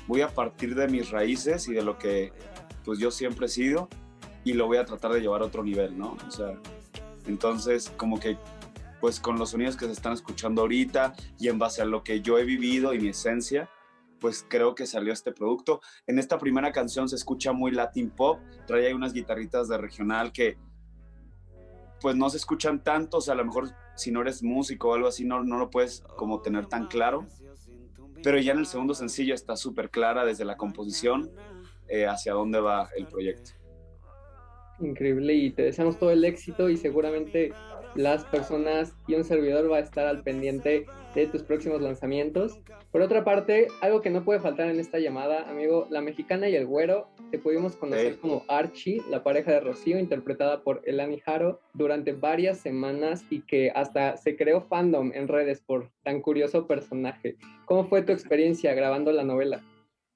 voy 0.07 0.21
a 0.21 0.29
partir 0.29 0.77
de 0.77 0.87
mis 0.87 1.11
raíces 1.11 1.67
y 1.67 1.73
de 1.73 1.83
lo 1.83 1.99
que 1.99 2.33
pues 2.85 3.01
yo 3.01 3.11
siempre 3.11 3.47
he 3.47 3.49
sido 3.49 3.89
y 4.45 4.53
lo 4.53 4.67
voy 4.67 4.77
a 4.79 4.85
tratar 4.85 5.13
de 5.13 5.21
llevar 5.21 5.43
a 5.43 5.47
otro 5.47 5.65
nivel, 5.65 5.99
¿no? 5.99 6.17
O 6.27 6.31
sea, 6.31 6.55
entonces 7.27 7.93
como 7.97 8.21
que 8.21 8.39
pues 9.01 9.21
con 9.21 9.39
los 9.39 9.51
sonidos 9.51 9.77
que 9.77 9.87
se 9.87 9.93
están 9.93 10.13
escuchando 10.13 10.63
ahorita 10.63 11.15
y 11.39 11.49
en 11.49 11.59
base 11.59 11.83
a 11.83 11.85
lo 11.85 12.05
que 12.05 12.21
yo 12.21 12.39
he 12.39 12.45
vivido 12.45 12.95
y 12.95 13.01
mi 13.01 13.09
esencia, 13.09 13.71
pues 14.21 14.45
creo 14.47 14.75
que 14.75 14.87
salió 14.87 15.13
este 15.13 15.33
producto. 15.33 15.81
En 16.07 16.19
esta 16.19 16.39
primera 16.39 16.71
canción 16.73 17.09
se 17.09 17.17
escucha 17.17 17.53
muy 17.53 17.73
Latin 17.73 18.11
pop, 18.11 18.39
trae 18.67 18.95
unas 18.95 19.13
guitarritas 19.13 19.69
de 19.69 19.79
regional 19.79 20.33
que 20.33 20.59
pues 22.01 22.17
no 22.17 22.31
se 22.31 22.39
escuchan 22.39 22.83
tanto, 22.83 23.19
o 23.19 23.21
sea, 23.21 23.35
a 23.35 23.37
lo 23.37 23.45
mejor 23.45 23.71
si 23.95 24.11
no 24.11 24.23
eres 24.23 24.43
músico 24.43 24.89
o 24.89 24.95
algo 24.95 25.09
así 25.09 25.25
no, 25.25 25.43
no 25.45 25.59
lo 25.59 25.71
puedes 25.71 26.03
como 26.17 26.41
tener 26.41 26.67
tan 26.67 26.87
claro, 26.87 27.27
pero 28.23 28.39
ya 28.39 28.53
en 28.53 28.59
el 28.59 28.67
segundo 28.67 28.95
sencillo 28.95 29.35
está 29.35 29.57
súper 29.57 29.91
clara 29.91 30.25
desde 30.25 30.45
la 30.45 30.57
composición 30.57 31.31
eh, 31.89 32.07
hacia 32.07 32.33
dónde 32.33 32.61
va 32.61 32.89
el 32.97 33.07
proyecto. 33.07 33.53
Increíble 34.81 35.35
y 35.35 35.51
te 35.51 35.63
deseamos 35.63 35.99
todo 35.99 36.11
el 36.11 36.25
éxito 36.25 36.71
y 36.71 36.79
seguramente 36.79 37.53
las 37.95 38.25
personas 38.25 38.95
y 39.07 39.15
un 39.15 39.25
servidor 39.25 39.71
va 39.71 39.79
a 39.79 39.81
estar 39.81 40.07
al 40.07 40.23
pendiente 40.23 40.87
de 41.15 41.27
tus 41.27 41.43
próximos 41.43 41.81
lanzamientos. 41.83 42.59
Por 42.93 43.03
otra 43.03 43.25
parte, 43.25 43.69
algo 43.81 44.01
que 44.01 44.11
no 44.11 44.25
puede 44.25 44.41
faltar 44.41 44.69
en 44.69 44.81
esta 44.81 44.99
llamada, 44.99 45.49
amigo, 45.49 45.87
la 45.91 46.01
mexicana 46.01 46.49
y 46.49 46.57
el 46.57 46.67
güero, 46.67 47.09
te 47.31 47.39
pudimos 47.39 47.77
conocer 47.77 48.19
como 48.19 48.45
Archie, 48.49 49.03
la 49.09 49.23
pareja 49.23 49.53
de 49.53 49.61
Rocío, 49.61 49.99
interpretada 49.99 50.63
por 50.63 50.83
Elani 50.85 51.19
Jaro, 51.21 51.61
durante 51.75 52.13
varias 52.13 52.59
semanas 52.59 53.25
y 53.31 53.43
que 53.43 53.71
hasta 53.75 54.17
se 54.17 54.37
creó 54.37 54.63
fandom 54.63 55.13
en 55.15 55.29
redes 55.29 55.61
por 55.61 55.91
tan 56.03 56.21
curioso 56.21 56.67
personaje. 56.67 57.37
¿Cómo 57.67 57.89
fue 57.89 58.03
tu 58.03 58.13
experiencia 58.13 58.75
grabando 58.75 59.13
la 59.13 59.25
novela? 59.25 59.63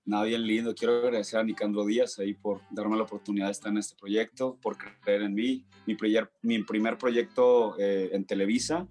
Nada, 0.07 0.25
bien 0.25 0.47
lindo. 0.47 0.75
Quiero 0.75 0.99
agradecer 0.99 1.41
a 1.41 1.45
Nicandro 1.45 1.85
Díaz 1.87 2.19
ahí 2.19 2.35
por 2.35 2.61
darme 2.71 2.97
la 2.97 3.05
oportunidad 3.05 3.47
de 3.47 3.53
estar 3.53 3.73
en 3.73 3.79
este 3.79 3.97
proyecto, 3.97 4.59
por 4.61 4.77
creer 4.77 5.23
en 5.23 5.33
mí. 5.33 5.65
Mi 5.87 5.95
primer, 5.95 6.31
mi 6.43 6.63
primer 6.63 6.99
proyecto 6.99 7.75
eh, 7.79 8.11
en 8.13 8.27
Televisa. 8.27 8.87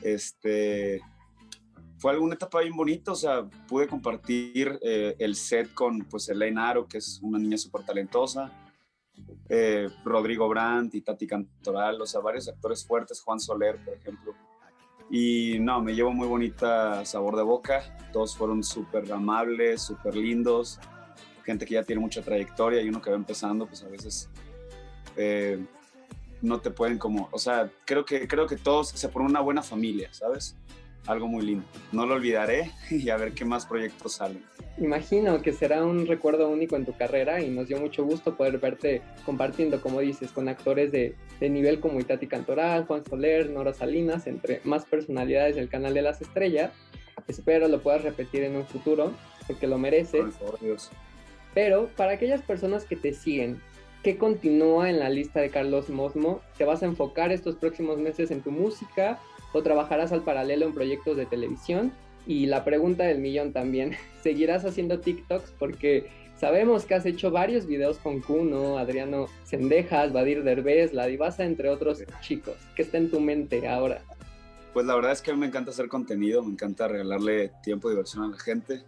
Este, 0.00 1.00
fue 1.98 2.12
alguna 2.12 2.34
etapa 2.34 2.60
bien 2.60 2.76
bonita, 2.76 3.12
o 3.12 3.16
sea, 3.16 3.48
pude 3.66 3.88
compartir 3.88 4.78
eh, 4.82 5.16
el 5.18 5.34
set 5.34 5.74
con 5.74 6.00
pues 6.00 6.28
Elaine 6.28 6.58
Aro, 6.58 6.86
que 6.86 6.98
es 6.98 7.18
una 7.22 7.38
niña 7.38 7.56
súper 7.56 7.82
talentosa, 7.82 8.52
eh, 9.48 9.88
Rodrigo 10.04 10.48
Brandt 10.48 10.94
y 10.94 11.00
Tati 11.00 11.26
Cantoral, 11.26 12.00
o 12.00 12.06
sea, 12.06 12.20
varios 12.20 12.48
actores 12.48 12.86
fuertes, 12.86 13.20
Juan 13.22 13.40
Soler, 13.40 13.82
por 13.84 13.94
ejemplo. 13.94 14.34
Y 15.10 15.58
no, 15.60 15.80
me 15.80 15.94
llevo 15.94 16.12
muy 16.12 16.26
bonita 16.26 17.04
sabor 17.04 17.36
de 17.36 17.42
boca. 17.42 17.96
Todos 18.12 18.36
fueron 18.36 18.62
súper 18.64 19.10
amables, 19.12 19.82
súper 19.82 20.16
lindos. 20.16 20.80
Gente 21.44 21.64
que 21.64 21.74
ya 21.74 21.84
tiene 21.84 22.00
mucha 22.00 22.22
trayectoria 22.22 22.80
y 22.82 22.88
uno 22.88 23.00
que 23.00 23.10
va 23.10 23.16
empezando, 23.16 23.66
pues 23.66 23.84
a 23.84 23.88
veces 23.88 24.28
eh, 25.16 25.64
no 26.42 26.60
te 26.60 26.70
pueden 26.70 26.98
como, 26.98 27.28
o 27.30 27.38
sea, 27.38 27.70
creo 27.84 28.04
que, 28.04 28.26
creo 28.26 28.46
que 28.46 28.56
todos 28.56 28.88
se 28.88 29.08
ponen 29.08 29.30
una 29.30 29.40
buena 29.40 29.62
familia, 29.62 30.12
¿sabes? 30.12 30.56
Algo 31.06 31.28
muy 31.28 31.44
lindo. 31.44 31.64
No 31.92 32.06
lo 32.06 32.14
olvidaré 32.14 32.70
y 32.90 33.08
a 33.10 33.16
ver 33.16 33.32
qué 33.32 33.44
más 33.44 33.66
proyectos 33.66 34.14
salen. 34.14 34.44
Imagino 34.78 35.40
que 35.40 35.52
será 35.52 35.84
un 35.84 36.06
recuerdo 36.06 36.48
único 36.48 36.76
en 36.76 36.84
tu 36.84 36.94
carrera 36.96 37.40
y 37.40 37.48
nos 37.48 37.68
dio 37.68 37.78
mucho 37.78 38.04
gusto 38.04 38.36
poder 38.36 38.58
verte 38.58 39.02
compartiendo, 39.24 39.80
como 39.80 40.00
dices, 40.00 40.32
con 40.32 40.48
actores 40.48 40.92
de, 40.92 41.14
de 41.40 41.48
nivel 41.48 41.80
como 41.80 42.00
Itati 42.00 42.26
Cantoral, 42.26 42.84
Juan 42.84 43.04
Soler, 43.04 43.48
Nora 43.48 43.72
Salinas, 43.72 44.26
entre 44.26 44.60
más 44.64 44.84
personalidades 44.84 45.56
del 45.56 45.68
canal 45.68 45.94
de 45.94 46.02
las 46.02 46.20
estrellas. 46.20 46.72
Espero 47.26 47.68
lo 47.68 47.82
puedas 47.82 48.02
repetir 48.02 48.42
en 48.42 48.56
un 48.56 48.66
futuro, 48.66 49.12
porque 49.46 49.66
lo 49.66 49.78
mereces. 49.78 50.34
Pero 51.54 51.88
para 51.96 52.12
aquellas 52.12 52.42
personas 52.42 52.84
que 52.84 52.96
te 52.96 53.14
siguen, 53.14 53.60
¿qué 54.02 54.18
continúa 54.18 54.90
en 54.90 54.98
la 54.98 55.08
lista 55.08 55.40
de 55.40 55.50
Carlos 55.50 55.88
Mosmo? 55.88 56.42
¿Te 56.58 56.64
vas 56.64 56.82
a 56.82 56.86
enfocar 56.86 57.32
estos 57.32 57.56
próximos 57.56 57.98
meses 57.98 58.30
en 58.30 58.42
tu 58.42 58.50
música 58.50 59.18
o 59.56 59.62
trabajarás 59.62 60.12
al 60.12 60.22
paralelo 60.22 60.66
en 60.66 60.74
proyectos 60.74 61.16
de 61.16 61.26
televisión? 61.26 61.92
Y 62.26 62.46
la 62.46 62.64
pregunta 62.64 63.04
del 63.04 63.20
millón 63.20 63.52
también, 63.52 63.96
¿seguirás 64.22 64.64
haciendo 64.64 65.00
TikToks? 65.00 65.52
Porque 65.58 66.10
sabemos 66.36 66.84
que 66.84 66.94
has 66.94 67.06
hecho 67.06 67.30
varios 67.30 67.66
videos 67.66 67.98
con 67.98 68.20
Kuno, 68.20 68.78
Adriano 68.78 69.26
Sendejas, 69.44 70.12
Badir 70.12 70.42
Derbez, 70.42 70.92
La 70.92 71.06
Divasa, 71.06 71.44
entre 71.44 71.70
otros 71.70 72.04
chicos. 72.20 72.56
¿Qué 72.74 72.82
está 72.82 72.98
en 72.98 73.10
tu 73.10 73.20
mente 73.20 73.66
ahora? 73.66 74.02
Pues 74.74 74.84
la 74.84 74.94
verdad 74.94 75.12
es 75.12 75.22
que 75.22 75.30
a 75.30 75.34
mí 75.34 75.40
me 75.40 75.46
encanta 75.46 75.70
hacer 75.70 75.88
contenido, 75.88 76.42
me 76.42 76.52
encanta 76.52 76.86
regalarle 76.86 77.52
tiempo 77.62 77.88
y 77.88 77.92
diversión 77.92 78.24
a 78.24 78.28
la 78.28 78.38
gente. 78.38 78.82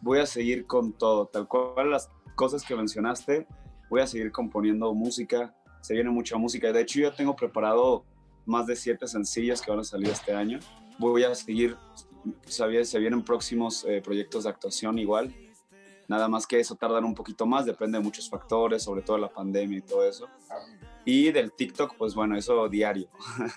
Voy 0.00 0.20
a 0.20 0.26
seguir 0.26 0.66
con 0.66 0.92
todo, 0.92 1.26
tal 1.26 1.48
cual 1.48 1.90
las 1.90 2.08
cosas 2.36 2.64
que 2.64 2.76
mencionaste, 2.76 3.48
voy 3.90 4.00
a 4.00 4.06
seguir 4.06 4.30
componiendo 4.30 4.94
música, 4.94 5.56
se 5.80 5.94
viene 5.94 6.10
mucha 6.10 6.36
música. 6.36 6.72
De 6.72 6.82
hecho, 6.82 7.00
yo 7.00 7.12
tengo 7.12 7.34
preparado 7.34 8.04
más 8.48 8.66
de 8.66 8.74
siete 8.74 9.06
sencillos 9.06 9.60
que 9.60 9.70
van 9.70 9.80
a 9.80 9.84
salir 9.84 10.08
este 10.08 10.32
año. 10.32 10.58
Voy 10.98 11.22
a 11.24 11.34
seguir 11.34 11.76
se 12.46 12.98
vienen 12.98 13.22
próximos 13.22 13.84
eh, 13.84 14.00
proyectos 14.02 14.44
de 14.44 14.50
actuación 14.50 14.98
igual. 14.98 15.34
Nada 16.08 16.28
más 16.28 16.46
que 16.46 16.58
eso 16.58 16.74
tardan 16.74 17.04
un 17.04 17.14
poquito 17.14 17.44
más, 17.44 17.66
depende 17.66 17.98
de 17.98 18.04
muchos 18.04 18.30
factores, 18.30 18.82
sobre 18.82 19.02
todo 19.02 19.18
la 19.18 19.28
pandemia 19.28 19.78
y 19.78 19.82
todo 19.82 20.08
eso. 20.08 20.26
Y 21.04 21.30
del 21.32 21.52
TikTok, 21.52 21.96
pues 21.96 22.14
bueno, 22.14 22.36
eso 22.36 22.68
diario. 22.68 23.08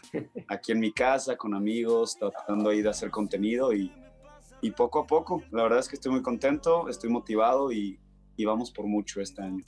Aquí 0.47 0.73
en 0.73 0.79
mi 0.79 0.91
casa, 0.91 1.37
con 1.37 1.53
amigos, 1.53 2.17
tratando 2.17 2.69
ahí 2.69 2.81
de 2.81 2.89
hacer 2.89 3.09
contenido 3.09 3.73
y, 3.73 3.91
y 4.61 4.71
poco 4.71 4.99
a 4.99 5.07
poco. 5.07 5.43
La 5.51 5.63
verdad 5.63 5.79
es 5.79 5.87
que 5.87 5.95
estoy 5.95 6.11
muy 6.11 6.21
contento, 6.21 6.89
estoy 6.89 7.09
motivado 7.09 7.71
y, 7.71 7.99
y 8.35 8.45
vamos 8.45 8.71
por 8.71 8.85
mucho 8.85 9.21
este 9.21 9.41
año. 9.41 9.63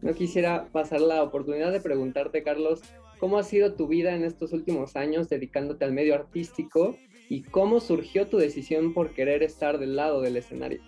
no 0.00 0.14
quisiera 0.14 0.68
pasar 0.72 1.02
la 1.02 1.22
oportunidad 1.22 1.70
de 1.70 1.80
preguntarte, 1.80 2.42
Carlos, 2.42 2.80
¿cómo 3.22 3.38
ha 3.38 3.44
sido 3.44 3.74
tu 3.74 3.86
vida 3.86 4.16
en 4.16 4.24
estos 4.24 4.52
últimos 4.52 4.96
años 4.96 5.28
dedicándote 5.28 5.84
al 5.84 5.92
medio 5.92 6.16
artístico 6.16 6.96
y 7.28 7.44
cómo 7.44 7.78
surgió 7.78 8.26
tu 8.26 8.36
decisión 8.36 8.92
por 8.94 9.14
querer 9.14 9.44
estar 9.44 9.78
del 9.78 9.94
lado 9.94 10.22
del 10.22 10.36
escenario? 10.36 10.82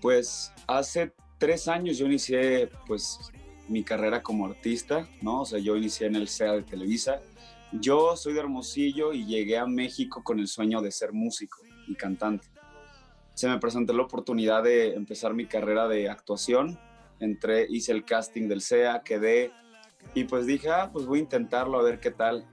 Pues 0.00 0.50
hace 0.66 1.12
tres 1.36 1.68
años 1.68 1.98
yo 1.98 2.06
inicié 2.06 2.70
pues 2.86 3.18
mi 3.68 3.84
carrera 3.84 4.22
como 4.22 4.46
artista, 4.46 5.10
¿no? 5.20 5.42
O 5.42 5.44
sea, 5.44 5.58
yo 5.58 5.76
inicié 5.76 6.06
en 6.06 6.16
el 6.16 6.28
CEA 6.28 6.52
de 6.52 6.62
Televisa. 6.62 7.20
Yo 7.70 8.16
soy 8.16 8.32
de 8.32 8.40
Hermosillo 8.40 9.12
y 9.12 9.26
llegué 9.26 9.58
a 9.58 9.66
México 9.66 10.24
con 10.24 10.38
el 10.38 10.48
sueño 10.48 10.80
de 10.80 10.90
ser 10.90 11.12
músico 11.12 11.58
y 11.86 11.94
cantante. 11.96 12.48
Se 13.34 13.46
me 13.46 13.58
presentó 13.58 13.92
la 13.92 14.04
oportunidad 14.04 14.62
de 14.62 14.94
empezar 14.94 15.34
mi 15.34 15.44
carrera 15.44 15.86
de 15.86 16.08
actuación. 16.08 16.80
Entré, 17.20 17.66
hice 17.68 17.92
el 17.92 18.06
casting 18.06 18.48
del 18.48 18.62
CEA, 18.62 19.02
quedé 19.02 19.52
y 20.14 20.24
pues 20.24 20.46
dije, 20.46 20.70
ah, 20.70 20.90
pues 20.92 21.06
voy 21.06 21.20
a 21.20 21.22
intentarlo 21.22 21.78
a 21.78 21.82
ver 21.82 22.00
qué 22.00 22.10
tal. 22.10 22.46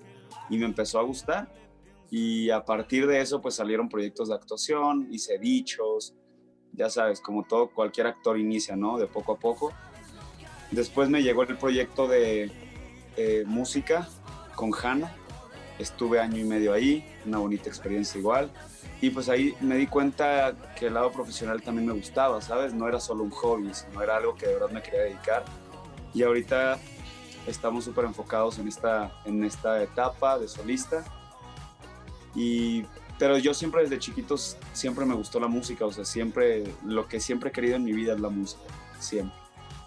Y 0.49 0.57
me 0.57 0.65
empezó 0.65 0.99
a 0.99 1.03
gustar. 1.03 1.51
Y 2.11 2.49
a 2.49 2.63
partir 2.63 3.07
de 3.07 3.19
eso, 3.19 3.41
pues 3.41 3.55
salieron 3.55 3.89
proyectos 3.89 4.29
de 4.29 4.35
actuación, 4.35 5.07
hice 5.11 5.39
dichos, 5.39 6.13
ya 6.73 6.89
sabes, 6.89 7.19
como 7.19 7.43
todo, 7.43 7.69
cualquier 7.69 8.07
actor 8.07 8.37
inicia, 8.37 8.75
¿no? 8.75 8.97
De 8.97 9.07
poco 9.07 9.33
a 9.33 9.39
poco. 9.39 9.73
Después 10.71 11.09
me 11.09 11.23
llegó 11.23 11.43
el 11.43 11.57
proyecto 11.57 12.07
de 12.07 12.51
eh, 13.17 13.43
música 13.47 14.07
con 14.55 14.71
Hanna. 14.73 15.15
Estuve 15.79 16.19
año 16.19 16.37
y 16.37 16.43
medio 16.43 16.73
ahí, 16.73 17.03
una 17.25 17.39
bonita 17.39 17.69
experiencia 17.69 18.19
igual. 18.19 18.51
Y 19.01 19.09
pues 19.09 19.27
ahí 19.27 19.53
me 19.61 19.75
di 19.75 19.87
cuenta 19.87 20.55
que 20.77 20.87
el 20.87 20.93
lado 20.93 21.11
profesional 21.11 21.61
también 21.61 21.87
me 21.87 21.93
gustaba, 21.93 22.41
¿sabes? 22.41 22.73
No 22.73 22.87
era 22.87 22.99
solo 22.99 23.23
un 23.23 23.31
hobby, 23.31 23.73
sino 23.73 24.01
era 24.01 24.17
algo 24.17 24.35
que 24.35 24.47
de 24.47 24.53
verdad 24.53 24.69
me 24.69 24.81
quería 24.81 25.01
dedicar. 25.01 25.43
Y 26.13 26.23
ahorita 26.23 26.79
estamos 27.47 27.85
súper 27.85 28.05
enfocados 28.05 28.59
en 28.59 28.67
esta, 28.67 29.11
en 29.25 29.43
esta 29.43 29.81
etapa 29.83 30.39
de 30.39 30.47
solista. 30.47 31.03
Y, 32.35 32.83
pero 33.17 33.37
yo 33.37 33.53
siempre 33.53 33.83
desde 33.83 33.99
chiquitos, 33.99 34.57
siempre 34.73 35.05
me 35.05 35.15
gustó 35.15 35.39
la 35.39 35.47
música, 35.47 35.85
o 35.85 35.91
sea, 35.91 36.05
siempre, 36.05 36.63
lo 36.85 37.07
que 37.07 37.19
siempre 37.19 37.49
he 37.49 37.51
querido 37.51 37.75
en 37.75 37.83
mi 37.83 37.93
vida 37.93 38.13
es 38.13 38.19
la 38.19 38.29
música, 38.29 38.63
siempre. 38.99 39.35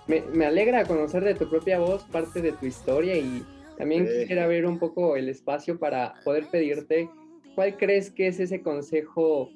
Me, 0.06 0.22
me 0.22 0.46
alegra 0.46 0.84
conocer 0.86 1.22
de 1.22 1.34
tu 1.34 1.50
propia 1.50 1.78
voz 1.78 2.02
parte 2.04 2.40
de 2.40 2.52
tu 2.52 2.64
historia 2.64 3.16
y 3.16 3.44
también 3.76 4.06
quisiera 4.06 4.46
ver 4.46 4.64
un 4.64 4.78
poco 4.78 5.16
el 5.16 5.28
espacio 5.28 5.78
para 5.78 6.14
poder 6.24 6.48
pedirte 6.50 7.10
cuál 7.54 7.76
crees 7.76 8.10
que 8.10 8.28
es 8.28 8.40
ese 8.40 8.62
consejo 8.62 9.50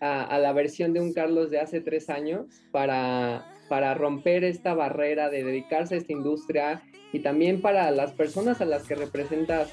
a, 0.00 0.22
a, 0.22 0.38
la 0.38 0.52
versión 0.52 0.92
de 0.92 1.00
un 1.00 1.12
Carlos 1.12 1.50
de 1.50 1.58
hace 1.58 1.80
tres 1.80 2.08
años 2.08 2.46
para, 2.70 3.44
para 3.70 3.94
romper 3.94 4.42
esta 4.42 4.74
barrera 4.74 5.30
de 5.30 5.44
dedicarse 5.44 5.94
a 5.94 5.98
esta 5.98 6.12
industria 6.12 6.82
y 7.12 7.20
también 7.20 7.60
para 7.60 7.88
las 7.92 8.10
personas 8.10 8.60
a 8.60 8.64
las 8.64 8.82
que 8.82 8.96
representas 8.96 9.68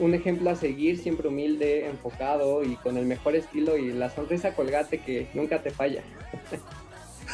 un 0.00 0.14
ejemplo 0.14 0.50
a 0.50 0.56
seguir, 0.56 0.98
siempre 0.98 1.28
humilde, 1.28 1.86
enfocado 1.86 2.64
y 2.64 2.74
con 2.74 2.96
el 2.96 3.06
mejor 3.06 3.36
estilo 3.36 3.76
y 3.76 3.92
la 3.92 4.10
sonrisa 4.10 4.56
colgate 4.56 4.98
que 4.98 5.28
nunca 5.32 5.62
te 5.62 5.70
falla. 5.70 6.02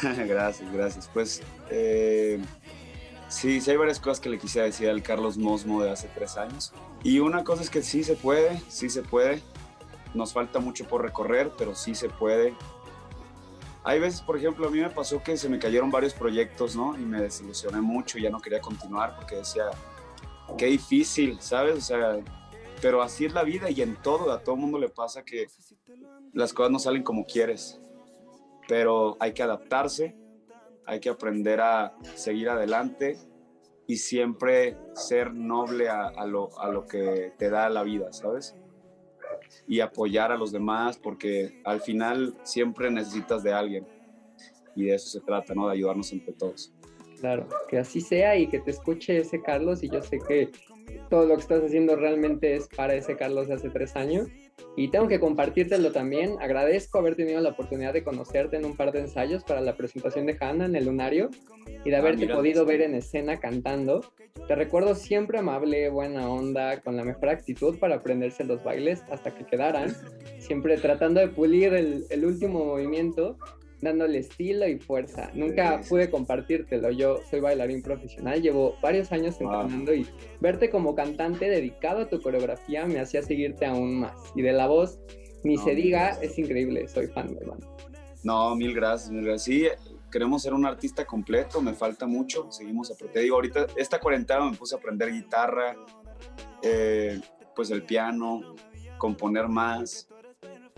gracias, 0.27 0.71
gracias. 0.71 1.09
Pues 1.11 1.41
eh, 1.71 2.39
sí, 3.27 3.59
sí 3.59 3.71
hay 3.71 3.77
varias 3.77 3.99
cosas 3.99 4.19
que 4.19 4.29
le 4.29 4.37
quisiera 4.37 4.67
decir 4.67 4.89
al 4.89 5.01
Carlos 5.01 5.35
Mosmo 5.39 5.81
de 5.81 5.89
hace 5.89 6.07
tres 6.13 6.37
años. 6.37 6.73
Y 7.01 7.17
una 7.17 7.43
cosa 7.43 7.63
es 7.63 7.71
que 7.71 7.81
sí 7.81 8.03
se 8.03 8.13
puede, 8.13 8.61
sí 8.67 8.91
se 8.91 9.01
puede. 9.01 9.41
Nos 10.13 10.33
falta 10.33 10.59
mucho 10.59 10.87
por 10.87 11.01
recorrer, 11.01 11.49
pero 11.57 11.73
sí 11.73 11.95
se 11.95 12.07
puede. 12.07 12.53
Hay 13.87 13.99
veces, 13.99 14.21
por 14.21 14.37
ejemplo, 14.37 14.67
a 14.67 14.69
mí 14.69 14.79
me 14.79 14.89
pasó 14.89 15.23
que 15.23 15.37
se 15.37 15.47
me 15.49 15.59
cayeron 15.59 15.89
varios 15.89 16.13
proyectos, 16.13 16.75
¿no? 16.75 16.97
Y 16.97 17.01
me 17.01 17.21
desilusioné 17.21 17.79
mucho, 17.79 18.17
ya 18.17 18.29
no 18.29 18.39
quería 18.39 18.59
continuar 18.59 19.15
porque 19.15 19.37
decía, 19.37 19.69
qué 20.57 20.65
difícil, 20.65 21.39
¿sabes? 21.39 21.77
O 21.77 21.81
sea, 21.81 22.19
pero 22.81 23.01
así 23.01 23.25
es 23.25 23.33
la 23.33 23.43
vida 23.43 23.69
y 23.69 23.81
en 23.81 23.95
todo, 24.01 24.31
a 24.31 24.43
todo 24.43 24.55
mundo 24.55 24.77
le 24.77 24.89
pasa 24.89 25.23
que 25.23 25.47
las 26.33 26.53
cosas 26.53 26.71
no 26.71 26.79
salen 26.79 27.03
como 27.03 27.25
quieres 27.25 27.79
pero 28.67 29.17
hay 29.19 29.33
que 29.33 29.43
adaptarse, 29.43 30.15
hay 30.85 30.99
que 30.99 31.09
aprender 31.09 31.61
a 31.61 31.95
seguir 32.15 32.49
adelante 32.49 33.17
y 33.87 33.97
siempre 33.97 34.77
ser 34.93 35.33
noble 35.33 35.89
a, 35.89 36.25
lo, 36.25 36.49
que 36.89 37.33
te 37.37 37.49
da 37.49 37.69
la 37.69 37.83
vida, 37.83 38.11
¿sabes? 38.11 38.55
Y 39.67 39.79
apoyar 39.79 40.31
a 40.31 40.37
los 40.37 40.51
demás 40.51 40.97
porque 40.97 41.61
al 41.63 41.81
final 41.81 42.35
siempre 42.43 42.89
necesitas 42.89 43.43
de 43.43 43.53
alguien 43.53 43.87
y 44.75 44.85
de 44.85 44.95
eso 44.95 45.09
se 45.09 45.21
trata, 45.21 45.53
¿no? 45.55 45.67
De 45.67 45.73
ayudarnos 45.73 46.11
entre 46.13 46.33
todos. 46.33 46.73
Claro, 47.19 47.47
que 47.67 47.79
así 47.79 47.99
sea 47.99 48.37
y 48.37 48.47
que 48.47 48.59
te 48.59 48.71
escuche 48.71 49.17
ese 49.17 49.41
Carlos 49.41 49.81
y 49.83 49.89
yo 49.89 50.01
sé 50.03 50.19
que 50.27 50.51
todo 51.09 51.25
lo 51.25 51.35
que 51.35 51.41
estás 51.41 51.63
haciendo 51.63 51.95
realmente 51.95 52.55
es 52.55 52.67
para 52.67 52.93
ese 52.93 53.15
Carlos 53.15 53.47
de 53.47 53.55
hace 53.55 53.69
tres 53.69 53.95
años 53.95 54.27
y 54.75 54.89
tengo 54.89 55.07
que 55.07 55.19
compartírtelo 55.19 55.91
también. 55.91 56.35
Agradezco 56.39 56.99
haber 56.99 57.15
tenido 57.15 57.41
la 57.41 57.49
oportunidad 57.49 57.93
de 57.93 58.03
conocerte 58.03 58.57
en 58.57 58.65
un 58.65 58.75
par 58.75 58.91
de 58.91 58.99
ensayos 58.99 59.43
para 59.43 59.61
la 59.61 59.75
presentación 59.75 60.25
de 60.27 60.37
Hannah 60.39 60.65
en 60.65 60.75
el 60.75 60.85
Lunario 60.85 61.29
y 61.83 61.89
de 61.89 61.95
ah, 61.95 61.99
haberte 61.99 62.27
podido 62.27 62.65
ver 62.65 62.81
en 62.81 62.93
escena 62.93 63.39
cantando. 63.39 64.01
Te 64.47 64.55
recuerdo 64.55 64.95
siempre 64.95 65.39
amable, 65.39 65.89
buena 65.89 66.29
onda, 66.29 66.79
con 66.81 66.95
la 66.95 67.03
mejor 67.03 67.29
actitud 67.29 67.77
para 67.79 67.95
aprenderse 67.95 68.43
los 68.43 68.63
bailes 68.63 69.03
hasta 69.09 69.33
que 69.33 69.45
quedaran. 69.45 69.95
Siempre 70.39 70.77
tratando 70.77 71.19
de 71.19 71.27
pulir 71.27 71.73
el, 71.73 72.05
el 72.09 72.25
último 72.25 72.63
movimiento 72.63 73.37
dándole 73.81 74.19
estilo 74.19 74.67
y 74.67 74.77
fuerza. 74.77 75.29
Nunca 75.33 75.81
pude 75.87 76.09
compartírtelo. 76.09 76.91
Yo 76.91 77.19
soy 77.29 77.39
bailarín 77.39 77.81
profesional, 77.81 78.41
llevo 78.41 78.75
varios 78.81 79.11
años 79.11 79.39
entrenando 79.39 79.93
y 79.93 80.07
verte 80.39 80.69
como 80.69 80.95
cantante 80.95 81.49
dedicado 81.49 82.01
a 82.01 82.09
tu 82.09 82.21
coreografía 82.21 82.85
me 82.85 82.99
hacía 82.99 83.21
seguirte 83.21 83.65
aún 83.65 83.99
más. 83.99 84.17
Y 84.35 84.41
de 84.41 84.53
la 84.53 84.67
voz, 84.67 84.99
ni 85.43 85.57
se 85.57 85.75
diga, 85.75 86.09
es 86.21 86.37
increíble. 86.37 86.87
Soy 86.87 87.07
fan, 87.07 87.35
hermano. 87.39 87.65
No, 88.23 88.55
mil 88.55 88.73
gracias, 88.73 89.11
mil 89.11 89.25
gracias. 89.25 89.43
Sí, 89.43 89.67
queremos 90.11 90.41
ser 90.41 90.53
un 90.53 90.65
artista 90.65 91.05
completo, 91.05 91.61
me 91.61 91.73
falta 91.73 92.07
mucho. 92.07 92.51
Seguimos 92.51 92.91
aprendiendo. 92.91 93.21
Digo, 93.21 93.35
ahorita, 93.35 93.67
esta 93.75 93.99
cuarentena 93.99 94.49
me 94.49 94.57
puse 94.57 94.75
a 94.75 94.79
aprender 94.79 95.11
guitarra, 95.11 95.75
eh, 96.61 97.21
pues 97.55 97.69
el 97.71 97.83
piano, 97.83 98.55
componer 98.97 99.47
más 99.47 100.07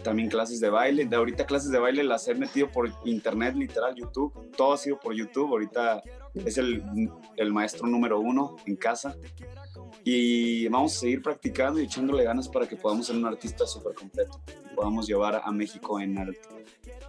también 0.04 0.30
clases 0.30 0.60
de 0.60 0.70
baile. 0.70 1.06
De 1.06 1.16
ahorita 1.16 1.46
clases 1.46 1.72
de 1.72 1.80
baile 1.80 2.04
las 2.04 2.28
he 2.28 2.36
metido 2.36 2.70
por 2.70 2.90
internet, 3.06 3.56
literal, 3.56 3.96
YouTube. 3.96 4.52
Todo 4.56 4.74
ha 4.74 4.78
sido 4.78 5.00
por 5.00 5.14
YouTube. 5.14 5.50
Ahorita 5.50 6.02
es 6.34 6.58
el, 6.58 6.84
el 7.38 7.54
maestro 7.54 7.88
número 7.88 8.20
uno 8.20 8.56
en 8.66 8.76
casa. 8.76 9.16
Y 10.04 10.68
vamos 10.68 10.96
a 10.96 11.00
seguir 11.00 11.22
practicando 11.22 11.80
y 11.80 11.86
echándole 11.86 12.24
ganas 12.24 12.48
para 12.48 12.68
que 12.68 12.76
podamos 12.76 13.08
ser 13.08 13.16
un 13.16 13.26
artista 13.26 13.66
súper 13.66 13.94
completo. 13.94 14.42
Y 14.72 14.76
podamos 14.76 15.08
llevar 15.08 15.42
a 15.44 15.52
México 15.52 16.00
en 16.00 16.18
arte. 16.18 16.40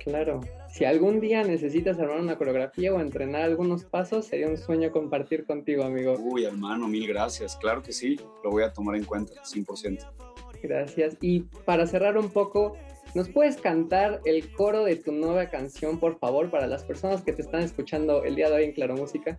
Claro. 0.05 0.41
Si 0.69 0.85
algún 0.85 1.21
día 1.21 1.43
necesitas 1.43 1.99
armar 1.99 2.21
una 2.21 2.39
coreografía 2.39 2.93
o 2.93 3.01
entrenar 3.01 3.43
algunos 3.43 3.85
pasos, 3.85 4.27
sería 4.27 4.49
un 4.49 4.57
sueño 4.57 4.91
compartir 4.91 5.45
contigo, 5.45 5.85
amigo. 5.85 6.15
Uy, 6.19 6.45
hermano, 6.45 6.89
mil 6.89 7.07
gracias. 7.07 7.57
Claro 7.57 7.83
que 7.83 7.93
sí, 7.93 8.19
lo 8.43 8.51
voy 8.51 8.63
a 8.63 8.73
tomar 8.73 8.97
en 8.97 9.05
cuenta, 9.05 9.35
100%. 9.43 10.30
Gracias. 10.63 11.17
Y 11.21 11.41
para 11.65 11.87
cerrar 11.87 12.19
un 12.19 12.31
poco, 12.31 12.77
¿nos 13.15 13.29
puedes 13.29 13.57
cantar 13.57 14.21
el 14.25 14.53
coro 14.53 14.85
de 14.85 14.97
tu 14.97 15.13
nueva 15.13 15.47
canción, 15.47 15.99
por 15.99 16.19
favor, 16.19 16.51
para 16.51 16.67
las 16.67 16.85
personas 16.85 17.23
que 17.23 17.33
te 17.33 17.43
están 17.43 17.63
escuchando 17.63 18.25
el 18.25 18.37
día 18.37 18.49
de 18.49 18.57
hoy 18.57 18.65
en 18.65 18.73
Claro 18.73 18.97
Música? 18.97 19.39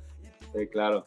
Sí, 0.53 0.67
claro. 0.67 1.05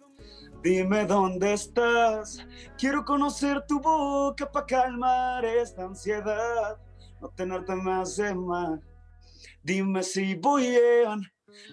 Dime 0.63 1.05
dónde 1.05 1.53
estás, 1.53 2.47
quiero 2.79 3.05
conocer 3.05 3.63
tu 3.69 3.81
boca 3.81 4.51
para 4.51 4.65
calmar 4.65 5.45
esta 5.45 5.85
ansiedad, 5.85 6.79
no 7.21 7.29
tenerte 7.29 7.75
más 7.75 8.17
de 8.17 8.35
mal. 8.35 8.81
Dime 9.63 10.03
si 10.03 10.35
voy 10.37 10.71
bien, 10.71 11.21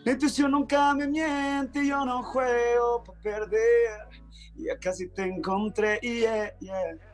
la 0.04 0.12
intuición 0.12 0.52
nunca 0.52 0.94
me 0.94 1.08
miente, 1.08 1.88
yo 1.88 2.04
no 2.04 2.22
juego 2.22 3.02
para 3.06 3.20
perder, 3.22 4.10
ya 4.56 4.78
casi 4.78 5.08
te 5.08 5.24
encontré, 5.24 5.98
yeah, 6.02 6.54
yeah. 6.60 7.11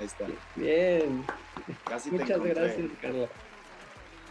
Ahí 0.00 0.06
está. 0.06 0.26
Bien. 0.56 1.24
Muchas 2.10 2.42
gracias, 2.42 2.90
Carlos. 3.02 3.28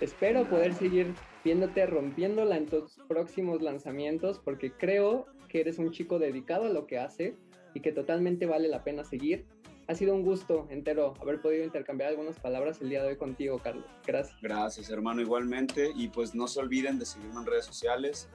Espero 0.01 0.49
poder 0.49 0.73
seguir 0.73 1.13
viéndote 1.43 1.85
rompiéndola 1.85 2.57
en 2.57 2.65
tus 2.65 2.97
próximos 3.07 3.61
lanzamientos 3.61 4.39
porque 4.39 4.71
creo 4.71 5.27
que 5.47 5.61
eres 5.61 5.77
un 5.77 5.91
chico 5.91 6.17
dedicado 6.17 6.65
a 6.65 6.69
lo 6.69 6.87
que 6.87 6.97
hace 6.97 7.35
y 7.75 7.81
que 7.81 7.91
totalmente 7.91 8.47
vale 8.47 8.67
la 8.67 8.83
pena 8.83 9.03
seguir. 9.03 9.45
Ha 9.87 9.95
sido 9.95 10.15
un 10.15 10.23
gusto 10.23 10.67
entero 10.69 11.13
haber 11.21 11.41
podido 11.41 11.63
intercambiar 11.63 12.09
algunas 12.09 12.39
palabras 12.39 12.81
el 12.81 12.89
día 12.89 13.03
de 13.03 13.09
hoy 13.09 13.17
contigo, 13.17 13.59
Carlos. 13.59 13.85
Gracias. 14.07 14.37
Gracias, 14.41 14.89
hermano, 14.89 15.21
igualmente. 15.21 15.91
Y 15.95 16.07
pues 16.07 16.33
no 16.33 16.47
se 16.47 16.59
olviden 16.59 16.97
de 16.97 17.05
seguirme 17.05 17.41
en 17.41 17.45
redes 17.45 17.65
sociales. 17.65 18.27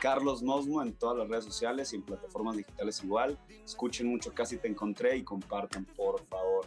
Carlos 0.00 0.42
Mosmo 0.42 0.82
en 0.82 0.92
todas 0.94 1.18
las 1.18 1.28
redes 1.28 1.44
sociales 1.44 1.92
y 1.92 1.96
en 1.96 2.02
plataformas 2.02 2.56
digitales 2.56 3.02
igual. 3.02 3.38
Escuchen 3.64 4.08
mucho 4.08 4.32
Casi 4.34 4.58
Te 4.58 4.68
Encontré 4.68 5.16
y 5.16 5.22
compartan, 5.22 5.84
por 5.84 6.20
favor 6.26 6.66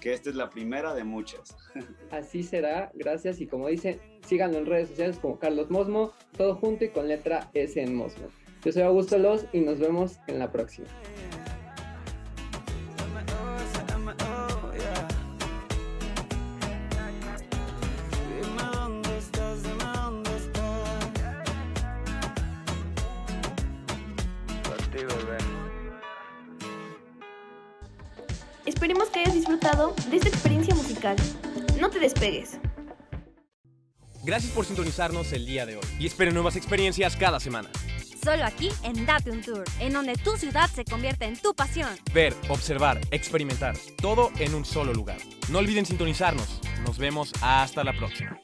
que 0.00 0.12
esta 0.12 0.30
es 0.30 0.36
la 0.36 0.50
primera 0.50 0.94
de 0.94 1.04
muchas. 1.04 1.56
Así 2.10 2.42
será, 2.42 2.90
gracias. 2.94 3.40
Y 3.40 3.46
como 3.46 3.68
dice, 3.68 4.00
síganlo 4.26 4.58
en 4.58 4.66
redes 4.66 4.88
sociales 4.88 5.18
como 5.18 5.38
Carlos 5.38 5.70
Mosmo, 5.70 6.12
todo 6.36 6.54
junto 6.56 6.84
y 6.84 6.88
con 6.88 7.08
letra 7.08 7.50
S 7.54 7.80
en 7.80 7.94
Mosmo. 7.94 8.28
Yo 8.64 8.72
soy 8.72 8.82
Augusto 8.82 9.18
Los 9.18 9.46
y 9.52 9.60
nos 9.60 9.78
vemos 9.78 10.18
en 10.26 10.38
la 10.38 10.50
próxima. 10.50 10.88
Te 31.98 32.04
despegues. 32.04 32.58
Gracias 34.24 34.52
por 34.52 34.64
sintonizarnos 34.64 35.32
el 35.32 35.46
día 35.46 35.64
de 35.64 35.76
hoy 35.76 35.84
y 35.98 36.06
esperen 36.06 36.34
nuevas 36.34 36.56
experiencias 36.56 37.16
cada 37.16 37.40
semana. 37.40 37.70
Solo 38.22 38.44
aquí 38.44 38.68
en 38.82 39.06
Date 39.06 39.30
un 39.30 39.42
Tour, 39.42 39.64
en 39.80 39.92
donde 39.92 40.14
tu 40.16 40.36
ciudad 40.36 40.68
se 40.68 40.84
convierte 40.84 41.24
en 41.24 41.36
tu 41.36 41.54
pasión. 41.54 41.88
Ver, 42.12 42.34
observar, 42.48 43.00
experimentar, 43.10 43.76
todo 44.02 44.30
en 44.38 44.54
un 44.54 44.64
solo 44.64 44.92
lugar. 44.92 45.18
No 45.50 45.58
olviden 45.58 45.86
sintonizarnos. 45.86 46.60
Nos 46.84 46.98
vemos 46.98 47.32
hasta 47.40 47.84
la 47.84 47.92
próxima. 47.92 48.38